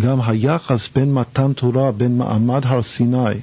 גם 0.00 0.20
היחס 0.20 0.88
בין 0.94 1.14
מתן 1.14 1.52
תורה, 1.52 1.92
בין 1.92 2.18
מעמד 2.18 2.66
הר 2.66 2.82
סיני 2.82 3.40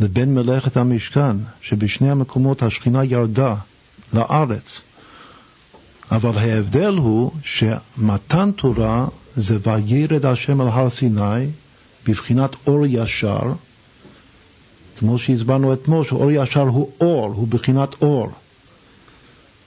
לבין 0.00 0.34
מלאכת 0.34 0.76
המשכן, 0.76 1.36
שבשני 1.60 2.10
המקומות 2.10 2.62
השכינה 2.62 3.04
ירדה 3.04 3.54
לארץ. 4.12 4.82
אבל 6.10 6.38
ההבדל 6.38 6.94
הוא 6.94 7.32
שמתן 7.44 8.50
תורה 8.56 9.06
זה 9.36 9.58
וירד 9.62 10.26
השם 10.26 10.60
על 10.60 10.68
הר 10.68 10.90
סיני 10.90 11.46
בבחינת 12.06 12.50
אור 12.66 12.86
ישר, 12.86 13.52
כמו 14.98 15.18
שהסברנו 15.18 15.72
אתמול, 15.72 16.04
שאור 16.04 16.30
ישר 16.30 16.60
הוא 16.60 16.90
אור, 17.00 17.32
הוא 17.34 17.48
בחינת 17.48 18.02
אור. 18.02 18.28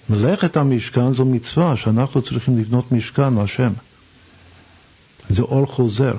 מלאכת 0.09 0.57
המשכן 0.57 1.13
זו 1.13 1.25
מצווה 1.25 1.77
שאנחנו 1.77 2.21
צריכים 2.21 2.59
לבנות 2.59 2.91
משכן 2.91 3.33
להשם. 3.33 3.71
זה 5.29 5.41
אור 5.41 5.65
חוזר. 5.65 6.13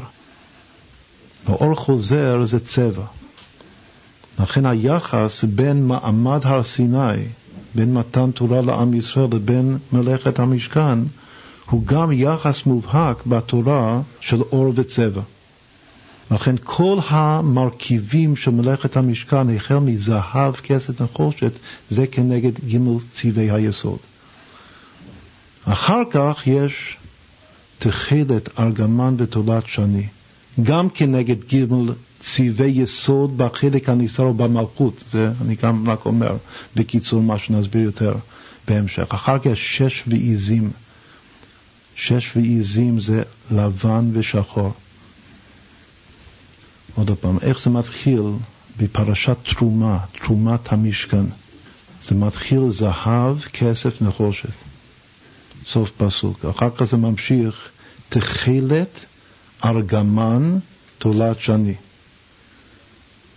ואור 1.46 1.74
חוזר 1.74 2.46
זה 2.46 2.58
צבע. 2.58 3.04
לכן 4.40 4.66
היחס 4.66 5.44
בין 5.44 5.86
מעמד 5.86 6.40
הר 6.44 6.62
סיני, 6.62 7.24
בין 7.74 7.94
מתן 7.94 8.30
תורה 8.30 8.60
לעם 8.60 8.94
ישראל 8.94 9.28
לבין 9.32 9.78
מלאכת 9.92 10.38
המשכן, 10.38 10.98
הוא 11.70 11.86
גם 11.86 12.12
יחס 12.12 12.66
מובהק 12.66 13.26
בתורה 13.26 14.00
של 14.20 14.42
אור 14.42 14.72
וצבע. 14.74 15.22
לכן 16.30 16.54
כל 16.64 16.98
המרכיבים 17.08 18.36
של 18.36 18.50
מלאכת 18.50 18.96
המשכן, 18.96 19.56
החל 19.56 19.78
מזהב, 19.78 20.54
כסת 20.54 21.02
נחושת, 21.02 21.52
זה 21.90 22.06
כנגד 22.06 22.52
ג' 22.68 22.78
צבעי 23.14 23.50
היסוד. 23.50 23.98
אחר 25.64 26.02
כך 26.10 26.42
יש 26.46 26.96
תכלת, 27.78 28.58
ארגמן 28.58 29.14
ותולת 29.18 29.66
שני, 29.66 30.06
גם 30.62 30.90
כנגד 30.90 31.54
ג' 31.54 31.64
צבעי 32.20 32.70
יסוד 32.70 33.38
בחלק 33.38 33.88
הניסר 33.88 34.22
ובמלכות, 34.22 35.04
זה 35.12 35.30
אני 35.40 35.54
גם 35.62 35.90
רק 35.90 36.06
אומר 36.06 36.36
בקיצור 36.76 37.22
מה 37.22 37.38
שנסביר 37.38 37.82
יותר 37.82 38.14
בהמשך. 38.68 39.06
אחר 39.08 39.38
כך 39.38 39.56
שש 39.56 40.02
ועיזים, 40.06 40.70
שש 41.96 42.36
ועיזים 42.36 43.00
זה 43.00 43.22
לבן 43.50 44.10
ושחור. 44.12 44.72
עוד 46.96 47.10
פעם, 47.20 47.38
איך 47.42 47.60
זה 47.60 47.70
מתחיל 47.70 48.22
בפרשת 48.76 49.36
תרומה, 49.44 49.98
תרומת 50.24 50.72
המשכן. 50.72 51.24
זה 52.08 52.14
מתחיל 52.14 52.70
זהב, 52.70 53.40
כסף, 53.40 54.02
נחושת. 54.02 54.48
סוף 55.66 55.90
פסוק. 55.96 56.44
אחר 56.44 56.68
כך 56.76 56.84
זה 56.84 56.96
ממשיך 56.96 57.68
תכלת, 58.08 59.04
ארגמן, 59.64 60.58
תולת 60.98 61.40
שני. 61.40 61.74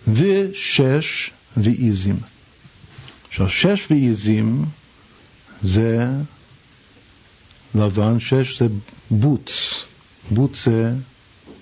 ושש 0.08 1.30
ועיזים. 1.56 2.16
עכשיו, 3.28 3.48
שש 3.48 3.86
ועיזים 3.90 4.64
זה 5.62 6.08
לבן, 7.74 8.20
שש 8.20 8.58
זה 8.58 8.66
בוץ. 9.10 9.50
בוץ 10.30 10.64
זה 10.64 10.94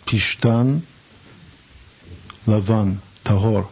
פשטן 0.04 0.78
לבן, 2.48 2.92
טהור. 3.22 3.62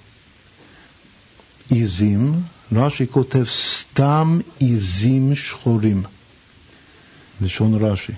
עיזים, 1.70 2.34
רש"י 2.72 3.06
כותב 3.06 3.44
סתם 3.44 4.38
עיזים 4.58 5.34
שחורים. 5.34 6.02
לשון 7.40 7.84
רש"י. 7.84 8.12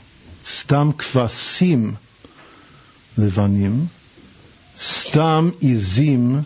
סתם 0.59 0.91
כבשים 0.99 1.95
לבנים, 3.19 3.87
סתם 4.77 5.49
עיזים 5.61 6.41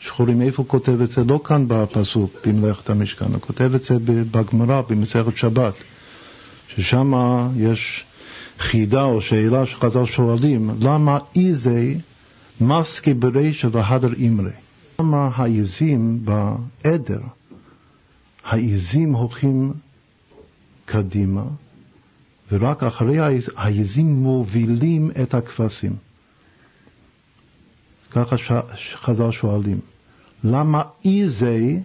שחורים. 0.00 0.42
איפה 0.42 0.62
הוא 0.62 0.68
כותב 0.68 1.00
את 1.00 1.10
זה? 1.10 1.24
לא 1.24 1.40
כאן 1.44 1.64
בפסוק, 1.68 2.46
במלאכת 2.46 2.90
המשכן, 2.90 3.24
הוא 3.24 3.40
כותב 3.40 3.74
את 3.74 3.84
זה 3.84 3.94
בגמרא, 4.04 4.82
במסכת 4.88 5.36
שבת, 5.36 5.74
ששם 6.74 7.12
יש 7.56 8.04
חידה 8.58 9.02
או 9.02 9.20
שאלה 9.22 9.66
שחז"ל 9.66 10.04
שואלים, 10.06 10.70
למה 10.82 11.18
איזי 11.36 11.98
מסקי 12.60 13.14
ברישא 13.14 13.68
והדר 13.72 14.12
אימרי? 14.12 14.50
למה 15.00 15.30
העיזים 15.34 16.24
בעדר, 16.24 17.20
העיזים 18.44 19.12
הולכים 19.14 19.72
קדימה, 20.84 21.44
ורק 22.52 22.82
אחרי 22.82 23.18
העיזים 23.56 24.22
מובילים 24.22 25.10
את 25.22 25.34
הכבשים. 25.34 25.96
ככה 28.10 28.36
חז"ל 28.94 29.30
שואלים, 29.30 29.80
למה 30.44 30.82
איזי, 31.04 31.80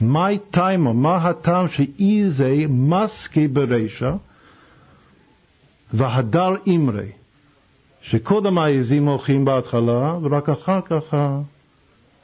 מהי 0.00 0.38
טיימו, 0.50 0.94
מה 0.94 1.16
הטעם 1.16 1.68
שאיזי 1.68 2.66
מסקי 2.68 3.48
ברישא 3.48 4.12
והדר 5.92 6.50
אימרי, 6.66 7.10
שקודם 8.02 8.58
העיזים 8.58 9.08
הולכים 9.08 9.44
בהתחלה 9.44 10.18
ורק 10.22 10.48
אחר 10.48 10.80
כך 10.80 11.16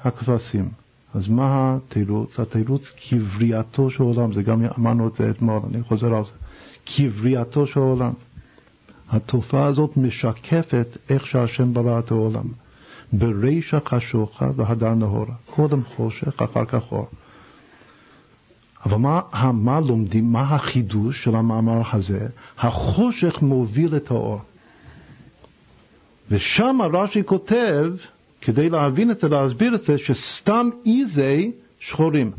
הכבשים. 0.05 0.69
אז 1.15 1.29
מה 1.29 1.77
התירוץ? 1.77 2.41
התירוץ 2.41 2.93
כבריאתו 2.97 3.91
של 3.91 4.03
עולם, 4.03 4.33
זה 4.33 4.43
גם 4.43 4.65
אמרנו 4.79 5.09
את 5.09 5.15
זה 5.17 5.31
אתמול, 5.31 5.61
אני 5.71 5.83
חוזר 5.83 6.15
על 6.15 6.25
זה. 6.25 6.31
כבריאתו 6.87 7.67
של 7.67 7.81
העולם. 7.81 8.13
התופעה 9.11 9.65
הזאת 9.65 9.97
משקפת 9.97 10.97
איך 11.11 11.27
שהשם 11.27 11.75
ברא 11.75 11.99
את 11.99 12.11
העולם. 12.11 12.45
ברישא 13.13 13.79
חשוכה 13.89 14.51
והדר 14.57 14.95
נהורה. 14.95 15.35
קודם 15.51 15.83
חושך, 15.97 16.43
אחר 16.43 16.65
כך 16.65 16.93
אור. 16.93 17.09
אבל 18.87 18.97
מה, 18.97 19.21
מה 19.53 19.81
לומדים, 19.81 20.33
מה 20.33 20.55
החידוש 20.55 21.25
של 21.25 21.37
המאמר 21.37 21.83
הזה? 21.93 22.29
החושך 22.59 23.43
מוביל 23.43 23.97
את 23.97 24.11
האור. 24.11 24.41
ושם 26.31 26.79
רש"י 26.93 27.25
כותב, 27.25 27.93
כדי 28.41 28.71
להבין 28.71 29.11
את 29.11 29.21
זה, 29.21 29.29
להסביר 29.29 29.75
את 29.75 29.85
זה, 29.85 29.99
שסתם 29.99 30.69
איזי 30.87 31.53
שחורים. 31.81 32.33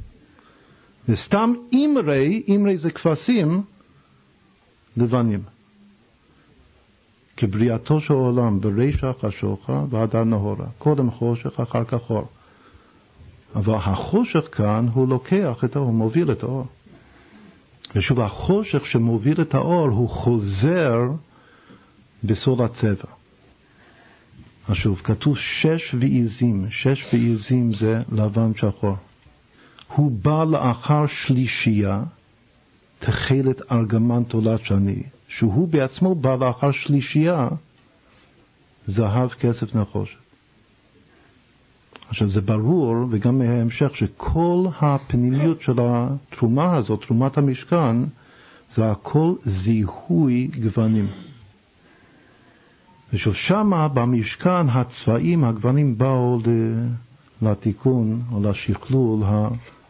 וסתם 1.10 1.54
אימרי, 1.72 2.44
אימרי 2.48 2.78
זה 2.78 2.92
כבשים, 2.92 3.64
לבנים. 4.98 5.42
כבריאתו 7.38 8.00
של 8.00 8.14
העולם 8.14 8.60
ברישא 8.60 9.12
חשוכה 9.22 9.84
ועד 9.90 10.16
הנהורה. 10.16 10.66
קודם 10.78 11.12
חושך, 11.12 11.60
אחר 11.60 11.84
כך 11.84 12.10
אור. 12.10 12.28
אבל 13.56 13.74
החושך 13.74 14.58
כאן 14.58 14.88
הוא 14.94 15.08
לוקח 15.08 15.64
את 15.64 15.76
האור, 15.76 15.92
מוביל 15.92 16.32
את 16.32 16.44
האור. 16.44 16.66
ושוב, 17.96 18.20
החושך 18.20 18.86
שמוביל 18.86 19.42
את 19.42 19.56
האור 19.56 19.88
הוא 19.88 20.10
חוזר 20.10 20.96
בסוד 22.24 22.62
הצבע. 22.62 23.17
שוב, 24.74 25.02
כתוב 25.04 25.38
שש 25.38 25.96
ועיזים, 26.00 26.66
שש 26.70 27.14
ועיזים 27.14 27.74
זה 27.74 28.02
לבן 28.12 28.52
שחור. 28.56 28.96
הוא 29.88 30.12
בא 30.12 30.44
לאחר 30.44 31.08
שלישייה, 31.08 32.04
תכלת 33.00 33.72
ארגמן 33.72 34.24
תולת 34.24 34.66
שני, 34.66 35.04
שהוא 35.28 35.68
בעצמו 35.68 36.16
בא 36.16 36.36
לאחר 36.36 36.72
שלישייה, 36.72 37.48
זהב, 38.88 39.30
כסף, 39.30 39.76
נחושת. 39.76 40.18
עכשיו 42.10 42.28
זה 42.28 42.42
ברור, 42.42 42.96
וגם 43.10 43.40
מההמשך, 43.40 43.96
שכל 43.96 44.66
הפנימיות 44.82 45.62
של 45.62 45.74
התרומה 45.82 46.76
הזאת, 46.76 47.02
תרומת 47.02 47.38
המשכן, 47.38 47.96
זה 48.76 48.92
הכל 48.92 49.34
זיהוי 49.46 50.48
גוונים. 50.48 51.08
ושוב 53.14 53.36
שמה 53.36 53.88
במשכן 53.88 54.70
הצבעים, 54.70 55.44
הגוונים 55.44 55.98
באו 55.98 56.40
לתיקון 57.42 58.22
או 58.32 58.44
לשכלול 58.44 59.24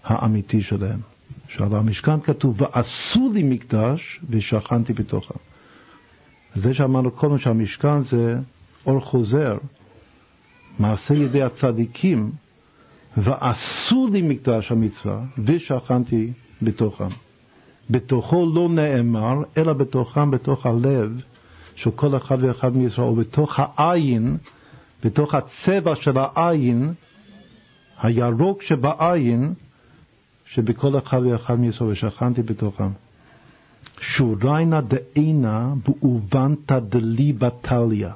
האמיתי 0.03 0.61
שלהם. 0.61 0.99
שעל 1.47 1.75
המשכן 1.75 2.19
כתוב, 2.19 2.61
ועשו 2.61 3.31
לי 3.33 3.43
מקדש 3.43 4.21
ושכנתי 4.29 4.93
בתוכם. 4.93 5.35
זה 6.55 6.73
שאמרנו 6.73 7.11
קודם 7.11 7.37
שהמשכן 7.37 8.01
זה 8.01 8.39
אור 8.85 8.99
חוזר, 8.99 9.57
מעשה 10.79 11.13
ידי 11.13 11.41
הצדיקים, 11.41 12.31
ועשו 13.17 14.07
לי 14.11 14.21
מקדש 14.21 14.71
המצווה 14.71 15.21
ושכנתי 15.45 16.31
בתוכם. 16.61 17.07
בתוכו 17.89 18.51
לא 18.55 18.69
נאמר, 18.69 19.35
אלא 19.57 19.73
בתוכם, 19.73 20.31
בתוך 20.31 20.65
הלב 20.65 21.21
של 21.77 21.91
כל 21.91 22.17
אחד 22.17 22.37
ואחד 22.43 22.75
מישראל, 22.75 23.07
ובתוך 23.07 23.59
העין, 23.59 24.37
בתוך 25.03 25.33
הצבע 25.33 25.95
של 25.95 26.17
העין, 26.17 26.93
הירוק 28.01 28.61
שבעין, 28.61 29.53
שבכל 30.45 30.97
אחד 30.97 31.21
ואחד 31.25 31.59
מישראל 31.59 31.89
ושכנתי 31.89 32.41
בתוכם. 32.41 32.89
שוריינה 33.99 34.81
דאינה 34.81 35.73
באובנתא 35.85 36.79
דליבה 36.79 37.49
טליה. 37.49 38.13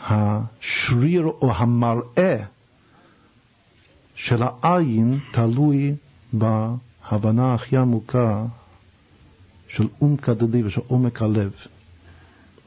השריר 0.00 1.24
או 1.24 1.52
המראה 1.54 2.36
של 4.14 4.42
העין 4.42 5.18
תלוי 5.32 5.94
בהבנה 6.32 7.54
הכי 7.54 7.76
עמוקה 7.76 8.44
של 9.68 9.88
עומקא 9.98 10.32
דליבה, 10.32 10.70
של 10.70 10.80
עומק 10.86 11.22
הלב. 11.22 11.52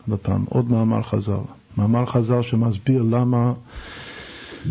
בפעם, 0.07 0.45
עוד 0.49 0.71
מאמר 0.71 1.03
חז"ל. 1.03 1.41
מאמר 1.77 2.05
חז"ל 2.05 2.41
שמסביר 2.41 3.01
למה 3.01 3.53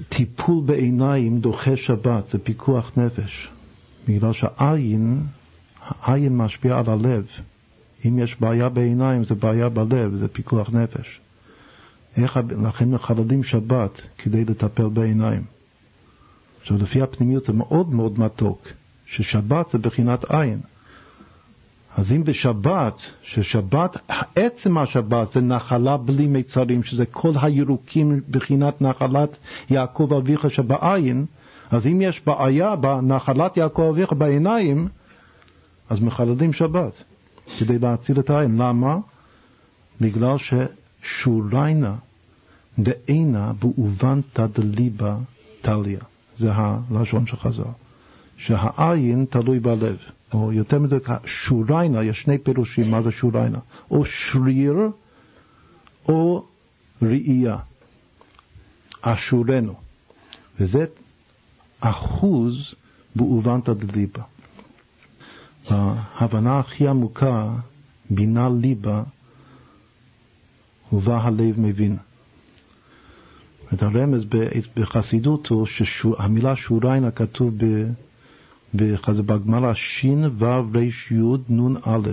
טיפול 0.09 0.63
בעיניים 0.67 1.41
דוחה 1.41 1.77
שבת, 1.77 2.29
זה 2.29 2.39
פיקוח 2.39 2.93
נפש. 2.97 3.49
בגלל 4.09 4.33
שהעין, 4.33 5.23
העין 5.89 6.37
משפיע 6.37 6.79
על 6.79 6.85
הלב. 6.91 7.27
אם 8.07 8.19
יש 8.19 8.41
בעיה 8.41 8.69
בעיניים, 8.69 9.25
זה 9.25 9.35
בעיה 9.35 9.69
בלב, 9.69 10.15
זה 10.15 10.29
פיקוח 10.29 10.71
נפש. 10.71 11.21
איך, 12.17 12.39
לכן 12.63 12.91
מחללים 12.91 13.45
שבת 13.45 14.01
כדי 14.19 14.45
לטפל 14.45 14.89
בעיניים. 14.89 15.43
עכשיו, 16.61 16.77
לפי 16.77 17.03
הפנימיות 17.03 17.47
זה 17.47 17.53
מאוד 17.53 17.95
מאוד 17.95 18.21
מתוק, 18.21 18.69
ששבת 19.07 19.71
זה 19.71 19.79
בחינת 19.79 20.25
עין. 20.25 20.61
אז 21.97 22.13
אם 22.13 22.25
בשבת, 22.25 22.95
ששבת, 23.23 23.97
עצם 24.37 24.79
השבת 24.79 25.33
זה 25.33 25.41
נחלה 25.41 25.97
בלי 25.97 26.27
מיצרים, 26.27 26.83
שזה 26.83 27.07
כל 27.07 27.33
הירוקים 27.43 28.21
בחינת 28.31 28.83
נחלת 28.83 29.37
יעקב 29.71 30.13
אביך 30.19 30.51
שבעין, 30.51 31.27
אז 31.71 31.87
אם 31.87 32.01
יש 32.01 32.23
בעיה 32.27 32.77
בנחלת 32.77 33.57
יעקב 33.57 33.83
אביך 33.83 34.13
בעיניים, 34.13 34.89
אז 35.91 36.01
מחללים 36.01 36.53
שבת, 36.53 37.05
כדי 37.59 37.79
להציל 37.79 38.21
את 38.21 38.31
העין. 38.31 38.57
למה? 38.59 38.97
בגלל 40.01 40.37
ששוריינה 40.39 41.95
דאינה 42.79 43.53
באובנתא 43.61 44.47
דליבה 44.47 45.17
טליה. 45.63 46.01
זה 46.37 46.53
הלשון 46.53 47.27
שחזר. 47.27 47.65
שהעין 48.41 49.25
תלוי 49.31 49.61
בלב. 49.61 49.97
או 50.33 50.53
יותר 50.53 50.79
מדויק, 50.79 51.09
שוריינה, 51.25 52.05
יש 52.05 52.23
שני 52.23 52.39
פירושים 52.39 52.91
מה 52.91 53.03
זה 53.03 53.11
שוריינה, 53.11 53.59
או 53.91 54.05
שריר 54.05 54.77
או 56.09 56.45
ראייה, 57.03 57.57
אשורנו, 59.01 59.75
וזה 60.61 60.85
אחוז 61.81 62.75
באובנתא 63.17 63.73
דליבה. 63.73 64.23
בהבנה 65.71 66.59
הכי 66.59 66.89
עמוקה, 66.89 67.49
בינה 68.11 68.49
ליבה, 68.61 69.03
ובא 70.93 71.21
הלב 71.23 71.61
מבין. 71.61 71.97
את 73.75 73.83
הרמז 73.83 74.25
בחסידות 74.77 75.47
הוא 75.47 75.67
שהמילה 75.67 76.57
שוריינה 76.57 77.11
כתוב 77.11 77.55
ב... 77.57 77.65
בגמרא 78.75 79.75
שין 79.75 80.25
וו 80.25 80.65
ריש 80.75 81.11
יוד 81.11 81.43
נון 81.49 81.77
א', 81.85 82.11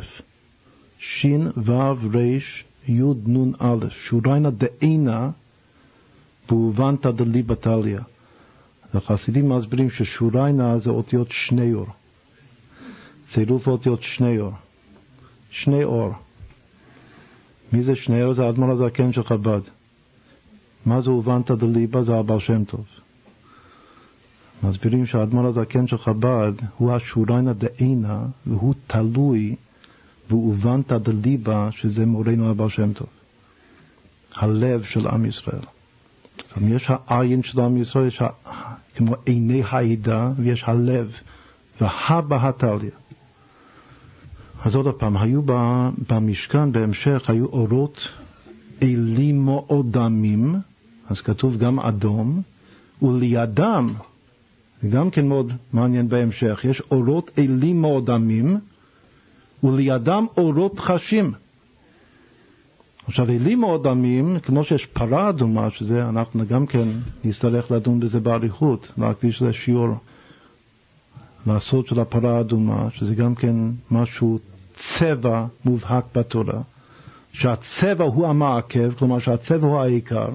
שין 0.99 1.47
וו 1.57 1.95
ריש 2.13 2.65
יוד 2.87 3.19
נון 3.25 3.53
א', 3.59 3.89
שוריינה 3.89 4.49
דאינה 4.49 5.29
באובנתא 6.49 7.11
דליבא 7.11 7.55
טליה. 7.55 8.01
החסידים 8.93 9.49
מסבירים 9.49 9.89
ששוריינה 9.89 10.79
זה 10.79 10.89
אותיות 10.89 11.31
שני 11.31 11.73
אור. 11.73 11.87
צירוף 13.33 13.67
אותיות 13.67 14.03
שני 14.03 14.39
אור. 14.39 14.51
שני 15.49 15.83
אור. 15.83 16.11
מי 17.73 17.83
זה 17.83 17.95
שני 17.95 18.23
אור? 18.23 18.33
זה 18.33 18.45
האדמו"ר 18.45 18.71
הזקן 18.71 19.13
של 19.13 19.23
חב"ד. 19.23 19.61
מה 20.85 21.01
זה 21.01 21.09
אובנתא 21.09 21.55
דליבא? 21.55 22.01
זה 22.01 22.15
הבעל 22.15 22.39
שם 22.39 22.63
טוב. 22.63 22.85
מסבירים 24.63 25.05
שהאדמו"ר 25.05 25.47
הזקן 25.47 25.87
של 25.87 25.97
חב"ד 25.97 26.53
הוא 26.77 26.91
השוריינה 26.91 27.53
דאינה 27.53 28.25
והוא 28.47 28.73
תלוי 28.87 29.55
ואובנתא 30.29 30.97
דליבה 30.97 31.69
שזה 31.71 32.05
מורנו 32.05 32.49
הבעל 32.49 32.69
שם 32.69 32.93
טוב. 32.93 33.07
הלב 34.35 34.83
של 34.83 35.07
עם 35.07 35.25
ישראל. 35.25 35.61
יש 36.61 36.91
העין 37.07 37.43
של 37.43 37.59
עם 37.59 37.77
ישראל, 37.77 38.07
יש 38.07 38.21
כמו 38.95 39.15
עיני 39.25 39.63
העדה 39.69 40.31
ויש 40.37 40.63
הלב 40.63 41.11
והבא 41.81 42.47
הטליה. 42.47 42.91
אז 44.65 44.75
עוד 44.75 44.95
פעם, 44.95 45.17
היו 45.17 45.41
במשכן 46.09 46.71
בהמשך, 46.71 47.29
היו 47.29 47.45
אורות 47.45 48.07
אלים 48.83 49.45
מאוד 49.45 49.91
דמים, 49.91 50.55
אז 51.09 51.21
כתוב 51.21 51.57
גם 51.57 51.79
אדום, 51.79 52.41
ולידם 53.01 53.93
זה 54.81 54.87
גם 54.87 55.09
כן 55.09 55.27
מאוד 55.27 55.53
מעניין 55.73 56.09
בהמשך. 56.09 56.65
יש 56.69 56.81
אורות 56.91 57.31
אלים 57.39 57.81
מאוד 57.81 58.09
עמים, 58.09 58.59
ולידם 59.63 60.25
אורות 60.37 60.79
חשים. 60.79 61.31
עכשיו, 63.07 63.29
אלים 63.29 63.59
מאוד 63.59 63.87
עמים, 63.87 64.39
כמו 64.39 64.63
שיש 64.63 64.85
פרה 64.85 65.29
אדומה, 65.29 65.69
שזה, 65.69 66.09
אנחנו 66.09 66.47
גם 66.47 66.65
כן 66.65 66.87
נצטרך 67.23 67.71
לדון 67.71 67.99
בזה 67.99 68.19
באריכות, 68.19 68.91
להקדיש 68.97 69.37
שזה 69.37 69.53
שיעור 69.53 69.89
לעשות 71.47 71.87
של 71.87 71.99
הפרה 71.99 72.37
האדומה, 72.37 72.87
שזה 72.93 73.15
גם 73.15 73.35
כן 73.35 73.55
משהו, 73.91 74.39
צבע 74.75 75.45
מובהק 75.65 76.05
בתורה, 76.15 76.61
שהצבע 77.31 78.05
הוא 78.05 78.27
המעכב, 78.27 78.93
כלומר 78.93 79.19
שהצבע 79.19 79.67
הוא 79.67 79.79
העיקר. 79.79 80.29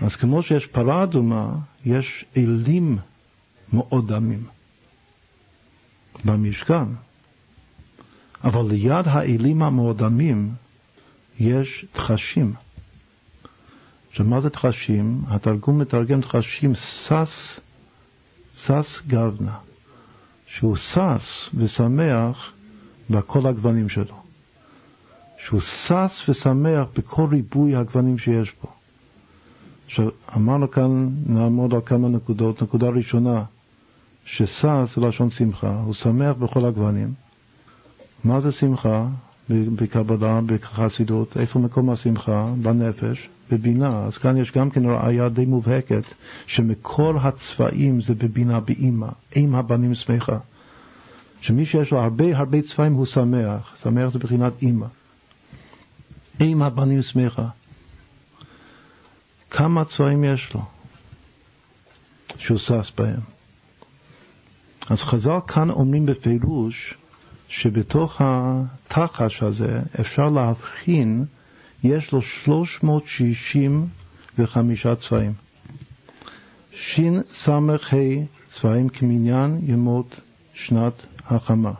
אז 0.00 0.16
כמו 0.16 0.42
שיש 0.42 0.66
פרה 0.66 1.02
אדומה, 1.02 1.54
יש 1.84 2.24
אלים 2.36 2.98
מאוד 3.72 4.12
דמים 4.12 4.46
במשכן, 6.24 6.84
אבל 8.44 8.66
ליד 8.68 9.08
האלים 9.08 9.62
המאודמים 9.62 10.54
יש 11.38 11.84
תחשים. 11.92 12.54
שמה 14.10 14.40
זה 14.40 14.50
תחשים? 14.50 15.22
התרגום 15.28 15.78
מתרגם 15.78 16.20
תחשים 16.20 16.74
שש, 16.74 17.60
שש 18.54 19.02
גבנה, 19.06 19.58
שהוא 20.46 20.76
שש 20.76 21.50
ושמח 21.54 22.52
בכל 23.10 23.48
הגוונים 23.48 23.88
שלו. 23.88 24.22
שהוא 25.38 25.60
שש 25.60 26.28
ושמח 26.28 26.88
בכל 26.96 27.26
ריבוי 27.30 27.76
הגוונים 27.76 28.18
שיש 28.18 28.52
בו. 28.62 28.79
אמרנו 30.36 30.70
כאן, 30.70 31.08
נעמוד 31.26 31.74
על 31.74 31.80
כמה 31.86 32.08
נקודות. 32.08 32.62
נקודה 32.62 32.88
ראשונה, 32.88 33.44
ששש 34.24 34.64
זה 34.64 35.00
לשון 35.00 35.30
שמחה, 35.30 35.80
הוא 35.84 35.94
שמח 35.94 36.36
בכל 36.36 36.64
הגוונים. 36.64 37.12
מה 38.24 38.40
זה 38.40 38.52
שמחה 38.52 39.08
בקבלה, 39.50 40.40
בחסידות? 40.46 41.36
איפה 41.36 41.58
מקום 41.58 41.90
השמחה? 41.90 42.52
בנפש, 42.62 43.28
בבינה. 43.50 44.04
אז 44.04 44.18
כאן 44.18 44.36
יש 44.36 44.52
גם 44.52 44.70
כן 44.70 44.84
ראיה 44.84 45.28
די 45.28 45.46
מובהקת, 45.46 46.04
שמכל 46.46 47.16
הצבעים 47.20 48.00
זה 48.00 48.14
בבינה, 48.14 48.60
באימא, 48.60 49.08
עם 49.34 49.54
הבנים 49.54 49.94
שמחה. 49.94 50.38
שמי 51.40 51.66
שיש 51.66 51.90
לו 51.90 51.98
הרבה 51.98 52.36
הרבה 52.36 52.62
צבעים 52.62 52.92
הוא 52.92 53.06
שמח, 53.06 53.76
שמח 53.82 54.12
זה 54.12 54.18
בחינת 54.18 54.52
אימא. 54.62 54.86
עם 56.40 56.62
הבנים 56.62 57.02
שמחה. 57.02 57.48
כמה 59.50 59.84
צבעים 59.84 60.24
יש 60.24 60.54
לו 60.54 60.60
שהוא 62.38 62.58
שש 62.58 62.92
בהם. 62.96 63.20
אז 64.90 64.98
חז"ל 64.98 65.38
כאן 65.48 65.70
אומרים 65.70 66.06
בפירוש 66.06 66.94
שבתוך 67.48 68.20
התחש 68.24 69.42
הזה 69.42 69.80
אפשר 70.00 70.28
להבחין, 70.28 71.24
יש 71.84 72.12
לו 72.12 72.22
365 72.22 74.86
צבעים. 74.86 75.32
שין 76.72 77.22
סמך 77.44 77.94
ה' 77.94 77.96
צבעים 78.48 78.88
כמניין 78.88 79.60
ימות 79.62 80.20
שנת 80.54 81.06
החמה. 81.26 81.72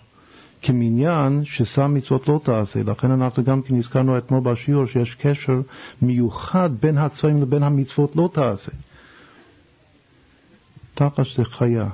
כמניין 0.63 1.45
ששם 1.45 1.95
מצוות 1.95 2.29
לא 2.29 2.41
תעשה, 2.45 2.83
לכן 2.83 3.11
אנחנו 3.11 3.45
גם 3.45 3.63
כן 3.63 3.77
הזכרנו 3.77 4.19
אתמול 4.19 4.41
בשיעור 4.41 4.87
שיש 4.87 5.15
קשר 5.15 5.61
מיוחד 6.03 6.71
בין 6.81 6.99
הצבעים 6.99 7.43
לבין 7.43 7.63
המצוות 7.63 8.17
לא 8.17 8.31
תעשה. 8.33 8.73
תחש 10.95 11.37
זה 11.37 11.45
חיה, 11.45 11.89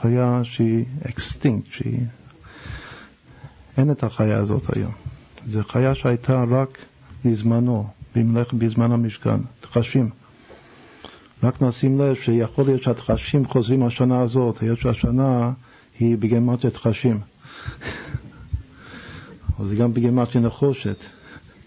חיה 0.00 0.40
שהיא 0.44 0.84
extinct, 1.08 1.68
שהיא... 1.72 2.00
אין 3.76 3.90
את 3.90 4.04
החיה 4.04 4.38
הזאת 4.38 4.76
היום. 4.76 4.92
זו 5.46 5.60
חיה 5.68 5.94
שהייתה 5.94 6.44
רק 6.50 6.78
בזמנו, 7.24 7.86
במלאכת 8.14 8.54
בזמן 8.54 8.92
המשכן, 8.92 9.40
תחשים. 9.60 10.10
רק 11.42 11.62
נשים 11.62 12.00
לב 12.00 12.14
שיכול 12.14 12.64
להיות 12.64 12.82
שהתחשים 12.82 13.46
חוזרים 13.46 13.82
השנה 13.82 14.20
הזאת, 14.20 14.58
היות 14.62 14.78
שהשנה 14.78 15.52
היא 15.98 16.18
בגמטיה 16.18 16.70
תחשים. 16.70 17.20
אבל 19.58 19.68
זה 19.68 19.76
גם 19.76 19.94
בגימטריה 19.94 20.44
נחושת, 20.44 20.96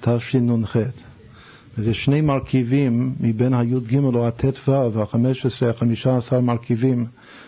תשנ"ח. 0.01 0.75
וזה 1.77 1.93
שני 1.93 2.21
מרכיבים 2.21 3.15
מבין 3.19 3.53
הי"ג 3.53 3.97
או 3.97 4.27
הט"ו, 4.27 4.73
ה-15, 4.73 5.65
ה-15 5.65 6.39
מרכיבים 6.39 7.05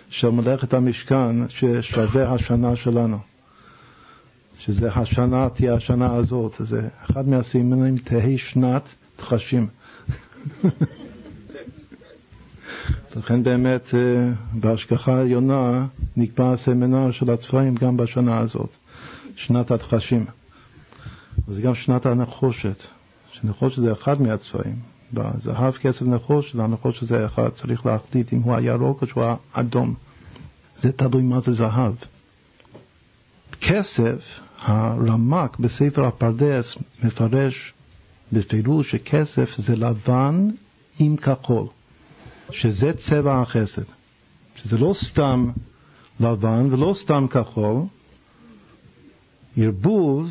של 0.10 0.30
מלאכת 0.30 0.74
המשכן 0.74 1.50
ששווה 1.50 2.34
השנה 2.34 2.76
שלנו. 2.76 3.18
שזה 4.60 4.92
השנה, 4.92 5.50
תהיה 5.50 5.74
השנה 5.74 6.14
הזאת. 6.14 6.56
זה 6.60 6.88
אחד 7.06 7.28
מהסימנים 7.28 7.98
תהי 7.98 8.38
שנת 8.38 8.84
תחשים. 9.16 9.68
לכן 13.16 13.44
באמת 13.44 13.96
אה, 13.96 14.32
בהשגחה 14.54 15.18
העליונה 15.18 15.86
נקבע 16.18 16.52
הסמינר 16.52 17.12
של 17.12 17.32
הצבעים 17.32 17.76
גם 17.76 17.98
בשנה 17.98 18.38
הזאת, 18.38 18.70
שנת 19.36 19.72
התחשים. 19.72 20.26
וזה 21.48 21.62
גם 21.62 21.76
שנת 21.76 22.06
הנחושת, 22.06 22.84
שנחושת 23.32 23.82
זה 23.82 23.92
אחד 23.92 24.22
מהצבעים. 24.22 24.76
בזהב 25.14 25.74
כסף 25.74 26.02
נחושת, 26.02 26.60
הנחושת 26.60 27.08
זה 27.08 27.26
אחד, 27.26 27.50
צריך 27.50 27.86
להחליט 27.86 28.34
אם 28.34 28.40
הוא 28.40 28.56
הירוק 28.56 29.02
או 29.02 29.08
שהוא 29.08 29.24
האדום. 29.54 29.94
זה 30.78 30.92
תלוי 30.92 31.24
מה 31.24 31.40
זה 31.40 31.52
זהב. 31.52 31.94
כסף, 33.62 34.20
הרמק 34.62 35.60
בספר 35.60 36.06
הפרדס 36.06 36.76
מפרש 37.04 37.74
בפירוש 38.32 38.92
שכסף 38.92 39.50
זה 39.58 39.76
לבן 39.76 40.50
עם 41.00 41.16
כחול, 41.18 41.68
שזה 42.52 42.94
צבע 42.94 43.42
החסד. 43.42 43.84
שזה 44.56 44.78
לא 44.78 44.94
סתם 45.10 45.52
לבן 46.20 46.74
ולא 46.74 46.96
סתם 47.04 47.28
כחול, 47.28 47.82
ערבוב, 49.58 50.30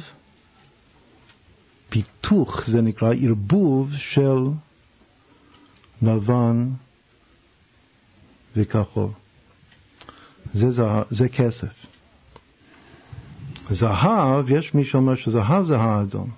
פיתוח 1.89 2.67
זה 2.67 2.81
נקרא 2.81 3.15
ערבוב 3.23 3.93
של 3.97 4.39
לבן 6.03 6.69
וכחול. 8.57 9.09
זה, 10.53 10.71
זהב, 10.71 11.05
זה 11.11 11.29
כסף. 11.29 11.87
זהב, 13.71 14.51
יש 14.51 14.75
מי 14.75 14.85
שאומר 14.85 15.15
שזהב 15.15 15.65
זה 15.67 15.79
האדום. 15.79 16.31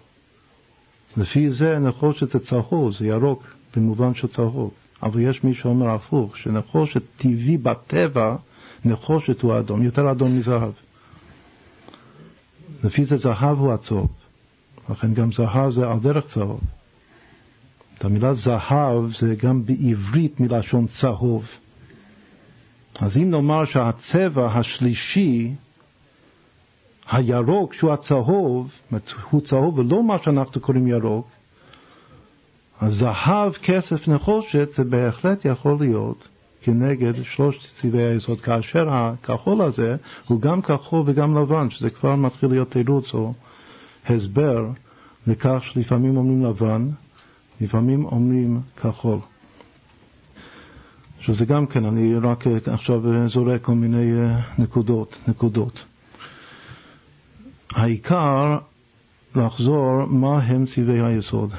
לפי 1.16 1.51
זה 1.51 1.79
נחושת 1.79 2.33
זה 2.33 2.39
צהוב, 2.39 2.93
זה 2.93 3.07
ירוק 3.07 3.45
במובן 3.77 4.14
של 4.14 4.29
צהוב. 4.29 4.70
אבל 5.03 5.20
יש 5.20 5.44
מי 5.44 5.55
שאומר 5.55 5.90
הפוך, 5.94 6.36
שנחושת 6.36 7.03
טבעי 7.16 7.57
בטבע, 7.57 8.36
נחושת 8.84 9.42
הוא 9.42 9.59
אדום, 9.59 9.82
יותר 9.82 10.11
אדום 10.11 10.38
מזהב. 10.38 10.72
לפי 12.84 13.05
זה 13.05 13.16
זהב 13.16 13.59
הוא 13.59 13.72
הצהוב, 13.72 14.11
לכן 14.90 15.14
גם 15.14 15.32
זהב 15.32 15.70
זה 15.70 15.90
על 15.90 15.99
דרך 15.99 16.26
צהוב. 16.26 16.61
את 17.99 18.05
המילה 18.05 18.34
זהב 18.34 19.12
זה 19.18 19.34
גם 19.34 19.66
בעברית 19.66 20.40
מלשון 20.40 20.86
צהוב. 20.86 21.44
אז 23.01 23.16
אם 23.16 23.30
נאמר 23.30 23.64
שהצבע 23.64 24.47
השלישי, 24.47 25.55
הירוק 27.11 27.74
שהוא 27.74 27.92
הצהוב, 27.92 28.70
הוא 29.30 29.40
צהוב 29.40 29.78
ולא 29.78 30.03
מה 30.03 30.16
שאנחנו 30.22 30.61
קוראים 30.61 30.86
ירוק, 30.86 31.28
אז 32.81 32.95
זהב, 32.95 33.53
כסף, 33.53 34.09
נחושת, 34.09 34.68
זה 34.77 34.85
בהחלט 34.85 35.45
יכול 35.45 35.77
להיות 35.81 36.29
כנגד 36.61 37.22
שלושת 37.22 37.61
צבעי 37.81 38.03
היסוד, 38.03 38.41
כאשר 38.41 38.89
הכחול 38.91 39.62
הזה 39.62 39.97
הוא 40.27 40.41
גם 40.41 40.62
כחול 40.62 41.03
וגם 41.07 41.39
לבן, 41.39 41.70
שזה 41.70 41.91
כבר 41.91 42.16
מתחיל 42.16 42.49
להיות 42.49 42.70
תירוץ 42.70 43.14
או 43.14 43.33
הסבר 44.07 44.66
לכך 45.27 45.59
שלפעמים 45.62 46.16
אומרים 46.16 46.45
לבן, 46.45 46.89
לפעמים 47.61 48.05
אומרים 48.05 48.61
כחול. 48.77 49.18
שזה 51.20 51.45
גם 51.45 51.66
כן, 51.66 51.85
אני 51.85 52.14
רק 52.14 52.45
עכשיו 52.66 53.29
זורק 53.29 53.62
כל 53.62 53.74
מיני 53.74 54.12
אה, 54.12 54.41
נקודות, 54.59 55.18
נקודות. 55.29 55.85
העיקר 57.72 58.59
לחזור 59.35 60.05
מה 60.07 60.43
הם 60.43 60.66
צבעי 60.66 61.01
היסוד. 61.01 61.55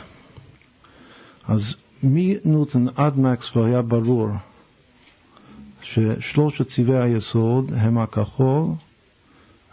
אז 1.48 1.62
מנוטון 2.04 2.88
עד 2.96 3.20
מקסוול 3.20 3.66
היה 3.66 3.82
ברור 3.82 4.30
ששלושת 5.82 6.68
צבעי 6.68 7.00
היסוד 7.02 7.72
הם 7.76 7.98
הכחול 7.98 8.66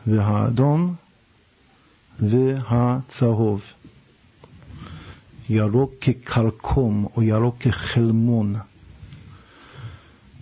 והאדום 0.07 0.95
והצהוב. 2.21 3.63
ירוק 5.49 5.93
כקרקום 6.01 7.07
או 7.17 7.23
ירוק 7.23 7.57
כחלמון. 7.59 8.55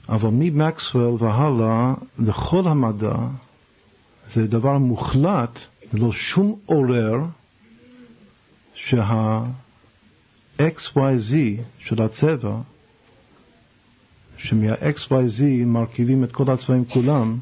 אבל 0.09 0.29
ממקסוול 0.33 1.17
והלאה, 1.19 1.95
לכל 2.19 2.69
המדע, 2.69 3.15
זה 4.35 4.47
דבר 4.47 4.79
מוחלט, 4.79 5.59
ללא 5.93 6.13
שום 6.13 6.55
עורר, 6.67 7.17
שה-XYZ 10.59 11.35
של 11.79 12.03
הצבע, 12.03 12.61
שמה-XYZ 14.37 15.43
מרכיבים 15.67 16.25
את 16.25 16.33
כל 16.33 16.51
הצבעים 16.53 16.85
כולם, 16.85 17.39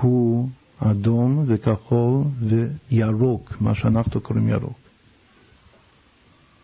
הוא 0.00 0.48
אדום 0.78 1.44
וכחול 1.46 2.24
וירוק, 2.90 3.54
מה 3.60 3.74
שאנחנו 3.74 4.20
קוראים 4.20 4.48
ירוק. 4.48 4.78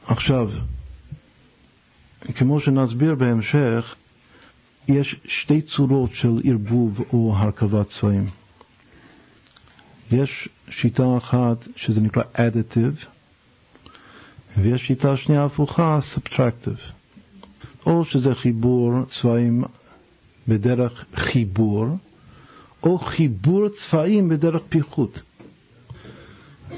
עכשיו, 0.04 0.50
כמו 2.34 2.60
שנסביר 2.60 3.14
בהמשך, 3.14 3.94
יש 4.88 5.16
שתי 5.24 5.62
צורות 5.62 6.14
של 6.14 6.40
ערבוב 6.44 7.00
או 7.12 7.34
הרכבת 7.36 7.86
צבעים. 7.88 8.26
יש 10.10 10.48
שיטה 10.70 11.16
אחת 11.16 11.68
שזה 11.76 12.00
נקרא 12.00 12.22
additive, 12.34 13.06
ויש 14.62 14.86
שיטה 14.86 15.16
שנייה 15.16 15.44
הפוכה, 15.44 15.98
subtractive. 16.14 16.92
או 17.86 18.04
שזה 18.04 18.34
חיבור 18.34 18.92
צבעים 19.20 19.64
בדרך 20.48 21.04
חיבור, 21.14 21.86
או 22.82 22.98
חיבור 22.98 23.68
צבעים 23.68 24.28
בדרך 24.28 24.62
פיחות. 24.68 25.20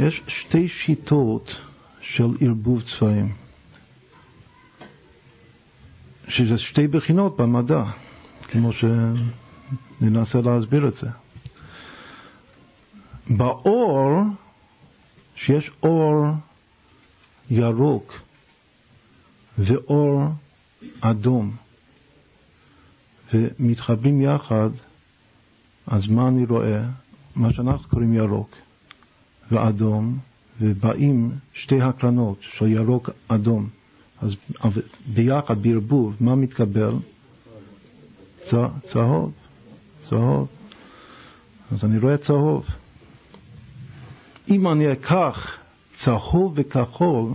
יש 0.00 0.22
שתי 0.26 0.68
שיטות 0.68 1.56
של 2.00 2.28
ערבוב 2.40 2.82
צבעים. 2.82 3.32
שזה 6.28 6.58
שתי 6.58 6.86
בחינות 6.86 7.36
במדע, 7.36 7.84
כמו 8.42 8.70
שננסה 8.72 10.40
להסביר 10.40 10.88
את 10.88 10.94
זה. 10.94 11.08
באור, 13.30 14.22
שיש 15.34 15.70
אור 15.82 16.26
ירוק 17.50 18.14
ואור 19.58 20.22
אדום, 21.00 21.56
ומתחברים 23.34 24.20
יחד, 24.20 24.70
אז 25.86 26.06
מה 26.06 26.28
אני 26.28 26.44
רואה? 26.44 26.82
מה 27.36 27.52
שאנחנו 27.52 27.88
קוראים 27.88 28.14
ירוק 28.14 28.56
ואדום, 29.52 30.18
ובאים 30.60 31.30
שתי 31.52 31.80
הקרנות 31.80 32.38
של 32.40 32.66
ירוק 32.66 33.10
אדום. 33.28 33.68
אז 34.60 34.70
ביחד, 35.14 35.62
בערבוב, 35.62 36.16
מה 36.20 36.34
מתקבל? 36.34 36.94
צהוב, 38.92 39.32
צהוב. 40.08 40.48
אז 41.72 41.84
אני 41.84 41.98
רואה 41.98 42.16
צהוב. 42.16 42.66
אם 44.48 44.68
אני 44.68 44.92
אקח 44.92 45.59
צהוב 46.04 46.52
וכחול, 46.56 47.32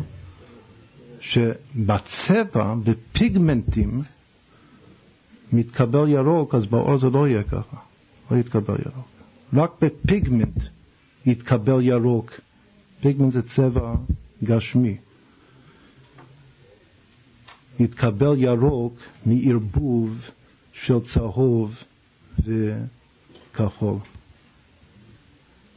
שבצבע, 1.19 2.73
בפיגמנטים, 2.83 4.01
מתקבל 5.53 6.09
ירוק, 6.09 6.55
אז 6.55 6.65
באור 6.65 6.97
זה 6.97 7.09
לא 7.09 7.27
יהיה 7.27 7.43
ככה, 7.43 7.77
לא 8.31 8.37
יתקבל 8.37 8.75
ירוק. 8.85 9.07
רק 9.53 9.71
בפיגמנט 9.81 10.63
יתקבל 11.25 11.81
ירוק. 11.81 12.31
פיגמנט 13.01 13.33
זה 13.33 13.41
צבע 13.41 13.93
גשמי. 14.43 14.97
יתקבל 17.79 18.33
ירוק 18.37 18.99
מערבוב 19.25 20.21
של 20.73 20.99
צהוב 20.99 21.75
וכחול. 22.39 23.97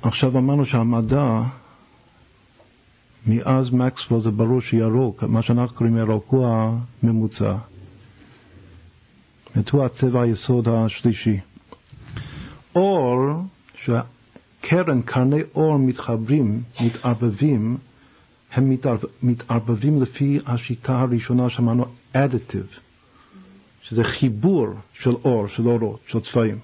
עכשיו 0.03 0.39
אמרנו 0.39 0.64
שהמדע, 0.64 1.43
מאז 3.29 3.70
מקסוול 3.70 4.20
זה 4.20 4.31
ברור 4.31 4.61
שירוק, 4.61 5.24
מה 5.24 5.43
שאנחנו 5.43 5.76
קוראים 5.76 5.97
ירוק, 5.97 6.24
הוא 6.29 6.47
הממוצע. 7.03 7.57
הוא 9.70 9.85
הצבע 9.85 10.22
היסוד 10.22 10.68
השלישי. 10.68 11.39
אור, 12.74 13.18
שהקרן, 13.74 15.03
קרני 15.03 15.41
אור 15.55 15.79
מתחברים, 15.79 16.62
מתערבבים, 16.81 17.76
הם 18.53 18.70
מתערב, 18.70 19.01
מתערבבים 19.22 20.03
לפי 20.03 20.39
השיטה 20.47 21.01
הראשונה 21.01 21.51
שאמרנו 21.51 21.85
additive, 22.14 22.81
שזה 23.83 24.05
חיבור 24.05 24.66
של 24.93 25.14
אור, 25.24 25.49
של 25.49 25.68
אורות, 25.68 26.01
של 26.07 26.20
צבעים. 26.20 26.59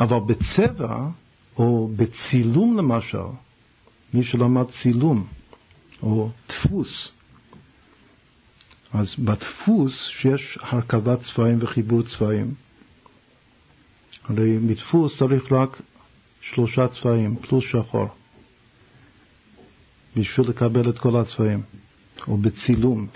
אבל 0.00 0.18
בצבע, 0.26 1.08
או 1.58 1.90
בצילום 1.96 2.76
למשל, 2.76 3.18
מי 4.14 4.24
שלמד 4.24 4.64
צילום, 4.70 5.26
או 6.04 6.30
דפוס, 6.48 7.10
אז 8.92 9.14
בדפוס 9.18 10.06
שיש 10.08 10.58
הרכבת 10.62 11.18
צבעים 11.22 11.58
וחיבור 11.62 12.02
צבעים, 12.02 12.54
הרי 14.24 14.58
מדפוס 14.58 15.18
צריך 15.18 15.52
רק 15.52 15.80
שלושה 16.40 16.88
צבעים 16.88 17.36
פלוס 17.36 17.64
שחור. 17.64 18.08
בשביל 20.16 20.48
לקבל 20.48 20.90
את 20.90 20.98
כל 20.98 21.16
הצבעים, 21.16 21.62
או 22.28 22.36
בצילום. 22.36 23.06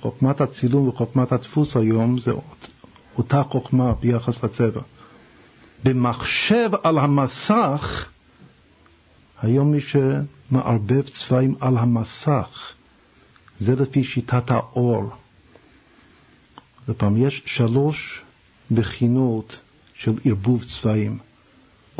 חוכמת 0.00 0.40
הצילום 0.40 0.88
וחוכמת 0.88 1.32
הדפוס 1.32 1.76
היום 1.76 2.20
זה 2.20 2.32
אותה 3.18 3.42
חוכמה 3.42 3.94
ביחס 3.94 4.44
לצבע. 4.44 4.80
במחשב 5.84 6.70
על 6.82 6.98
המסך, 6.98 8.08
היום 9.42 9.72
מי 9.72 9.78
שמערבב 9.80 11.02
צבעים 11.08 11.54
על 11.60 11.78
המסך, 11.78 12.72
זה 13.60 13.74
לפי 13.74 14.04
שיטת 14.04 14.50
האור. 14.50 15.10
ופעם 16.88 17.16
יש 17.16 17.42
שלוש 17.46 18.22
בחינות 18.70 19.60
של 19.94 20.18
ערבוב 20.24 20.64
צבעים. 20.64 21.18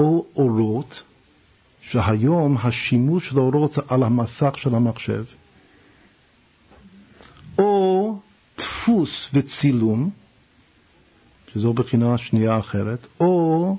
או 0.00 0.26
אורות, 0.36 1.02
שהיום 1.80 2.56
השימוש 2.56 3.28
של 3.28 3.38
האורות 3.38 3.72
זה 3.72 3.80
על 3.88 4.02
המסך 4.02 4.54
של 4.56 4.74
המחשב, 4.74 5.24
או 7.58 8.18
דפוס 8.58 9.30
וצילום, 9.34 10.10
שזו 11.52 11.72
בחינה 11.72 12.18
שנייה 12.18 12.58
אחרת, 12.58 13.06
או 13.20 13.76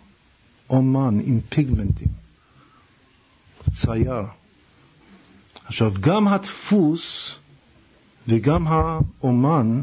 אומן 0.70 1.20
עם 1.26 1.39
פיגמנטים, 1.49 2.20
צייר. 3.70 4.24
עכשיו, 5.66 5.93
גם 5.99 6.28
הדפוס 6.28 7.36
וגם 8.28 8.68
האומן, 8.68 9.82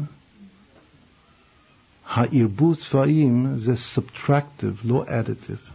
הערבוב 2.09 2.75
צבעים 2.75 3.57
זה 3.57 3.73
subtractive, 3.73 4.83
לא 4.83 5.05
additive. 5.07 5.71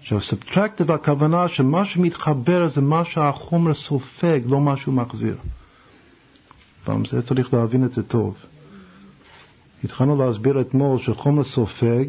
עכשיו, 0.00 0.18
subtractive 0.18 0.92
הכוונה 0.92 1.48
שמה 1.48 1.84
שמתחבר 1.84 2.68
זה 2.68 2.80
מה 2.80 3.04
שהחומר 3.04 3.74
סופג, 3.74 4.40
לא 4.46 4.60
מה 4.60 4.76
שהוא 4.76 4.94
מחזיר. 4.94 5.36
פעם 6.84 7.04
זה 7.04 7.22
צריך 7.22 7.54
להבין 7.54 7.84
את 7.84 7.92
זה 7.92 8.02
טוב. 8.02 8.36
התחלנו 9.84 10.16
להסביר 10.16 10.60
אתמול 10.60 10.98
שחומר 10.98 11.44
סופג 11.44 12.04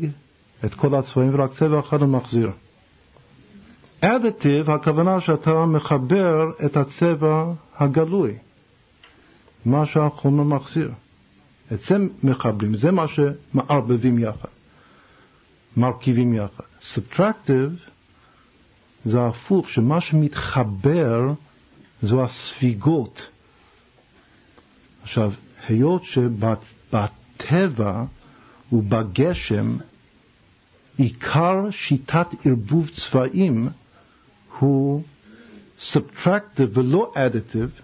את 0.66 0.74
כל 0.74 0.96
הצבעים 0.96 1.36
ורק 1.36 1.52
צבע 1.54 1.80
אחד 1.80 2.02
הוא 2.02 2.10
מחזיר. 2.10 2.52
Additive, 4.04 4.72
הכוונה 4.72 5.22
שאתה 5.22 5.66
מחבר 5.66 6.52
את 6.66 6.78
הצבע 6.78 7.46
הגלוי, 7.78 8.38
מה 9.66 9.86
שהחומר 9.86 10.44
מחזיר. 10.44 10.92
את 11.74 11.80
זה 11.80 11.96
מחברים, 12.24 12.76
זה 12.76 12.92
מה 12.92 13.06
שמערבבים 13.08 14.20
יחד, 14.20 14.50
מרכיבים 15.78 16.34
יחד. 16.34 16.64
Subtractive 16.82 17.90
זה 19.06 19.26
הפוך, 19.26 19.70
שמה 19.70 20.02
שמתחבר 20.02 21.34
זו 22.02 22.24
הספיגות. 22.24 23.30
עכשיו, 25.02 25.32
היות 25.68 26.04
שבטבע 26.04 28.04
ובגשם 28.72 29.78
עיקר 30.98 31.72
שיטת 31.72 32.28
ערבוב 32.46 32.90
צבעים 32.90 33.70
הוא 34.60 35.04
subtractive 35.80 36.70
ולא 36.74 37.14
additive, 37.16 37.82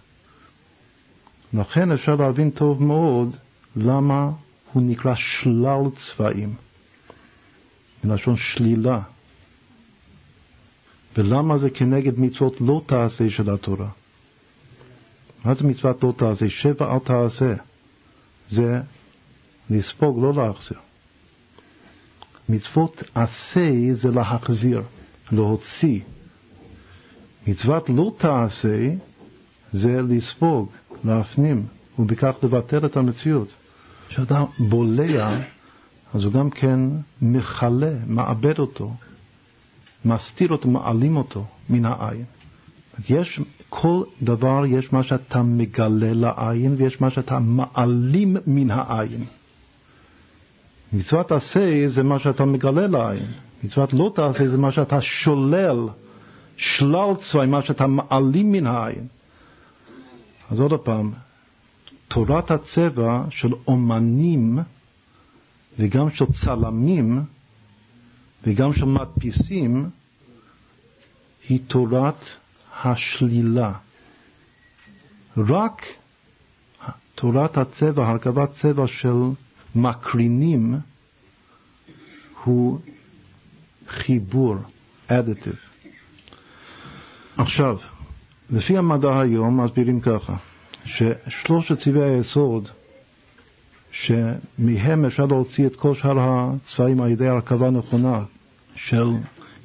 לכן 1.53 1.91
אפשר 1.91 2.15
להבין 2.15 2.49
טוב 2.49 2.83
מאוד 2.83 3.35
למה 3.75 4.31
הוא 4.73 4.83
נקרא 4.83 5.15
שלל 5.15 5.81
צבעים, 5.95 6.55
מלשון 8.03 8.37
שלילה. 8.37 9.01
ולמה 11.17 11.57
זה 11.57 11.69
כנגד 11.69 12.19
מצוות 12.19 12.61
לא 12.61 12.81
תעשה 12.85 13.29
של 13.29 13.49
התורה? 13.49 13.89
מה 15.45 15.53
זה 15.53 15.63
מצוות 15.63 16.03
לא 16.03 16.13
תעשה? 16.17 16.49
שבע 16.49 16.93
אל 16.93 16.99
תעשה. 16.99 17.53
זה 18.51 18.81
לספוג, 19.69 20.23
לא 20.23 20.33
להחזיר. 20.33 20.77
מצוות 22.49 23.03
עשה 23.15 23.71
זה 23.93 24.11
להחזיר, 24.11 24.81
להוציא. 25.31 25.99
מצוות 27.47 27.89
לא 27.89 28.11
תעשה 28.17 28.89
זה 29.73 30.01
לספוג, 30.01 30.69
להפנים, 31.03 31.65
ובכך 31.99 32.35
לבטל 32.43 32.85
את 32.85 32.97
המציאות. 32.97 33.47
כשאתה 34.09 34.43
בולע, 34.59 35.39
אז 36.13 36.23
הוא 36.23 36.33
גם 36.33 36.49
כן 36.49 36.79
מכלה, 37.21 37.93
מאבד 38.07 38.59
אותו, 38.59 38.93
מסתיר 40.05 40.49
אותו, 40.49 40.69
מעלים 40.69 41.17
אותו 41.17 41.45
מן 41.69 41.85
העין. 41.85 42.23
יש, 43.09 43.39
כל 43.69 44.03
דבר 44.21 44.65
יש 44.65 44.93
מה 44.93 45.03
שאתה 45.03 45.41
מגלה 45.41 46.13
לעין 46.13 46.75
ויש 46.77 47.01
מה 47.01 47.09
שאתה 47.09 47.39
מעלים 47.39 48.37
מן 48.47 48.71
העין. 48.71 49.25
מצוות 50.93 51.31
עשה 51.31 51.87
זה 51.87 52.03
מה 52.03 52.19
שאתה 52.19 52.45
מגלה 52.45 52.87
לעין, 52.87 53.25
מצוות 53.63 53.93
לא 53.93 54.11
תעשה 54.15 54.49
זה 54.49 54.57
מה 54.57 54.71
שאתה 54.71 55.01
שולל, 55.01 55.87
שלל 56.57 57.15
צבעים, 57.17 57.51
מה 57.51 57.61
שאתה 57.61 57.87
מעלים 57.87 58.51
מן 58.51 58.67
העין. 58.67 59.07
אז 60.51 60.59
עוד 60.59 60.79
פעם, 60.79 61.13
תורת 62.07 62.51
הצבע 62.51 63.23
של 63.29 63.53
אומנים 63.67 64.59
וגם 65.79 66.09
של 66.09 66.25
צלמים 66.25 67.23
וגם 68.43 68.73
של 68.73 68.85
מדפיסים 68.85 69.89
היא 71.49 71.59
תורת 71.67 72.25
השלילה. 72.83 73.73
רק 75.37 75.85
תורת 77.15 77.57
הצבע, 77.57 78.07
הרכבת 78.07 78.51
צבע 78.51 78.87
של 78.87 79.15
מקרינים 79.75 80.75
הוא 82.43 82.79
חיבור, 83.87 84.55
additive. 85.09 85.64
עכשיו, 87.37 87.77
לפי 88.49 88.77
המדע 88.77 89.19
היום 89.19 89.61
מסבירים 89.61 90.01
ככה, 90.01 90.35
ששלושת 90.85 91.79
צבעי 91.79 92.03
היסוד 92.03 92.69
שמהם 93.91 95.05
אפשר 95.05 95.25
להוציא 95.25 95.67
את 95.67 95.75
כל 95.75 95.93
שאר 95.93 96.17
הצבעים 96.19 97.01
על 97.01 97.09
ידי 97.09 97.27
הרכבה 97.27 97.69
נכונה 97.69 98.23
של 98.75 99.11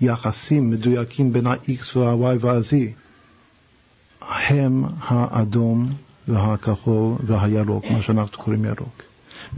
יחסים 0.00 0.70
מדויקים 0.70 1.32
בין 1.32 1.46
ה-X 1.46 1.96
וה-Y 1.96 2.36
וה-Z, 2.40 2.74
הם 4.20 4.84
האדום 5.00 5.92
והכחול 6.28 7.16
והירוק, 7.26 7.84
מה 7.90 8.02
שאנחנו 8.02 8.38
קוראים 8.38 8.64
ירוק. 8.64 9.02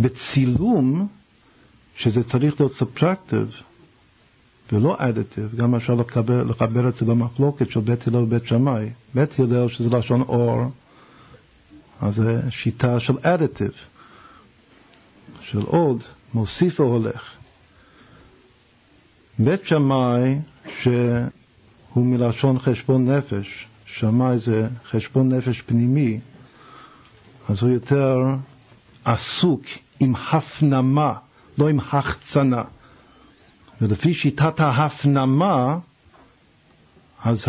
בצילום, 0.01 1.09
שזה 1.97 2.25
צריך 2.25 2.61
להיות 2.61 2.73
subtractive 2.73 3.63
ולא 4.73 4.97
additive, 4.99 5.57
גם 5.57 5.75
אפשר 5.75 5.95
לחבר, 5.95 6.45
לחבר 6.45 6.89
את 6.89 6.95
זה 6.95 7.07
למחלוקת 7.07 7.71
של 7.71 7.81
בית 7.81 8.09
הלל 8.09 8.17
ובית 8.17 8.47
שמאי. 8.47 8.91
בית 9.15 9.41
הלל, 9.41 9.69
שזה 9.69 9.91
לשון 9.91 10.21
אור, 10.21 10.63
אז 12.01 12.15
זה 12.15 12.41
שיטה 12.51 13.01
של 13.01 13.13
additive. 13.13 13.79
של 15.41 15.63
עוד, 15.63 16.03
מוסיף 16.35 16.81
והולך. 16.81 17.23
בית 19.39 19.67
שמאי, 19.67 20.39
שהוא 20.83 22.07
מלשון 22.07 22.59
חשבון 22.59 23.11
נפש, 23.11 23.67
שמאי 23.87 24.39
זה 24.39 24.69
חשבון 24.91 25.29
נפש 25.33 25.61
פנימי, 25.61 26.21
אז 27.49 27.63
הוא 27.63 27.71
יותר 27.71 28.17
עסוק 29.05 29.63
עם 30.01 30.15
הפנמה, 30.17 31.15
לא 31.59 31.69
עם 31.69 31.81
החצנה. 31.81 32.63
ולפי 33.83 34.15
שיטת 34.15 34.61
ההפנמה, 34.61 35.79
אז 37.25 37.45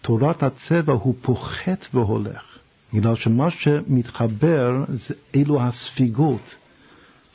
תורת 0.00 0.42
הצבע 0.42 0.92
הוא 0.92 1.14
פוחת 1.22 1.86
והולך. 1.94 2.58
בגלל 2.92 3.14
שמה 3.14 3.50
שמתחבר 3.50 4.84
זה 4.88 5.14
אלו 5.34 5.62
הספיגות. 5.62 6.54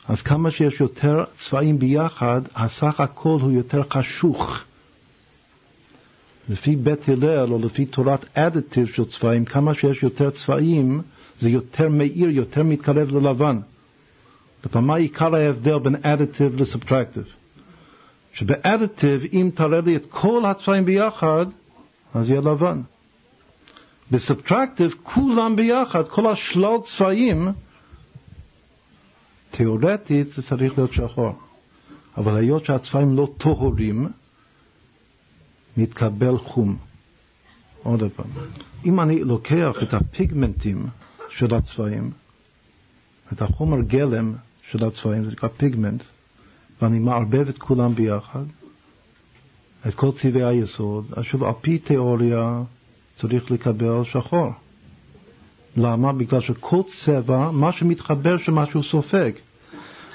אז 0.08 0.22
כמה 0.22 0.50
שיש 0.50 0.80
יותר 0.80 1.24
צבעים 1.38 1.78
ביחד, 1.78 2.40
הסך 2.54 3.00
הכל 3.00 3.38
הוא 3.40 3.52
יותר 3.52 3.82
חשוך. 3.90 4.58
לפי 6.48 6.76
בית 6.76 7.08
הלל 7.08 7.52
או 7.52 7.58
לפי 7.58 7.86
תורת 7.86 8.26
אדיטיב 8.34 8.86
של 8.86 9.04
צבעים, 9.04 9.44
כמה 9.44 9.74
שיש 9.74 10.02
יותר 10.02 10.30
צבעים, 10.30 11.02
זה 11.38 11.50
יותר 11.50 11.88
מאיר, 11.88 12.30
יותר 12.30 12.62
מתקרב 12.62 13.10
ללבן. 13.10 13.60
לפעמים 14.64 14.90
עיקר 14.90 15.34
ההבדל 15.34 15.78
בין 15.78 15.96
אדיטיב 16.02 16.60
לסובטרקטיב? 16.60 17.39
שבאדיטיב, 18.32 19.22
אם 19.32 19.50
תראה 19.54 19.80
לי 19.80 19.96
את 19.96 20.06
כל 20.10 20.44
הצבעים 20.44 20.84
ביחד, 20.84 21.46
אז 22.14 22.30
יהיה 22.30 22.40
לבן. 22.40 22.80
בסובטרקטיב, 24.10 24.94
כולם 25.02 25.56
ביחד, 25.56 26.08
כל 26.08 26.26
השלל 26.26 26.76
צבעים, 26.84 27.48
תיאורטית 29.50 30.28
זה 30.32 30.42
צריך 30.42 30.78
להיות 30.78 30.92
שחור. 30.92 31.38
אבל 32.16 32.36
היות 32.36 32.64
שהצבעים 32.64 33.16
לא 33.16 33.28
טהורים, 33.38 34.08
מתקבל 35.76 36.38
חום. 36.38 36.76
עוד 37.82 38.02
פעם. 38.16 38.26
אם 38.84 39.00
אני 39.00 39.24
לוקח 39.24 39.76
את 39.82 39.94
הפיגמנטים 39.94 40.86
של 41.28 41.54
הצבעים, 41.54 42.10
את 43.32 43.42
החומר 43.42 43.80
גלם 43.80 44.34
של 44.70 44.84
הצבעים, 44.84 45.24
זה 45.24 45.30
נקרא 45.30 45.48
פיגמנט, 45.48 46.02
ואני 46.82 46.98
מערבב 46.98 47.48
את 47.48 47.58
כולם 47.58 47.94
ביחד, 47.94 48.44
את 49.88 49.94
כל 49.94 50.10
צבעי 50.12 50.44
היסוד, 50.44 51.04
אז 51.16 51.24
שוב, 51.24 51.44
על 51.44 51.52
פי 51.60 51.78
תיאוריה 51.78 52.62
צריך 53.18 53.50
לקבל 53.50 54.04
שחור. 54.04 54.50
למה? 55.76 56.12
בגלל 56.12 56.40
שכל 56.40 56.80
צבע, 56.86 57.50
מה 57.50 57.72
שמתחבר 57.72 58.36
שמשהו 58.36 58.82
סופג. 58.82 59.32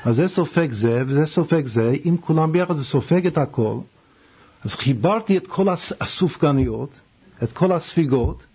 אז 0.05 0.15
זה 0.15 0.27
סופג 0.27 0.71
זה 0.71 1.03
וזה 1.07 1.25
סופג 1.25 1.65
זה, 1.65 1.93
אם 2.05 2.17
כולם 2.21 2.51
ביחד 2.51 2.75
זה 2.75 2.83
סופג 2.83 3.27
את 3.27 3.37
הכל. 3.37 3.77
אז 4.63 4.71
חיברתי 4.71 5.37
את 5.37 5.47
כל 5.47 5.67
הסופגניות, 6.01 6.89
את 7.43 7.51
כל 7.51 7.71
הספיגות, 7.71 8.45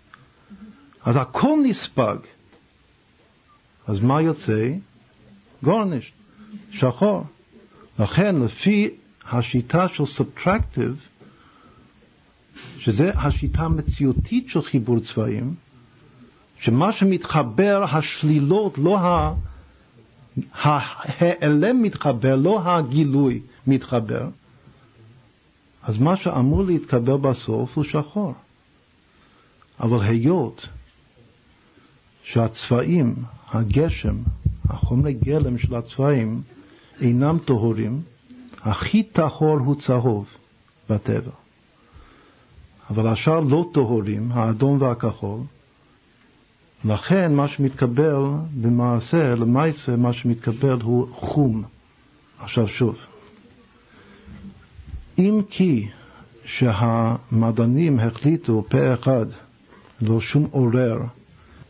אז 1.04 1.16
הכל 1.16 1.58
נספג. 1.64 2.16
אז 3.86 4.00
מה 4.00 4.22
יוצא? 4.22 4.70
גורניש, 5.62 6.12
שחור. 6.70 7.24
לכן, 8.00 8.36
לפי 8.36 8.90
השיטה 9.30 9.88
של 9.88 10.04
סובטרקטיב, 10.04 11.06
שזה 12.78 13.12
השיטה 13.14 13.62
המציאותית 13.62 14.48
של 14.48 14.62
חיבור 14.62 15.00
צבעים, 15.00 15.54
שמה 16.58 16.92
שמתחבר, 16.92 17.84
השלילות, 17.90 18.78
לא 18.78 18.98
ה... 18.98 19.34
ההיעלם 20.52 21.82
מתחבר, 21.82 22.36
לא 22.36 22.62
הגילוי 22.64 23.40
מתחבר, 23.66 24.28
אז 25.82 25.98
מה 25.98 26.16
שאמור 26.16 26.64
להתקבל 26.64 27.16
בסוף 27.16 27.76
הוא 27.76 27.84
שחור. 27.84 28.34
אבל 29.80 30.00
היות 30.00 30.68
שהצבעים, 32.22 33.14
הגשם, 33.48 34.16
החומרי 34.68 35.12
גלם 35.12 35.58
של 35.58 35.74
הצבעים 35.74 36.42
אינם 37.00 37.38
טהורים, 37.44 38.02
הכי 38.62 39.02
טהור 39.02 39.58
הוא 39.58 39.74
צהוב 39.74 40.26
בטבע. 40.90 41.30
אבל 42.90 43.06
השאר 43.06 43.40
לא 43.40 43.70
טהורים, 43.74 44.32
האדום 44.32 44.80
והכחול, 44.80 45.40
לכן 46.84 47.34
מה 47.34 47.48
שמתקבל 47.48 48.22
במעשה, 48.60 49.34
למעשה 49.34 49.96
מה 49.96 50.12
שמתקבל 50.12 50.80
הוא 50.82 51.06
חום. 51.14 51.62
עכשיו 52.38 52.68
שוב, 52.68 52.96
אם 55.18 55.40
כי 55.50 55.88
שהמדענים 56.44 57.98
החליטו 57.98 58.64
פה 58.68 58.94
אחד, 58.94 59.26
לא 60.00 60.20
שום 60.20 60.48
עורר, 60.50 60.98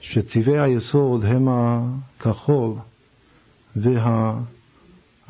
שצבעי 0.01 0.59
היסוד 0.59 1.25
הם 1.25 1.49
הכחול 1.49 2.75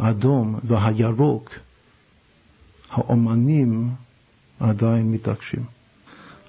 והאדום 0.00 0.58
והירוק, 0.64 1.50
האומנים 2.90 3.90
עדיין 4.60 5.12
מתעקשים 5.12 5.64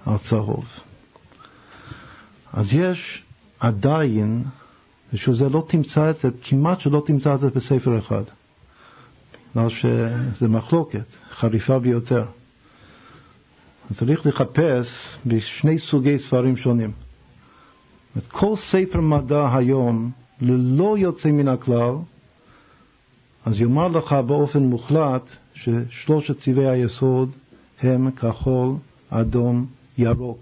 על 0.06 0.18
צהוב. 0.18 0.66
אז 2.54 2.74
יש 2.74 3.24
עדיין, 3.60 4.44
ושזה 5.14 5.50
לא 5.50 5.66
תמצא 5.68 6.10
את 6.10 6.20
זה, 6.20 6.30
כמעט 6.44 6.80
שלא 6.80 7.04
תמצא 7.06 7.36
את 7.36 7.40
זה 7.40 7.50
בספר 7.50 8.00
אחד. 8.00 8.24
בגלל 9.56 9.70
שזה 9.70 10.48
מחלוקת 10.48 11.06
חריפה 11.32 11.80
ביותר. 11.80 12.26
צריך 13.94 14.26
לחפש 14.26 14.88
בשני 15.26 15.80
סוגי 15.80 16.20
ספרים 16.20 16.58
שונים. 16.58 16.92
כל 18.28 18.56
ספר 18.56 19.02
מדע 19.02 19.56
היום, 19.56 20.12
ללא 20.42 20.98
יוצא 20.98 21.32
מן 21.32 21.48
הכלל, 21.48 21.96
אז 23.46 23.60
יאמר 23.60 23.88
לך 23.88 24.14
באופן 24.14 24.64
מוחלט 24.64 25.30
ששלושת 25.54 26.40
צבעי 26.40 26.70
היסוד 26.70 27.32
הם 27.82 28.12
כחול, 28.12 28.76
אדום, 29.10 29.66
ירוק. 29.98 30.40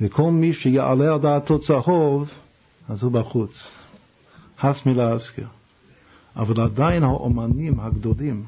וכל 0.00 0.30
מי 0.30 0.52
שיעלה 0.52 1.14
על 1.14 1.20
דעתו 1.20 1.58
צהוב, 1.58 2.30
אז 2.88 3.02
הוא 3.02 3.12
בחוץ. 3.12 3.70
הס 4.60 4.86
מלהזכיר. 4.86 5.46
אבל 6.36 6.60
עדיין 6.60 7.02
האומנים 7.02 7.80
הגדולים 7.80 8.44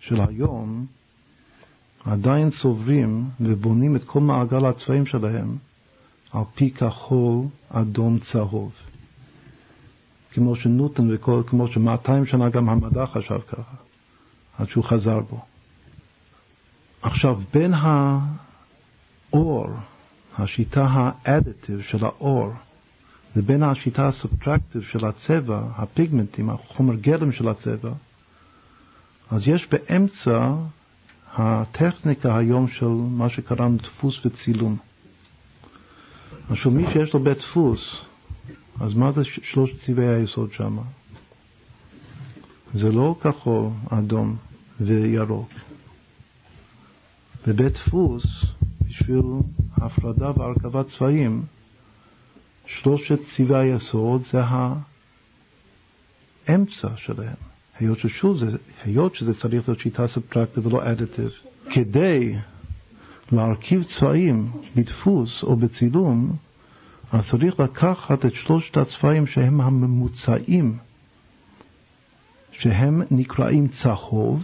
של 0.00 0.20
היום 0.20 0.86
עדיין 2.04 2.50
סוברים 2.50 3.30
ובונים 3.40 3.96
את 3.96 4.04
כל 4.04 4.20
מעגל 4.20 4.66
הצבעים 4.66 5.06
שלהם 5.06 5.56
על 6.32 6.42
פי 6.54 6.70
כחול, 6.70 7.44
אדום, 7.68 8.18
צהוב. 8.18 8.72
כמו 10.36 10.56
שנוטון 10.56 11.14
וכל, 11.14 11.42
כמו 11.46 11.68
שמאתיים 11.68 12.26
שנה 12.26 12.48
גם 12.48 12.68
המדע 12.68 13.06
חשב 13.06 13.38
ככה, 13.48 13.76
עד 14.58 14.68
שהוא 14.68 14.84
חזר 14.84 15.20
בו. 15.20 15.40
עכשיו, 17.02 17.40
בין 17.54 17.74
האור, 19.32 19.66
השיטה 20.38 20.86
האדיטיב 20.90 21.80
של 21.80 22.04
האור, 22.04 22.52
לבין 23.36 23.62
השיטה 23.62 24.08
הסובטרקטיב 24.08 24.82
של 24.82 25.06
הצבע, 25.06 25.62
הפיגמנטים, 25.76 26.50
החומר 26.50 26.94
גלם 26.94 27.32
של 27.32 27.48
הצבע, 27.48 27.92
אז 29.30 29.48
יש 29.48 29.68
באמצע 29.70 30.54
הטכניקה 31.34 32.38
היום 32.38 32.68
של 32.68 32.88
מה 32.88 33.28
שקראנו 33.28 33.76
דפוס 33.76 34.26
וצילום. 34.26 34.76
עכשיו 36.50 36.72
מי 36.72 36.92
שיש 36.92 37.14
לו 37.14 37.20
בית 37.20 37.38
דפוס, 37.38 38.00
אז 38.80 38.94
מה 38.94 39.12
זה 39.12 39.24
שלושת 39.24 39.74
צבעי 39.86 40.08
היסוד 40.08 40.52
שם? 40.52 40.78
זה 42.74 42.92
לא 42.92 43.16
כחול, 43.20 43.70
אדום 43.90 44.36
וירוק. 44.80 45.48
בבית 47.46 47.72
דפוס, 47.72 48.26
בשביל 48.88 49.22
הפרדה 49.76 50.30
והרכבת 50.36 50.86
צבעים, 50.88 51.42
שלושת 52.66 53.18
צבעי 53.36 53.72
היסוד 53.72 54.22
זה 54.32 54.42
האמצע 56.48 56.88
שלהם. 56.96 57.36
היות 57.78 57.98
ששוב, 57.98 58.38
זה, 58.38 58.46
היות 58.84 59.14
שזה 59.14 59.34
צריך 59.34 59.68
להיות 59.68 59.80
שיטה 59.80 60.08
סובטרקטיב 60.08 60.66
ולא 60.66 60.92
אדיטיב, 60.92 61.30
כדי 61.70 62.34
להרכיב 63.32 63.82
צבעים 63.98 64.52
בדפוס 64.76 65.42
או 65.42 65.56
בצילום, 65.56 66.36
אז 67.12 67.24
צריך 67.30 67.60
לקחת 67.60 68.26
את 68.26 68.34
שלושת 68.34 68.76
הצבעים 68.76 69.26
שהם 69.26 69.60
הממוצעים, 69.60 70.78
שהם 72.52 73.02
נקראים 73.10 73.68
צהוב, 73.68 74.42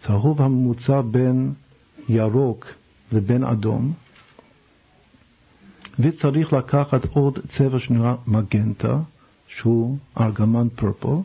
צהוב 0.00 0.42
הממוצע 0.42 1.00
בין 1.00 1.52
ירוק 2.08 2.66
לבין 3.12 3.44
אדום, 3.44 3.92
וצריך 5.98 6.52
לקחת 6.52 7.04
עוד 7.04 7.38
צבע 7.48 7.78
שנראה 7.78 8.14
מגנטה, 8.26 8.98
שהוא 9.48 9.98
ארגמן 10.20 10.68
פרפל, 10.68 11.16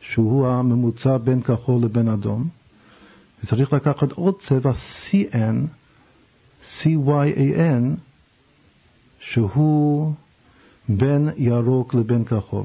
שהוא 0.00 0.46
הממוצע 0.46 1.16
בין 1.16 1.42
כחול 1.42 1.82
לבין 1.82 2.08
אדום, 2.08 2.48
וצריך 3.44 3.72
לקחת 3.72 4.12
עוד 4.12 4.34
צבע 4.40 4.72
CN, 4.72 5.56
CYAN, 6.82 7.96
שהוא 9.20 10.12
בין 10.88 11.28
ירוק 11.36 11.94
לבין 11.94 12.24
כחול. 12.24 12.64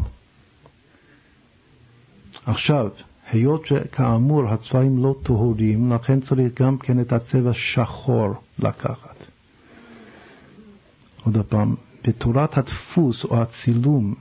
עכשיו, 2.45 2.89
היות 3.31 3.65
שכאמור 3.65 4.47
הצבעים 4.47 5.03
לא 5.03 5.15
טהורים, 5.23 5.91
לכן 5.91 6.19
צריך 6.19 6.61
גם 6.61 6.77
כן 6.77 6.99
את 6.99 7.13
הצבע 7.13 7.51
שחור 7.53 8.33
לקחת. 8.59 9.15
עוד 11.25 11.37
פעם, 11.49 11.75
בתורת 12.07 12.57
הדפוס 12.57 13.25
או 13.25 13.41
הצילום, 13.41 14.13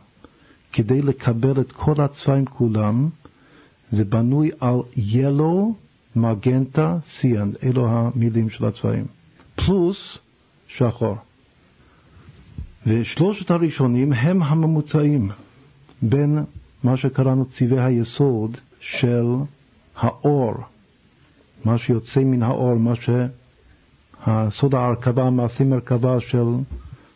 כדי 0.73 1.03
לקבל 1.03 1.61
את 1.61 1.73
כל 1.73 2.01
הצבעים 2.01 2.45
כולם, 2.45 3.09
זה 3.91 4.05
בנוי 4.05 4.51
על 4.61 4.77
ילו, 4.97 5.75
מגנטה, 6.17 6.99
סיאן, 7.21 7.51
אלו 7.63 7.89
המילים 7.89 8.51
של 8.51 8.65
הצבעים, 8.65 9.07
פלוס 9.55 10.19
שחור. 10.69 11.17
ושלושת 12.87 13.51
הראשונים 13.51 14.13
הם 14.13 14.43
הממוצעים 14.43 15.31
בין 16.03 16.39
מה 16.85 16.97
שקראנו 16.97 17.45
צבעי 17.45 17.85
היסוד 17.85 18.57
של 18.81 19.25
האור, 19.97 20.55
מה 21.65 21.79
שיוצא 21.79 22.21
מן 22.21 22.43
האור, 22.43 22.75
מה 22.75 22.93
שהסוד 22.97 24.75
ההרכבה, 24.75 25.23
המעשה 25.23 25.65
מרכבה 25.65 26.21
של, 26.21 26.45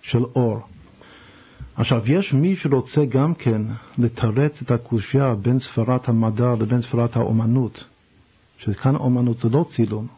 של 0.03 0.25
אור. 0.25 0.61
עכשיו, 1.77 2.03
יש 2.07 2.33
מי 2.33 2.57
שרוצה 2.57 3.05
גם 3.05 3.35
כן 3.35 3.63
לתרץ 3.99 4.63
את 4.63 4.71
הקושייה 4.71 5.35
בין 5.35 5.59
ספרת 5.59 6.09
המדע 6.09 6.55
לבין 6.61 6.83
ספרת 6.83 7.17
האומנות, 7.17 7.85
שכאן 8.59 8.97
אומנות 8.97 9.39
זה 9.39 9.49
לא 9.49 9.67
צילום. 9.77 10.18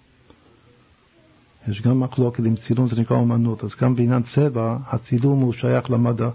יש 1.68 1.82
גם 1.82 2.00
מחלוקת 2.00 2.40
אם 2.46 2.56
צילום 2.56 2.88
זה 2.88 3.00
נקרא 3.00 3.16
אומנות, 3.16 3.64
אז 3.64 3.70
גם 3.80 3.96
בעניין 3.96 4.22
צבע, 4.22 4.76
הצילום 4.86 5.40
הוא 5.40 5.52
שייך 5.52 5.90
למדע, 5.90 6.28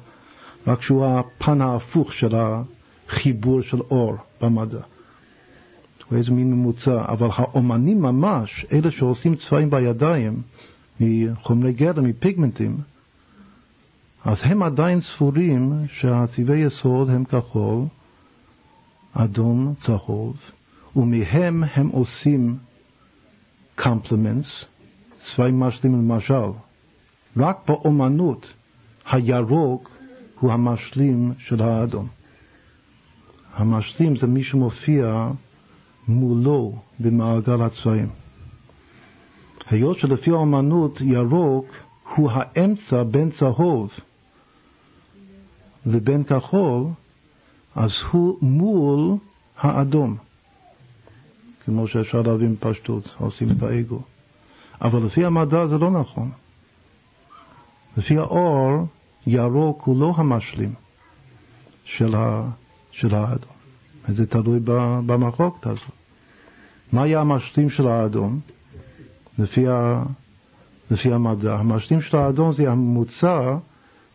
רק 0.67 0.81
שהוא 0.81 1.05
הפן 1.05 1.61
ההפוך 1.61 2.13
של, 2.13 2.35
ה, 2.35 2.61
חיבור 3.09 3.61
של 3.61 3.81
אור 3.81 4.15
במדע. 4.41 4.79
הוא 6.09 6.17
איזה 6.17 6.31
מין 6.31 6.53
ממוצע, 6.53 7.05
אבל 7.07 7.27
האומנים 7.35 8.01
ממש, 8.01 8.65
אלה 8.73 8.91
שעושים 8.91 9.35
צבעים 9.35 9.69
בידיים, 9.69 10.41
מחומרי 10.99 11.73
גלם, 11.73 12.03
מפיגמנטים, 12.03 12.77
אז 14.25 14.37
הם 14.43 14.63
עדיין 14.63 15.01
ספורים 15.01 15.73
שהצבעי 15.93 16.59
יסוד 16.59 17.09
הם 17.09 17.23
כחול, 17.23 17.83
אדום, 19.13 19.73
צהוב, 19.81 20.35
ומהם 20.95 21.63
הם 21.73 21.87
עושים 21.87 22.57
compliments, 23.79 24.65
צבעים 25.25 25.59
משלימים 25.59 26.09
למשל. 26.09 26.51
רק 27.37 27.57
באומנות 27.67 28.53
הירוק 29.11 29.91
הוא 30.39 30.51
המשלים 30.51 31.33
של 31.37 31.61
האדום. 31.61 32.07
המשלים 33.53 34.17
זה 34.17 34.27
מי 34.27 34.43
שמופיע 34.43 35.27
מולו 36.07 36.75
במעגל 36.99 37.61
הצבעים. 37.61 38.09
היות 39.69 39.97
שלפי 39.97 40.29
האומנות 40.29 41.01
ירוק 41.01 41.65
הוא 42.15 42.31
האמצע 42.31 43.03
בין 43.03 43.31
צהוב 43.31 43.91
לבין 45.85 46.23
כחול, 46.23 46.83
אז 47.75 47.91
הוא 48.11 48.37
מול 48.41 49.17
האדום. 49.57 50.17
כמו 51.65 51.87
שאפשר 51.87 52.21
להבין 52.21 52.55
בפשטות, 52.55 53.15
עושים 53.19 53.47
את 53.51 53.63
האגו. 53.63 54.01
אבל 54.81 55.05
לפי 55.05 55.25
המדע 55.25 55.67
זה 55.67 55.77
לא 55.77 55.91
נכון. 55.91 56.31
לפי 57.97 58.17
האור, 58.17 58.87
ירוק 59.27 59.81
הוא 59.81 59.99
לא 59.99 60.13
המשלים 60.17 60.73
של, 61.83 62.15
ה, 62.15 62.43
של 62.91 63.15
האדום. 63.15 63.51
וזה 64.09 64.25
תלוי 64.25 64.59
במחלוקת 65.05 65.67
הזאת. 65.67 65.91
מה 66.93 67.03
היה 67.03 67.21
המשלים 67.21 67.69
של 67.69 67.87
האדום? 67.87 68.39
לפי, 69.39 69.67
ה, 69.67 70.03
לפי 70.91 71.13
המדע. 71.13 71.55
המשלים 71.55 72.01
של 72.01 72.17
האדום 72.17 72.53
זה 72.53 72.71
הממוצע 72.71 73.57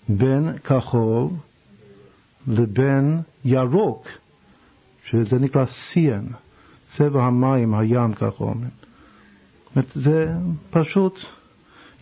בין 0.09 0.59
כחול 0.59 1.29
לבין 2.47 3.21
ירוק, 3.45 4.07
שזה 5.05 5.39
נקרא 5.39 5.65
cyan, 5.67 6.29
צבע 6.97 7.25
המים, 7.25 7.75
הים, 7.75 8.13
ככה 8.13 8.45
אומרים. 8.45 8.80
זה 9.95 10.33
פשוט 10.71 11.21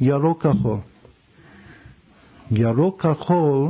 ירוק 0.01 0.47
כחול. 0.47 0.79
ירוק 2.51 3.07
כחול, 3.07 3.69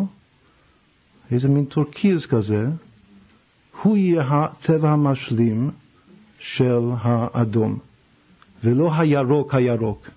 איזה 1.31 1.49
מין 1.49 1.65
טורקיז 1.65 2.27
כזה, 2.27 2.66
הוא 3.83 3.97
יהיה 3.97 4.23
הצבע 4.31 4.91
המשלים 4.91 5.70
של 6.39 6.91
האדום, 7.01 7.79
ולא 8.65 8.95
הירוק 8.95 9.55
הירוק. 9.55 10.09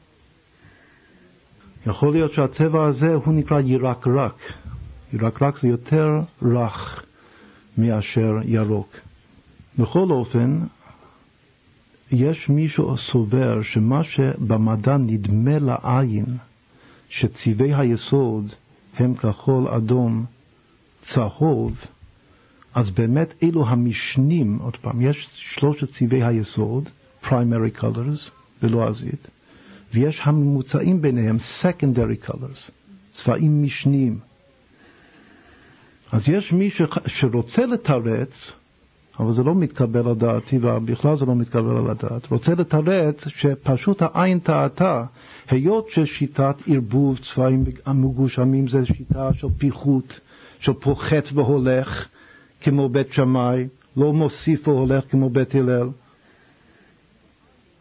יכול 1.87 2.11
להיות 2.11 2.33
שהצבע 2.33 2.85
הזה 2.85 3.13
הוא 3.13 3.33
נקרא 3.33 3.59
ירקרק. 3.59 4.53
ירקרק 5.13 5.59
זה 5.59 5.67
יותר 5.67 6.19
רך 6.41 7.03
מאשר 7.77 8.31
ירוק. 8.45 8.97
בכל 9.79 10.11
אופן, 10.11 10.59
יש 12.11 12.49
מישהו 12.49 12.97
סובר 12.97 13.61
שמה 13.61 14.03
שבמדע 14.03 14.97
נדמה 14.97 15.59
לעין, 15.59 16.25
שצבעי 17.09 17.75
היסוד 17.75 18.53
הם 18.97 19.15
כחול, 19.15 19.67
אדום, 19.67 20.25
צהוב, 21.01 21.77
אז 22.73 22.89
באמת 22.89 23.33
אלו 23.43 23.67
המשנים, 23.67 24.57
עוד 24.61 24.77
פעם, 24.77 25.01
יש 25.01 25.29
שלושת 25.33 25.89
צבעי 25.93 26.23
היסוד, 26.23 26.89
primary 27.23 27.79
colors, 27.81 28.29
בלועזית, 28.61 29.27
ויש 29.93 30.21
הממוצעים 30.23 31.01
ביניהם, 31.01 31.37
secondary 31.61 32.29
colors, 32.29 32.71
צבעים 33.13 33.63
משניים. 33.63 34.19
אז 36.11 36.21
יש 36.27 36.53
מי 36.53 36.69
שרוצה 37.07 37.65
לתרץ, 37.65 38.51
אבל 39.21 39.33
זה 39.33 39.43
לא 39.43 39.55
מתקבל 39.55 40.07
על 40.07 40.15
דעתי, 40.15 40.57
ובכלל 40.57 41.17
זה 41.17 41.25
לא 41.25 41.35
מתקבל 41.35 41.77
על 41.77 41.89
הדעת. 41.89 42.31
רוצה 42.31 42.53
לתרץ 42.55 43.27
שפשוט 43.27 44.01
העין 44.01 44.39
טעתה, 44.39 45.03
היות 45.49 45.89
ששיטת 45.89 46.55
ערבוב 46.67 47.17
צבעים 47.17 47.63
המגושמים 47.85 48.67
זה 48.67 48.85
שיטה 48.85 49.33
של 49.33 49.47
פיחות, 49.57 50.19
של 50.59 50.73
פוחת 50.73 51.29
והולך, 51.33 52.07
כמו 52.61 52.89
בית 52.89 53.13
שמאי, 53.13 53.67
לא 53.97 54.13
מוסיף 54.13 54.67
והולך 54.67 55.03
כמו 55.11 55.29
בית 55.29 55.55
הלל. 55.55 55.89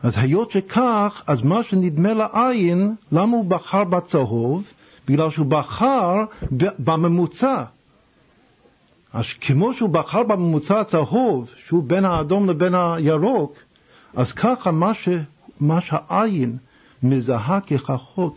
אז 0.03 0.13
היות 0.17 0.51
שכך, 0.51 1.23
אז 1.27 1.43
מה 1.43 1.63
שנדמה 1.63 2.15
לעין, 2.15 2.95
למה 3.13 3.37
הוא 3.37 3.45
בחר 3.45 3.85
בצהוב? 3.85 4.63
בגלל 5.09 5.31
שהוא 5.31 5.47
בחר 5.47 6.15
בממוצע. 6.79 7.65
אז 9.13 9.25
כמו 9.41 9.75
שהוא 9.75 9.91
בחר 9.91 10.23
בממוצע 10.23 10.81
הצהוב, 10.81 11.51
שהוא 11.67 11.85
בין 11.85 12.05
האדום 12.05 12.51
לבין 12.51 12.75
הירוק, 12.75 13.55
אז 14.15 14.33
ככה 14.33 14.71
מה, 14.71 14.95
ש, 14.95 15.09
מה 15.61 15.81
שהעין 15.81 16.57
מזהה 17.03 17.61
כחכול, 17.61 18.31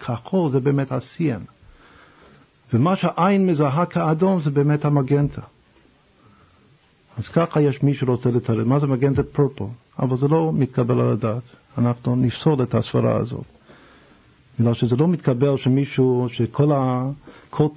כחכול 0.00 0.50
זה 0.50 0.60
באמת 0.60 0.92
הסיין. 0.92 1.40
ומה 2.72 2.96
שהעין 2.96 3.46
מזהה 3.46 3.86
כאדום 3.86 4.40
זה 4.40 4.50
באמת 4.50 4.84
המגנטה. 4.84 5.42
אז 7.18 7.28
ככה 7.28 7.60
יש 7.60 7.82
מי 7.82 7.94
שרוצה 7.94 8.30
לתראה. 8.30 8.64
מה 8.64 8.78
זה 8.78 8.86
מגנטה 8.86 9.22
פרפל? 9.22 9.64
אבל 9.98 10.16
זה 10.16 10.28
לא 10.28 10.52
מתקבל 10.54 11.00
על 11.00 11.12
הדעת. 11.12 11.42
אנחנו 11.78 12.16
נפסול 12.16 12.62
את 12.62 12.74
הסברה 12.74 13.16
הזאת. 13.16 13.44
בגלל 14.60 14.74
שזה 14.74 14.96
לא 14.96 15.08
מתקבל 15.08 15.56
שמישהו, 15.56 16.26
שכל 16.28 16.72
ה, 16.72 17.10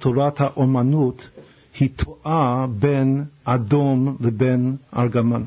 תורת 0.00 0.40
האומנות 0.40 1.30
היא 1.78 1.88
טועה 1.96 2.66
בין 2.78 3.24
אדום 3.44 4.16
לבין 4.20 4.76
ארגמן. 4.96 5.42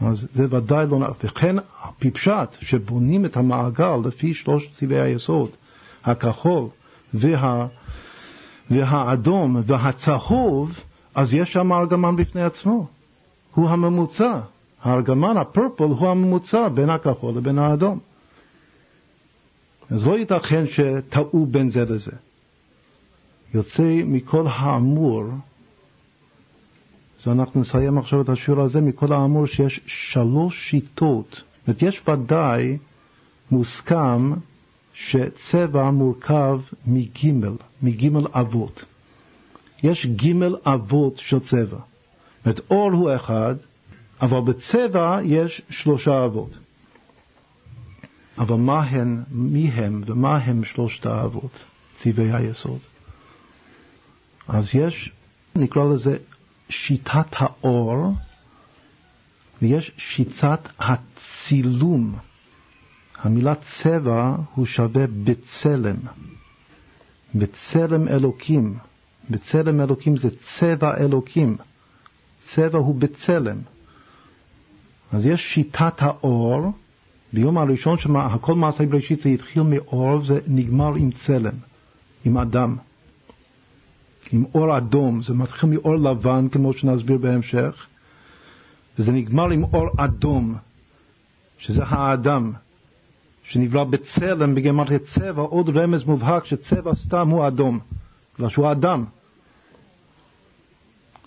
אז 0.00 0.26
זה 0.34 0.46
ודאי 0.50 0.86
לא 0.86 0.98
נכון. 0.98 1.14
וכן 1.24 1.56
פשט 1.98 2.56
שבונים 2.60 3.24
את 3.24 3.36
המעגל 3.36 3.96
לפי 4.04 4.34
שלושת 4.34 4.74
צבעי 4.74 5.00
היסוד, 5.00 5.50
הכחול 6.04 6.68
וה, 7.14 7.66
והאדום 8.70 9.62
והצהוב, 9.66 10.80
אז 11.14 11.34
יש 11.34 11.52
שם 11.52 11.72
ארגמן 11.72 12.16
בפני 12.16 12.42
עצמו. 12.42 12.86
הוא 13.54 13.68
הממוצע. 13.68 14.40
הארגמן, 14.82 15.36
הפרפל, 15.36 15.84
הוא 15.84 16.08
הממוצע 16.08 16.68
בין 16.68 16.90
הכחול 16.90 17.36
לבין 17.36 17.58
האדום. 17.58 17.98
אז 19.90 20.06
לא 20.06 20.18
ייתכן 20.18 20.64
שטעו 20.66 21.46
בין 21.46 21.70
זה 21.70 21.84
לזה. 21.84 22.12
יוצא 23.56 24.02
מכל 24.04 24.46
האמור, 24.46 25.24
אז 27.20 27.28
אנחנו 27.28 27.60
נסיים 27.60 27.98
עכשיו 27.98 28.20
את 28.20 28.28
השיעור 28.28 28.62
הזה, 28.62 28.80
מכל 28.80 29.12
האמור 29.12 29.46
שיש 29.46 29.80
שלוש 29.86 30.70
שיטות. 30.70 31.30
זאת 31.30 31.68
אומרת, 31.68 31.82
יש 31.82 32.02
ודאי 32.08 32.78
מוסכם 33.50 34.32
שצבע 34.92 35.90
מורכב 35.90 36.60
מגימל, 36.86 37.56
מגימל 37.82 38.26
אבות. 38.32 38.84
יש 39.82 40.06
גימל 40.06 40.56
אבות 40.64 41.16
של 41.16 41.40
צבע. 41.40 41.78
זאת 41.78 42.46
אומרת, 42.46 42.60
אור 42.70 42.92
הוא 42.92 43.14
אחד, 43.16 43.54
אבל 44.20 44.40
בצבע 44.40 45.18
יש 45.24 45.62
שלושה 45.70 46.24
אבות. 46.24 46.58
אבל 48.38 48.56
מה 48.56 48.82
הם, 48.82 49.22
מי 49.30 49.68
הם 49.68 50.02
ומה 50.06 50.36
הם 50.36 50.64
שלושת 50.64 51.06
האבות, 51.06 51.64
צבעי 52.02 52.32
היסוד? 52.32 52.80
אז 54.48 54.74
יש, 54.74 55.12
נקרא 55.56 55.84
לזה 55.84 56.16
שיטת 56.68 57.26
האור, 57.32 58.12
ויש 59.62 59.92
שיטת 59.96 60.68
הצילום. 60.78 62.18
המילה 63.18 63.54
צבע 63.54 64.36
הוא 64.54 64.66
שווה 64.66 65.04
בצלם. 65.24 65.96
בצלם 67.34 68.08
אלוקים. 68.08 68.78
בצלם 69.30 69.80
אלוקים 69.80 70.16
זה 70.16 70.28
צבע 70.30 70.96
אלוקים. 70.96 71.56
צבע 72.54 72.78
הוא 72.78 72.94
בצלם. 72.94 73.58
אז 75.12 75.26
יש 75.26 75.54
שיטת 75.54 76.02
האור, 76.02 76.72
ביום 77.32 77.58
הראשון 77.58 77.98
שהכל 77.98 78.54
מעשה 78.54 78.86
בראשית 78.86 79.20
זה 79.20 79.28
התחיל 79.28 79.62
מאור, 79.62 80.26
זה 80.26 80.40
נגמר 80.46 80.94
עם 80.94 81.10
צלם, 81.10 81.54
עם 82.24 82.38
אדם. 82.38 82.76
עם 84.32 84.44
אור 84.54 84.76
אדום, 84.76 85.22
זה 85.22 85.34
מתחיל 85.34 85.70
מאור 85.70 85.96
לבן, 85.96 86.48
כמו 86.48 86.72
שנסביר 86.72 87.18
בהמשך, 87.18 87.86
וזה 88.98 89.12
נגמר 89.12 89.50
עם 89.50 89.64
אור 89.64 89.88
אדום, 89.96 90.54
שזה 91.58 91.84
האדם, 91.84 92.52
שנברא 93.44 93.84
בצלם, 93.84 94.54
בגמרת 94.54 95.02
צבע, 95.14 95.42
עוד 95.42 95.76
רמז 95.76 96.04
מובהק 96.04 96.44
שצבע 96.44 96.94
סתם 96.94 97.28
הוא 97.28 97.46
אדום, 97.46 97.78
בגלל 98.36 98.48
שהוא 98.48 98.72
אדם. 98.72 99.04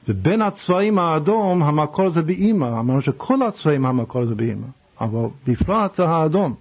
ובין 0.08 0.42
הצבעים 0.42 1.00
האדום 1.00 1.64
המקור 1.64 2.10
זה 2.10 2.22
באימא, 2.22 2.66
אמרנו 2.66 3.02
שכל 3.02 3.42
הצבעים 3.42 3.86
המקור 3.86 4.26
זה 4.26 4.36
באימא, 4.36 4.68
אבל 5.02 5.26
בפרט 5.48 5.96
זה 5.96 6.06
האדום. 6.06 6.56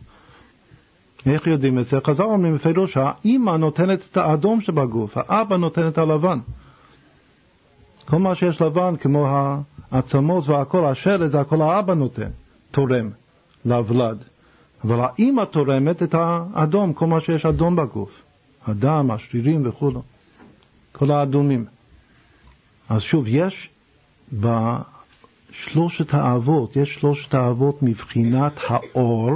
איך 1.30 1.46
יודעים 1.46 1.78
את 1.78 1.86
זה? 1.86 1.98
חז"ל 2.06 2.22
אומרים 2.22 2.54
בפירוש 2.54 2.92
שהאימא 2.92 3.50
נותנת 3.50 4.08
את 4.10 4.16
האדום 4.16 4.60
שבגוף, 4.60 5.16
האבא 5.16 5.56
נותן 5.56 5.88
את 5.88 5.98
הלבן. 5.98 6.38
כל 8.04 8.18
מה 8.18 8.34
שיש 8.34 8.60
לבן, 8.62 8.96
כמו 8.96 9.26
העצמות 9.90 10.48
והכל, 10.48 10.84
השלד, 10.84 11.30
זה 11.30 11.40
הכל 11.40 11.62
האבא 11.62 11.94
נותן, 11.94 12.30
תורם 12.70 13.10
לוולד. 13.64 14.24
אבל 14.84 15.00
האימא 15.00 15.44
תורמת 15.44 16.02
את 16.02 16.14
האדום, 16.14 16.92
כל 16.92 17.06
מה 17.06 17.20
שיש 17.20 17.46
אדום 17.46 17.76
בגוף. 17.76 18.22
הדם, 18.66 19.10
השרירים 19.10 19.62
וכו', 19.64 19.90
כל 20.92 21.10
האדומים. 21.10 21.64
אז 22.88 23.02
שוב, 23.02 23.24
יש 23.28 23.70
בשלושת 24.32 26.14
האבות, 26.14 26.76
יש 26.76 26.94
שלושת 26.94 27.34
האבות 27.34 27.82
מבחינת 27.82 28.52
האור, 28.68 29.30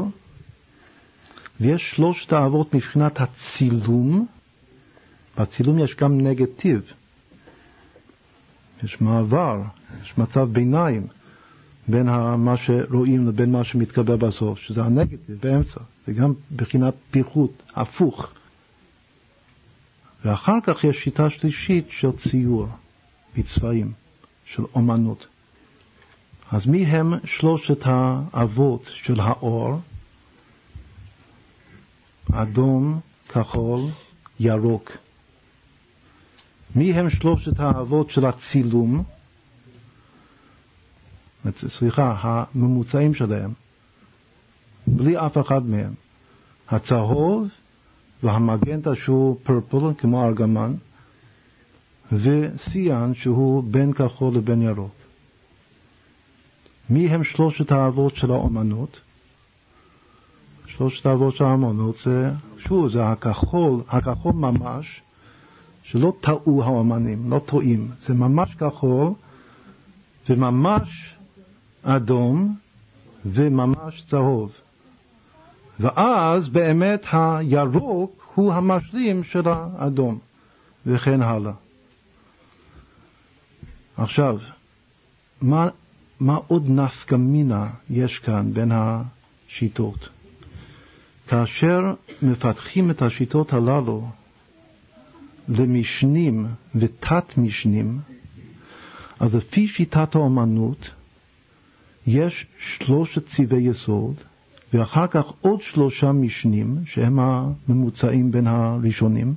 ויש 1.61 1.91
שלושת 1.91 2.33
האבות 2.33 2.75
מבחינת 2.75 3.21
הצילום. 3.21 4.27
בצילום 5.39 5.79
יש 5.79 5.97
גם 5.97 6.21
נגטיב. 6.21 6.83
יש 8.83 9.01
מעבר, 9.01 9.63
יש 10.03 10.19
מצב 10.19 10.49
ביניים 10.53 11.07
בין 11.89 12.07
מה 12.37 12.57
שרואים 12.57 13.29
לבין 13.29 13.53
מה 13.53 13.65
שמתקבל 13.65 14.17
בסוף, 14.17 14.59
שזה 14.59 14.83
הנגטיב 14.83 15.39
באמצע. 15.43 15.81
זה 16.07 16.13
גם 16.13 16.33
בחינת 16.57 16.95
פיחות, 17.11 17.63
הפוך. 17.75 18.33
ואחר 20.25 20.59
כך 20.63 20.85
יש 20.85 20.97
שיטה 20.97 21.31
שלישית 21.31 21.87
של 21.91 22.13
ציור 22.13 22.69
בצבעים, 23.37 23.93
של 24.45 24.63
אומנות. 24.75 25.27
אז 26.51 26.67
מי 26.67 26.87
הם 26.87 27.15
שלושת 27.25 27.79
האבות 27.85 28.83
של 28.87 29.21
האור? 29.21 29.81
אדום, 32.33 33.01
כחול, 33.29 33.81
ירוק. 34.41 34.93
מי 36.77 36.93
הם 36.93 37.11
שלושת 37.11 37.61
האבות 37.61 38.11
של 38.11 38.27
הצילום? 38.27 39.05
סליחה, 41.69 42.17
הממוצעים 42.21 43.15
שלהם, 43.15 43.53
בלי 44.87 45.19
אף 45.19 45.39
אחד 45.39 45.67
מהם. 45.67 45.95
הצהוב 46.69 47.49
והמגנטה 48.23 48.95
שהוא 48.95 49.39
פרפול 49.43 49.95
כמו 49.99 50.25
ארגמן, 50.25 50.75
וסיאן 52.13 53.15
שהוא 53.15 53.65
בין 53.65 53.93
כחול 53.93 54.35
לבין 54.35 54.63
ירוק. 54.63 54.95
מי 56.91 57.09
הם 57.09 57.25
שלושת 57.25 57.73
האבות 57.73 58.17
של 58.17 58.31
האומנות? 58.31 59.01
שלושת 60.77 61.07
האבות 61.07 61.37
של 61.37 61.45
האומנות 61.45 61.97
זה, 62.05 62.31
שוב, 62.59 62.89
זה 62.89 63.09
הכחול, 63.09 63.83
הכחול 63.89 64.33
ממש, 64.33 65.03
שלא 65.83 66.13
טעו 66.21 66.63
האומנים, 66.65 67.31
לא 67.31 67.39
טועים, 67.39 67.91
זה 68.07 68.15
ממש 68.15 68.55
כחול 68.55 69.13
וממש 70.29 71.17
אדום 71.83 72.57
וממש 73.27 74.05
צהוב. 74.05 74.53
ואז 75.81 76.49
באמת 76.49 77.07
הירוק 77.13 78.33
הוא 78.35 78.53
המשלים 78.53 79.25
של 79.25 79.43
האדום, 79.47 80.19
וכן 80.87 81.23
הלאה. 81.23 81.53
עכשיו, 83.97 84.39
מה, 85.43 85.69
מה 86.21 86.39
עוד 86.47 86.71
נפקא 86.71 87.15
מינה 87.15 87.71
יש 87.91 88.19
כאן 88.19 88.53
בין 88.55 88.73
השיטות? 88.75 90.09
כאשר 91.29 91.95
מפתחים 92.23 92.91
את 92.91 93.03
השיטות 93.03 93.53
הללו 93.53 94.09
למשנים 95.49 96.47
ותת-משנים, 96.75 97.99
אז 99.21 99.35
לפי 99.35 99.67
שיטת 99.67 100.15
האומנות 100.15 100.91
יש 102.07 102.47
שלושת 102.59 103.27
צבעי 103.27 103.63
יסוד, 103.63 104.15
ואחר 104.75 105.07
כך 105.07 105.25
עוד 105.41 105.63
שלושה 105.63 106.13
משנים, 106.13 106.77
שהם 106.87 107.19
הממוצעים 107.19 108.31
בין 108.31 108.47
הראשונים, 108.47 109.35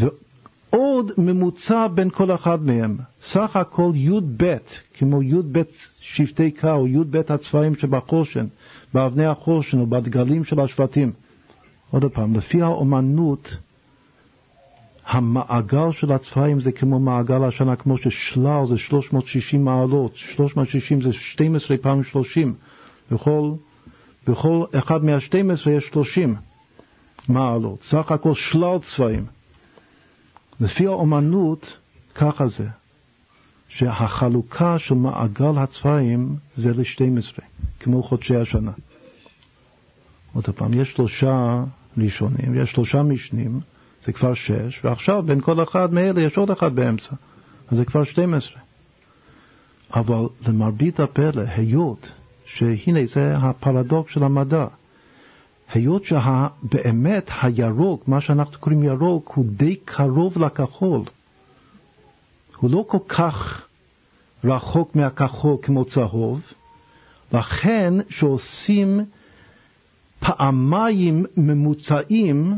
ועוד 0.00 1.12
ממוצע 1.18 1.86
בין 1.94 2.10
כל 2.10 2.34
אחד 2.34 2.62
מהם. 2.62 2.96
סך 3.32 3.56
הכל 3.56 3.92
י"ב, 3.94 4.56
כמו 4.94 5.22
י"ב 5.22 5.62
שבטי 6.00 6.50
קו, 6.50 6.72
או 6.72 6.86
י"ב 6.86 7.16
הצבעים 7.16 7.76
שבחושן, 7.76 8.46
באבני 8.94 9.26
החושן 9.26 9.80
או 9.80 9.86
בדגלים 9.86 10.44
של 10.44 10.60
השבטים. 10.60 11.12
עוד 11.90 12.04
פעם, 12.04 12.34
לפי 12.34 12.62
האומנות, 12.62 13.56
המעגל 15.06 15.92
של 15.92 16.12
הצבעים 16.12 16.60
זה 16.60 16.72
כמו 16.72 16.98
מעגל 17.00 17.44
השנה, 17.44 17.76
כמו 17.76 17.98
ששלל 17.98 18.66
זה 18.68 18.78
360 18.78 19.64
מעלות, 19.64 20.16
360 20.16 21.02
זה 21.02 21.12
12 21.12 21.76
פעם 21.76 22.02
30, 22.02 22.54
בכל, 23.10 23.52
בכל 24.26 24.64
אחד 24.78 25.04
מה-12 25.04 25.70
יש 25.70 25.84
30 25.84 26.34
מעלות, 27.28 27.82
סך 27.82 28.12
הכל 28.12 28.34
שלל 28.34 28.78
צבעים. 28.78 29.26
לפי 30.60 30.86
האומנות, 30.86 31.76
ככה 32.14 32.48
זה, 32.48 32.66
שהחלוקה 33.68 34.78
של 34.78 34.94
מעגל 34.94 35.58
הצבעים 35.58 36.36
זה 36.56 36.70
ל-12, 36.70 37.40
כמו 37.80 38.02
חודשי 38.02 38.36
השנה. 38.36 38.72
עוד 40.32 40.44
פעם, 40.44 40.80
יש 40.80 40.92
שלושה 40.92 41.64
ראשונים, 41.98 42.54
יש 42.54 42.70
שלושה 42.70 43.02
משנים, 43.02 43.60
זה 44.04 44.12
כבר 44.12 44.34
שש, 44.34 44.84
ועכשיו 44.84 45.22
בין 45.22 45.40
כל 45.40 45.62
אחד 45.62 45.92
מאלה 45.92 46.22
יש 46.22 46.36
עוד 46.36 46.50
אחד 46.50 46.74
באמצע, 46.74 47.10
אז 47.68 47.76
זה 47.78 47.84
כבר 47.84 48.04
12. 48.04 48.60
אבל 49.94 50.26
למרבית 50.48 51.00
הפלא, 51.00 51.42
היות 51.46 52.12
שהנה 52.44 53.06
זה 53.06 53.36
הפרדוקס 53.36 54.12
של 54.12 54.22
המדע, 54.22 54.66
היות 55.72 56.04
שבאמת 56.04 57.30
הירוק, 57.42 58.08
מה 58.08 58.20
שאנחנו 58.20 58.58
קוראים 58.58 58.82
ירוק, 58.82 59.32
הוא 59.34 59.44
די 59.48 59.76
קרוב 59.84 60.38
לכחול. 60.38 61.02
הוא 62.60 62.70
לא 62.70 62.84
כל 62.88 62.98
כך 63.08 63.62
רחוק 64.44 64.96
מהכחול 64.96 65.56
כמו 65.62 65.84
צהוב, 65.84 66.40
לכן 67.32 67.94
שעושים 68.08 69.00
פעמיים 70.20 71.26
ממוצעים, 71.36 72.54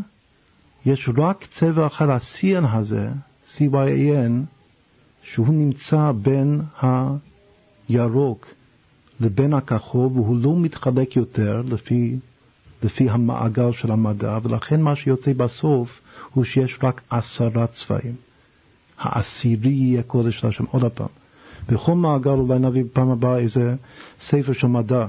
יש 0.87 1.09
רק 1.19 1.47
צבע 1.59 1.87
אחר, 1.87 2.11
ה-CN 2.11 2.67
הזה, 2.73 3.09
CYAN, 3.57 4.33
שהוא 5.23 5.55
נמצא 5.55 6.13
בין 6.23 6.61
הירוק 7.89 8.47
לבין 9.21 9.55
הכחול, 9.55 10.07
והוא 10.07 10.37
לא 10.37 10.57
מתחלק 10.57 11.17
יותר 11.17 11.63
לפי, 11.69 12.19
לפי 12.83 13.11
המעגל 13.11 13.73
של 13.73 13.93
המדע, 13.93 14.39
ולכן 14.43 14.81
מה 14.81 14.97
שיוצא 14.97 15.33
בסוף 15.33 16.01
הוא 16.35 16.45
שיש 16.45 16.79
רק 16.83 17.01
עשרה 17.11 17.67
צבעים. 17.67 18.30
העשירי 19.01 19.71
יהיה 19.71 20.03
קודש 20.03 20.45
להשם. 20.45 20.65
עוד 20.71 20.93
פעם, 20.93 21.07
בכל 21.69 21.95
מעגל 21.95 22.31
אולי 22.31 22.59
נביא 22.59 22.85
בפעם 22.85 23.11
הבאה 23.11 23.39
איזה 23.39 23.75
ספר 24.21 24.53
של 24.53 24.67
מדע. 24.67 25.07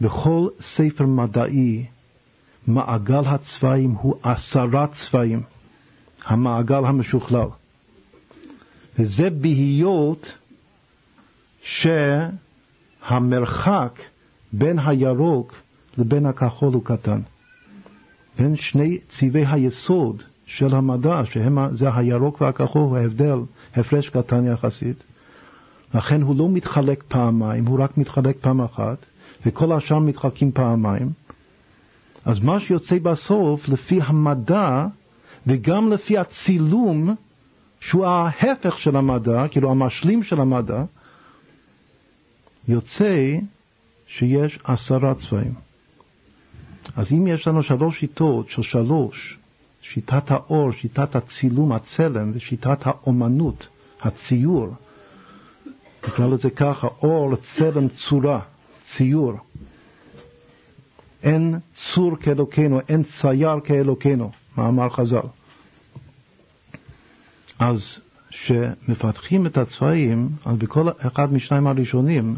בכל 0.00 0.48
ספר 0.60 1.06
מדעי 1.06 1.86
מעגל 2.66 3.22
הצבעים 3.26 3.90
הוא 3.90 4.14
עשרה 4.22 4.86
צבעים, 4.86 5.42
המעגל 6.24 6.84
המשוכלל. 6.84 7.48
וזה 8.98 9.30
בהיות 9.30 10.34
שהמרחק 13.02 14.00
בין 14.52 14.78
הירוק 14.78 15.54
לבין 15.98 16.26
הכחול 16.26 16.74
הוא 16.74 16.84
קטן. 16.84 17.20
בין 18.38 18.56
שני 18.56 18.98
צבעי 19.08 19.46
היסוד 19.46 20.22
של 20.46 20.74
המדע, 20.74 21.22
שזה 21.24 21.94
הירוק 21.94 22.40
והכחול, 22.40 22.98
ההבדל, 22.98 23.38
הפרש 23.74 24.08
קטן 24.08 24.46
יחסית. 24.46 25.04
לכן 25.94 26.22
הוא 26.22 26.36
לא 26.36 26.48
מתחלק 26.48 27.04
פעמיים, 27.08 27.66
הוא 27.66 27.80
רק 27.80 27.98
מתחלק 27.98 28.36
פעם 28.40 28.60
אחת, 28.60 29.06
וכל 29.46 29.72
השאר 29.72 29.98
מתחלקים 29.98 30.52
פעמיים. 30.52 31.08
אז 32.24 32.40
מה 32.40 32.60
שיוצא 32.60 32.98
בסוף, 32.98 33.68
לפי 33.68 34.00
המדע 34.02 34.86
וגם 35.46 35.92
לפי 35.92 36.18
הצילום, 36.18 37.14
שהוא 37.80 38.06
ההפך 38.06 38.78
של 38.78 38.96
המדע, 38.96 39.48
כאילו 39.50 39.70
המשלים 39.70 40.22
של 40.22 40.40
המדע, 40.40 40.84
יוצא 42.68 43.36
שיש 44.06 44.58
עשרה 44.64 45.14
צבעים. 45.14 45.54
אז 46.96 47.12
אם 47.12 47.26
יש 47.26 47.48
לנו 47.48 47.62
שלוש 47.62 48.00
שיטות 48.00 48.48
של 48.48 48.62
שלוש, 48.62 49.38
שיטת 49.88 50.30
האור, 50.30 50.72
שיטת 50.72 51.16
הצילום, 51.16 51.72
הצלם, 51.72 52.32
ושיטת 52.34 52.78
האומנות, 52.86 53.68
הציור, 54.00 54.68
נקרא 56.08 56.26
לזה 56.26 56.50
ככה, 56.50 56.86
אור, 57.02 57.36
צלם, 57.36 57.88
צורה, 57.88 58.40
ציור. 58.90 59.32
אין 61.22 61.58
צור 61.74 62.16
כאלוקינו, 62.16 62.80
אין 62.88 63.02
צייר 63.02 63.60
כאלוקינו, 63.64 64.30
מאמר 64.56 64.88
חז"ל. 64.88 65.26
אז 67.58 67.98
כשמפתחים 68.30 69.46
את 69.46 69.58
הצבעים, 69.58 70.28
אז 70.44 70.56
בכל 70.56 70.88
אחד 70.98 71.32
משניים 71.32 71.66
הראשונים, 71.66 72.36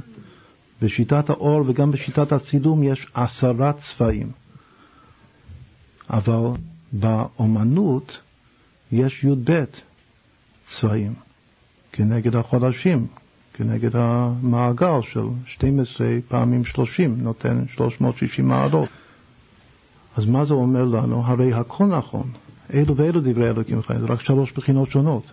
בשיטת 0.83 1.31
האור 1.31 1.65
וגם 1.67 1.91
בשיטת 1.91 2.33
הצילום 2.33 2.83
יש 2.83 3.07
עשרה 3.15 3.73
צבעים. 3.73 4.31
אבל 6.11 6.51
באומנות 6.93 8.21
יש 8.93 9.25
י"ב 9.25 9.65
צבעים 10.81 11.15
כנגד 11.93 12.37
החודשים, 12.37 13.07
כנגד 13.55 13.97
המעגל 13.97 15.03
של 15.13 15.25
12 15.47 16.07
פעמים 16.29 16.65
30, 16.65 17.21
נותן 17.23 17.65
360 17.75 18.49
מעלות. 18.49 18.89
אז 20.17 20.27
מה 20.27 20.45
זה 20.45 20.55
אומר 20.55 20.85
לנו? 20.85 21.23
הרי 21.27 21.53
הכל 21.53 21.87
נכון. 21.87 22.31
אלו 22.75 22.97
ואלו 22.97 23.21
דברי 23.21 23.51
אלוקים 23.51 23.83
חיים, 23.83 24.01
זה 24.01 24.07
רק 24.07 24.21
שלוש 24.21 24.53
בחינות 24.53 24.91
שונות. 24.91 25.33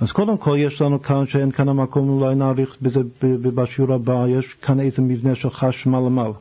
אז 0.00 0.12
קודם 0.12 0.36
כל 0.38 0.56
יש 0.58 0.80
לנו 0.80 1.02
כאן, 1.02 1.26
שאין 1.26 1.50
כאן 1.50 1.68
המקום, 1.68 2.08
אולי 2.08 2.34
נאריך 2.34 2.76
בזה 2.82 3.00
בשיעור 3.42 3.94
הבא, 3.94 4.24
יש 4.28 4.46
כאן 4.62 4.80
איזה 4.80 5.02
מבנה 5.02 5.34
של 5.34 5.50
חשמל 5.50 5.98
למעלה. 5.98 6.34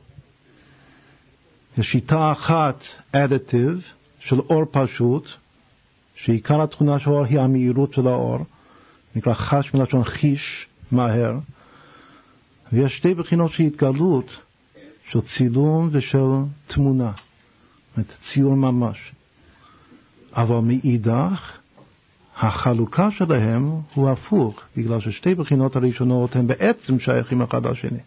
יש 1.78 1.92
שיטה 1.92 2.32
אחת, 2.32 2.84
additive, 3.14 3.82
של 4.20 4.40
אור 4.40 4.64
פשוט, 4.72 5.28
שעיקר 6.16 6.62
התכונה 6.62 7.00
של 7.00 7.10
האור 7.10 7.26
היא 7.26 7.40
המהירות 7.40 7.94
של 7.94 8.08
האור, 8.08 8.46
נקרא 9.16 9.34
חש 9.34 9.74
מלשון 9.74 10.04
חיש, 10.04 10.68
מהר, 10.92 11.34
ויש 12.74 12.98
שתי 12.98 13.14
בחינות 13.14 13.52
של 13.52 13.64
התגלות, 13.64 14.38
של 15.10 15.22
צילום 15.22 15.90
ושל 15.92 16.28
תמונה, 16.68 17.12
זאת 17.12 17.98
אומרת 17.98 18.18
ציור 18.22 18.56
ממש. 18.56 19.12
אבל 20.34 20.60
מאידך, 20.60 21.58
החלוקה 22.38 23.12
שלהם 23.12 23.72
הוא 23.94 24.10
הפוך, 24.10 24.62
בגלל 24.78 25.02
ששתי 25.02 25.36
בחינות 25.36 25.76
הראשונות 25.76 26.36
הן 26.36 26.48
בעצם 26.48 27.00
שייכים 27.00 27.42
אחד 27.42 27.66
לשני. 27.66 28.00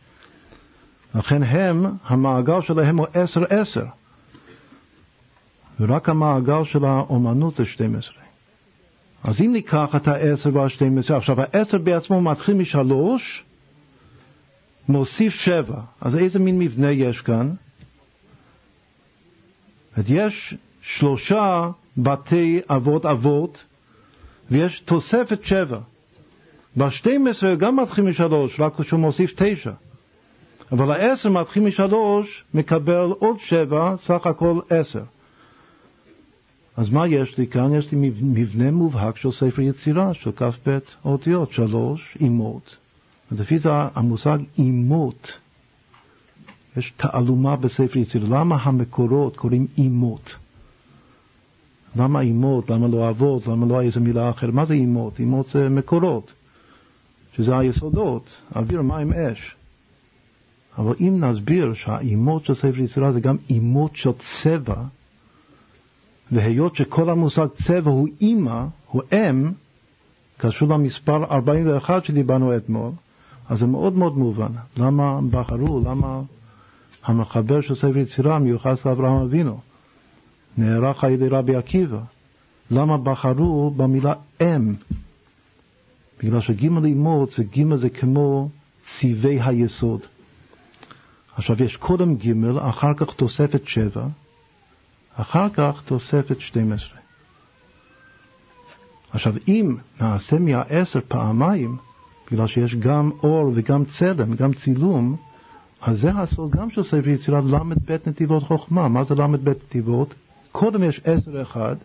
לכן 1.15 1.43
הם, 1.43 1.87
המעגל 2.05 2.63
שלהם 2.63 2.99
הוא 2.99 3.07
עשר 3.15 3.41
עשר. 3.49 3.85
ורק 5.81 6.09
המעגל 6.09 6.65
של 6.65 6.85
האומנות 6.85 7.55
זה 7.57 7.65
12. 7.65 8.23
אז 9.25 9.41
אם 9.41 9.53
ניקח 9.53 9.97
את 9.97 10.09
ה-10 10.09 10.49
וה-12, 10.53 11.15
עכשיו 11.15 11.41
ה-10 11.41 11.79
בעצמו 11.79 12.21
מתחיל 12.21 12.55
משלוש, 12.55 13.45
מוסיף 14.89 15.35
שבע. 15.35 15.81
אז 16.01 16.17
איזה 16.17 16.39
מין 16.39 16.59
מבנה 16.59 16.91
יש 16.91 17.21
כאן? 17.21 17.51
יש 20.09 20.55
שלושה 20.83 21.71
בתי 21.97 22.61
אבות 22.69 23.07
אבות, 23.07 23.65
ויש 24.51 24.81
תוספת 24.81 25.45
שבע. 25.45 25.79
ב-12 26.77 27.55
גם 27.59 27.77
מתחיל 27.77 28.05
משלוש, 28.05 28.61
רק 28.61 28.81
כשהוא 28.81 29.01
מוסיף 29.01 29.33
תשע. 29.37 29.73
אבל 30.73 30.90
העשר 30.90 31.28
מתחיל 31.28 31.62
משלוש, 31.62 32.44
מקבל 32.55 33.11
עוד 33.19 33.39
שבע, 33.39 33.94
סך 33.97 34.27
הכל 34.27 34.61
עשר. 34.70 35.03
אז 36.77 36.90
מה 36.90 37.09
יש 37.09 37.39
לי 37.39 37.47
כאן? 37.47 37.74
יש 37.74 37.93
לי 37.93 38.11
מבנה 38.23 38.70
מובהק 38.70 39.16
של 39.16 39.32
ספר 39.32 39.62
יצירה, 39.62 40.15
של 40.15 40.32
כ"ב 40.32 40.78
אותיות, 41.05 41.53
שלוש 41.53 42.16
אימות. 42.20 42.77
ולפי 43.32 43.59
זה 43.59 43.70
המושג 43.73 44.39
אימות, 44.59 45.39
יש 46.77 46.93
תעלומה 46.97 47.57
בספר 47.57 47.99
יצירה. 47.99 48.28
למה 48.28 48.57
המקורות 48.62 49.36
קוראים 49.36 49.66
אימות? 49.78 50.36
למה 51.97 52.20
אימות? 52.20 52.70
למה 52.70 52.89
לא 52.89 53.09
אבות? 53.09 53.47
למה 53.47 53.66
לא 53.66 53.82
איזה 53.82 54.01
מילה 54.01 54.31
אחרת? 54.31 54.55
מה 54.55 54.65
זה 54.65 54.74
אימות? 54.74 55.19
אימות 55.19 55.47
זה 55.47 55.69
מקורות, 55.69 56.32
שזה 57.36 57.59
היסודות, 57.59 58.36
אוויר, 58.57 58.82
מים, 58.82 59.12
אש. 59.12 59.57
אבל 60.78 60.94
אם 61.01 61.24
נסביר 61.24 61.74
שהאימות 61.74 62.44
של 62.44 62.55
ספר 62.55 62.78
יצירה 62.78 63.12
זה 63.12 63.20
גם 63.20 63.36
אימות 63.51 63.97
של 63.97 64.11
צבע, 64.43 64.82
והיות 66.32 66.77
שכל 66.77 67.11
המושג 67.11 67.47
צבע 67.66 67.90
הוא 67.90 68.09
אימא, 68.20 68.65
הוא 68.86 69.03
אם, 69.12 69.53
קשור 70.36 70.69
למספר 70.69 71.24
41 71.24 72.05
שדיברנו 72.05 72.57
אתמול, 72.57 72.90
אז 73.49 73.59
זה 73.59 73.66
מאוד 73.66 73.93
מאוד 73.93 74.19
מובן. 74.19 74.53
למה 74.77 75.20
בחרו, 75.31 75.81
למה 75.81 76.20
המחבר 77.05 77.61
של 77.61 77.74
ספר 77.74 77.99
יצירה 77.99 78.39
מיוחס 78.39 78.86
לאברהם 78.86 79.23
אבינו, 79.23 79.61
נערך 80.59 81.05
על 81.05 81.11
ידי 81.11 81.28
רבי 81.28 81.57
עקיבא. 81.57 82.01
למה 82.70 82.99
בחרו 82.99 83.70
במילה 83.70 84.15
אם? 84.40 84.74
בגלל 86.23 86.40
שגימל 86.40 86.85
אימות 86.85 87.31
זה 87.31 87.44
גימל 87.44 87.77
זה 87.77 87.90
כמו 87.90 88.49
ציווי 89.01 89.40
היסוד. 89.40 90.01
עכשיו 91.37 91.65
יש 91.65 91.77
קודם 91.77 92.17
גימל, 92.17 92.59
אחר 92.59 92.95
כך 92.97 93.15
תוספת 93.15 93.67
שבע, 93.67 94.07
אחר 95.15 95.49
כך 95.49 95.83
תוספת 95.85 96.41
12. 96.41 96.99
עכשיו, 99.13 99.35
אם 99.49 99.77
נעשה 100.01 100.39
מהעשר 100.39 101.01
פעמיים, 101.09 101.77
בגלל 102.33 102.47
שיש 102.47 102.75
גם 102.75 103.11
אור 103.23 103.53
וגם 103.55 103.85
צלם, 103.85 104.35
גם 104.35 104.53
צילום, 104.53 105.17
אז 105.81 106.01
זה 106.01 106.11
הסוד 106.11 106.51
גם 106.51 106.71
של 106.71 106.83
ספר 106.83 107.09
יצירה 107.09 107.41
ל"ב 107.41 107.97
נתיבות 108.07 108.43
חוכמה. 108.43 108.89
מה 108.89 109.05
זה 109.05 109.15
ל"ב 109.15 109.49
נתיבות? 109.49 110.15
קודם 110.53 110.83
יש 110.83 111.01
עשר 111.05 111.43
אחד, 111.43 111.77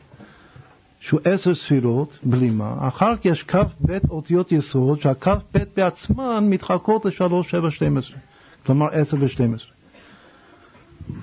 שהוא 0.99 1.19
עשר 1.23 1.55
ספירות, 1.55 2.19
בלימה, 2.23 2.87
אחר 2.87 3.15
כך 3.15 3.25
יש 3.25 3.43
כ"ב 3.43 3.97
אותיות 4.09 4.51
יסוד, 4.51 5.01
שהכ"ב 5.01 5.57
בעצמן 5.75 6.47
מתחלקות 6.49 7.05
לשלוש, 7.05 7.51
שבע, 7.51 7.71
שתים 7.71 7.97
עשרה. 7.97 8.17
כלומר 8.67 8.87
עשר 8.91 9.17
ושתים 9.19 9.53
עשרה. 9.53 9.71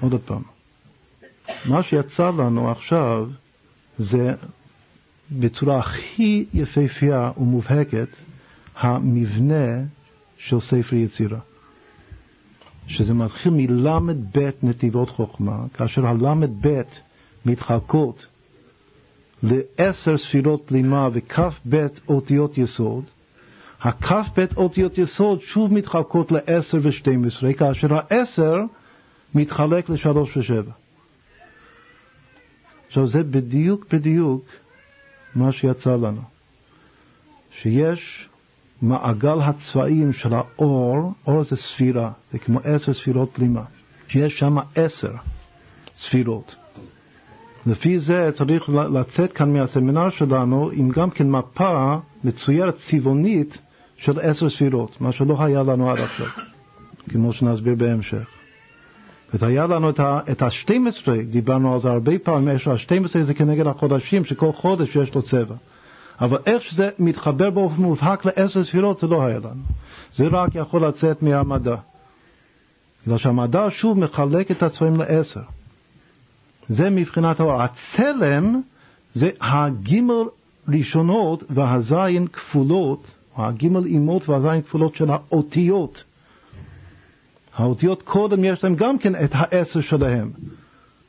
עוד 0.00 0.20
פעם. 0.24 0.42
מה 1.64 1.82
שיצא 1.82 2.30
לנו 2.30 2.70
עכשיו 2.70 3.28
זה 3.98 4.34
בצורה 5.32 5.78
הכי 5.78 6.44
יפהפייה 6.54 7.30
ומובהקת 7.36 8.08
המבנה 8.76 9.82
של 10.38 10.60
ספר 10.60 10.96
יצירה. 10.96 11.38
שזה 12.86 13.14
מתחיל 13.14 13.52
מל"ב 13.52 14.50
נתיבות 14.62 15.10
חוכמה, 15.10 15.64
כאשר 15.74 16.06
הל"ב 16.06 16.82
מתחלקות 17.46 18.26
לעשר 19.42 20.18
ספירות 20.18 20.70
בלימה 20.70 21.08
וכ"ב 21.12 21.86
אותיות 22.08 22.58
יסוד, 22.58 23.04
הכ"ב 23.84 24.44
אותיות 24.56 24.98
יסוד 24.98 25.40
שוב 25.40 25.72
מתחלקות 25.72 26.32
לעשר 26.32 26.78
ושתים 26.82 27.24
עשרה, 27.24 27.52
כאשר 27.52 27.88
העשר 27.94 28.56
מתחלק 29.34 29.88
לשלוש 29.88 30.36
ושבע. 30.36 30.72
עכשיו 32.86 33.06
זה 33.06 33.22
בדיוק 33.22 33.94
בדיוק 33.94 34.44
מה 35.34 35.52
שיצא 35.52 35.96
לנו, 35.96 36.20
שיש 37.50 38.28
מעגל 38.82 39.40
הצבעים 39.40 40.12
של 40.12 40.34
האור, 40.34 41.12
אור 41.26 41.44
זה 41.44 41.56
ספירה, 41.56 42.12
זה 42.32 42.38
כמו 42.38 42.60
עשר 42.64 42.92
ספירות 42.92 43.38
בלימה, 43.38 43.62
שיש 44.08 44.38
שם 44.38 44.56
עשר 44.74 45.12
ספירות. 45.96 46.56
לפי 47.66 47.98
זה 47.98 48.30
צריך 48.34 48.68
לצאת 48.68 49.32
כאן 49.32 49.52
מהסמינר 49.52 50.10
שלנו 50.10 50.70
עם 50.72 50.90
גם 50.90 51.10
כן 51.10 51.30
מפה 51.30 51.96
מצוירת 52.24 52.76
צבעונית 52.76 53.58
של 54.04 54.20
עשר 54.20 54.50
ספירות, 54.50 55.00
מה 55.00 55.12
שלא 55.12 55.44
היה 55.44 55.62
לנו 55.62 55.90
עד 55.90 55.98
עכשיו, 55.98 56.26
כמו 57.08 57.32
שנסביר 57.32 57.74
בהמשך. 57.74 58.28
והיה 59.34 59.66
לנו 59.66 59.90
את 59.90 60.42
ה-12, 60.42 61.10
דיברנו 61.30 61.74
על 61.74 61.80
זה 61.80 61.88
הרבה 61.88 62.12
פעמים, 62.18 62.48
ה-12 62.48 63.22
זה 63.22 63.34
כנגד 63.34 63.66
החודשים, 63.66 64.24
שכל 64.24 64.52
חודש 64.52 64.96
יש 64.96 65.14
לו 65.14 65.22
צבע. 65.22 65.54
אבל 66.20 66.38
איך 66.46 66.62
שזה 66.62 66.90
מתחבר 66.98 67.50
באופן 67.50 67.82
מובהק 67.82 68.24
לעשר 68.24 68.64
ספירות, 68.64 68.98
זה 68.98 69.06
לא 69.06 69.26
היה 69.26 69.38
לנו. 69.38 69.62
זה 70.16 70.24
רק 70.32 70.54
יכול 70.54 70.86
לצאת 70.86 71.22
מהמדע. 71.22 71.76
בגלל 73.06 73.18
שהמדע 73.18 73.66
שוב 73.70 73.98
מחלק 73.98 74.50
את 74.50 74.62
הצבעים 74.62 74.96
לעשר. 74.96 75.42
זה 76.68 76.90
מבחינת 76.90 77.40
האור. 77.40 77.62
הצלם 77.62 78.60
זה 79.14 79.30
הגימל 79.40 80.24
ראשונות 80.68 81.44
והזין 81.50 82.26
כפולות, 82.26 83.10
הגימל 83.36 83.84
אימות 83.84 84.28
והזין 84.28 84.62
כפולות 84.62 84.94
של 84.94 85.10
האותיות. 85.10 86.04
האותיות 87.54 88.02
קודם 88.02 88.44
יש 88.44 88.64
להם 88.64 88.74
גם 88.74 88.98
כן 88.98 89.24
את 89.24 89.30
העשר 89.32 89.80
שלהם, 89.80 90.30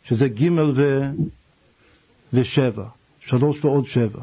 שזה 0.03 0.27
ג' 0.27 0.52
ו... 0.76 1.02
ושבע, 2.34 2.85
שלוש 3.19 3.65
ועוד 3.65 3.88
שבע. 3.88 4.22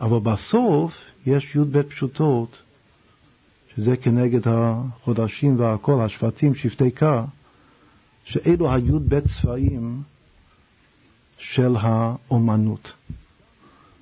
אבל 0.00 0.18
בסוף 0.18 0.92
יש 1.26 1.56
י"ב 1.56 1.82
פשוטות 1.82 2.62
שזה 3.76 3.96
כנגד 3.96 4.40
החודשים 4.48 5.60
והכל, 5.60 6.00
השבטים, 6.00 6.54
שבטי 6.54 6.90
קר, 6.90 7.24
שאלו 8.24 8.72
היו 8.72 9.00
בית 9.00 9.24
צבעים 9.24 10.02
של 11.38 11.76
האומנות, 11.80 12.92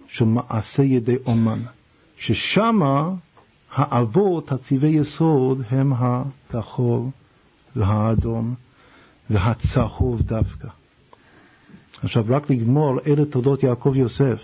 של 0.09 0.25
מעשה 0.25 0.83
ידי 0.83 1.17
אומן, 1.27 1.63
ששמה 2.17 3.11
האבות, 3.73 4.53
הצבעי 4.53 4.91
יסוד, 4.91 5.63
הם 5.71 5.93
הכחול 5.93 7.03
והאדום 7.77 8.55
והצהוב 9.31 10.21
דווקא. 10.23 10.69
עכשיו 12.03 12.25
רק 12.29 12.51
לגמור, 12.51 12.99
אלה 13.07 13.25
תולדות 13.25 13.63
יעקב 13.63 13.93
יוסף. 13.97 14.41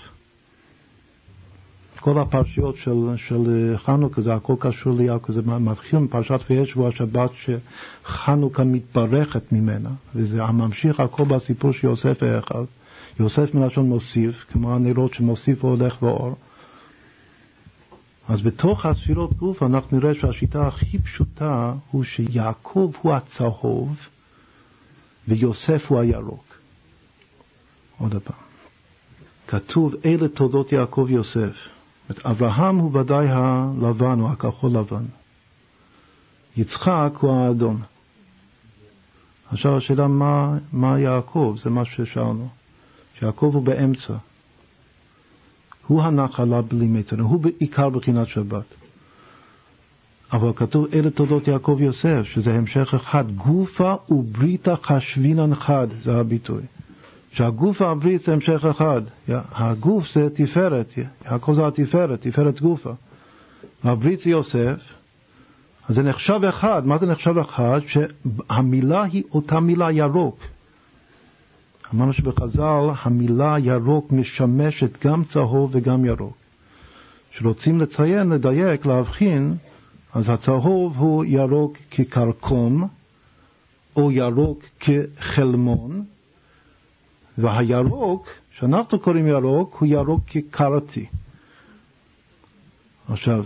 כל 2.01 2.20
הפרשיות 2.20 2.77
של, 2.77 3.11
של 3.16 3.74
חנוכה, 3.77 4.23
זה 4.23 4.35
הכל 4.35 4.55
קשור 4.59 4.93
ליעקב, 4.93 5.32
זה 5.32 5.43
מתחיל 5.43 5.98
מפרשת 5.98 6.40
ויהיה 6.51 6.66
שבוע 6.66 6.90
שבת 6.90 7.31
שחנוכה 7.35 8.65
מתברכת 8.65 9.53
ממנה, 9.53 9.90
וזה 10.15 10.44
הממשיך 10.44 11.01
הכל 11.01 11.24
בסיפור 11.24 11.73
של 11.73 11.86
יוסף 11.86 12.23
האחד. 12.23 12.65
יוסף 13.20 13.55
מלשון 13.55 13.89
מוסיף, 13.89 14.44
כמו 14.53 14.74
הנרות 14.74 15.15
שמוסיף 15.15 15.65
והולך 15.65 16.03
ואור. 16.03 16.36
אז 18.28 18.43
בתוך 18.43 18.86
הספירות 18.86 19.35
גוף 19.35 19.62
אנחנו 19.62 19.98
נראה 19.98 20.15
שהשיטה 20.15 20.66
הכי 20.66 20.98
פשוטה 20.98 21.74
הוא 21.90 22.05
שיעקב 22.05 22.93
הוא 23.03 23.12
הצהוב 23.12 23.97
ויוסף 25.28 25.82
הוא 25.89 26.01
הירוק. 26.01 26.59
עוד 27.98 28.23
פעם. 28.24 28.36
כתוב 29.47 29.94
אלה 30.05 30.28
תולדות 30.28 30.73
יעקב 30.73 31.07
יוסף. 31.11 31.57
אברהם 32.24 32.77
הוא 32.77 32.98
ודאי 32.98 33.27
הלבן 33.31 34.20
או 34.20 34.31
הכחול 34.31 34.70
לבן. 34.70 35.05
יצחק 36.57 37.11
הוא 37.20 37.32
האדום. 37.32 37.82
עכשיו 39.51 39.77
השאלה 39.77 40.09
מה, 40.09 40.59
מה 40.73 41.01
יעקב, 41.01 41.57
זה 41.65 41.70
מה 41.70 41.85
ששאלנו. 41.85 42.48
שיעקב 43.19 43.51
הוא 43.55 43.62
באמצע. 43.62 44.15
הוא 45.86 46.02
הנחלה 46.02 46.62
בלי 46.62 46.86
מיתר, 46.86 47.20
הוא 47.20 47.40
בעיקר 47.40 47.88
בחינת 47.88 48.28
שבת. 48.28 48.74
אבל 50.32 50.52
כתוב 50.56 50.86
אלה 50.92 51.10
תולדות 51.10 51.48
יעקב 51.48 51.78
יוסף, 51.80 52.22
שזה 52.24 52.54
המשך 52.54 52.94
אחד, 52.94 53.30
גופה 53.30 53.94
ובריתה 54.10 54.76
חשבינן 54.76 55.54
חד, 55.54 55.86
זה 56.02 56.16
הביטוי. 56.16 56.62
שהגוף 57.32 57.80
והברית 57.80 58.22
זה 58.22 58.32
המשך 58.32 58.64
אחד. 58.64 59.02
הגוף 59.28 60.12
זה 60.12 60.28
תפארת, 60.34 60.92
הכל 61.24 61.54
זה 61.54 61.66
התפארת, 61.66 62.20
תפארת 62.20 62.60
גופה. 62.60 62.92
והברית 63.84 64.20
זה 64.20 64.30
יוסף, 64.30 64.78
אז 65.88 65.94
זה 65.94 66.02
נחשב 66.02 66.40
אחד. 66.48 66.86
מה 66.86 66.98
זה 66.98 67.06
נחשב 67.06 67.38
אחד? 67.38 67.80
שהמילה 67.86 69.02
היא 69.02 69.22
אותה 69.34 69.60
מילה 69.60 69.92
ירוק. 69.92 70.38
אמרנו 71.94 72.12
שבחז"ל 72.12 72.90
המילה 73.02 73.56
ירוק 73.58 74.12
משמשת 74.12 75.06
גם 75.06 75.24
צהוב 75.24 75.70
וגם 75.74 76.04
ירוק. 76.04 76.36
כשרוצים 77.30 77.80
לציין, 77.80 78.28
לדייק, 78.28 78.86
להבחין, 78.86 79.56
אז 80.14 80.28
הצהוב 80.28 80.96
הוא 80.96 81.24
ירוק 81.24 81.76
כקרקום, 81.90 82.88
או 83.96 84.12
ירוק 84.12 84.62
כחלמון, 84.80 86.04
והירוק, 87.38 88.28
שאנחנו 88.58 88.98
קוראים 88.98 89.26
ירוק, 89.26 89.76
הוא 89.80 89.88
ירוק 89.88 90.20
כקרתי. 90.26 91.06
עכשיו, 93.08 93.44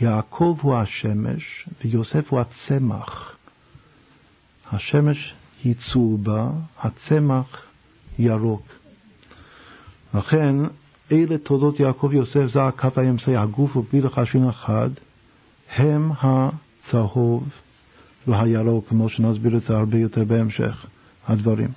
יעקב 0.00 0.58
הוא 0.62 0.76
השמש 0.76 1.68
ויוסף 1.84 2.28
הוא 2.28 2.40
הצמח. 2.40 3.36
השמש 4.72 5.34
היא 5.64 5.74
צהובה, 5.74 6.50
הצמח 6.78 7.62
ירוק. 8.18 8.62
לכן, 10.14 10.56
אלה 11.12 11.38
תולדות 11.38 11.80
יעקב 11.80 12.10
יוסף, 12.12 12.46
זה 12.46 12.66
הקו 12.66 12.88
האמצעי, 12.96 13.36
הגוף 13.36 13.76
ובלי 13.76 14.00
לחשין 14.00 14.48
אחד, 14.48 14.90
הם 15.76 16.10
הצהוב 16.20 17.48
והירוק, 18.26 18.88
כמו 18.88 19.08
שנסביר 19.08 19.56
את 19.56 19.62
זה 19.62 19.76
הרבה 19.76 19.98
יותר 19.98 20.24
בהמשך 20.24 20.86
הדברים. 21.26 21.68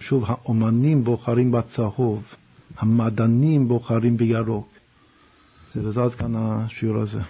שוב, 0.00 0.24
האומנים 0.26 1.04
בוחרים 1.04 1.50
בצהוב, 1.50 2.22
המדענים 2.78 3.68
בוחרים 3.68 4.16
בירוק. 4.16 4.68
זה 5.74 6.02
עד 6.02 6.14
כאן 6.14 6.32
השיעור 6.36 6.98
הזה. 6.98 7.20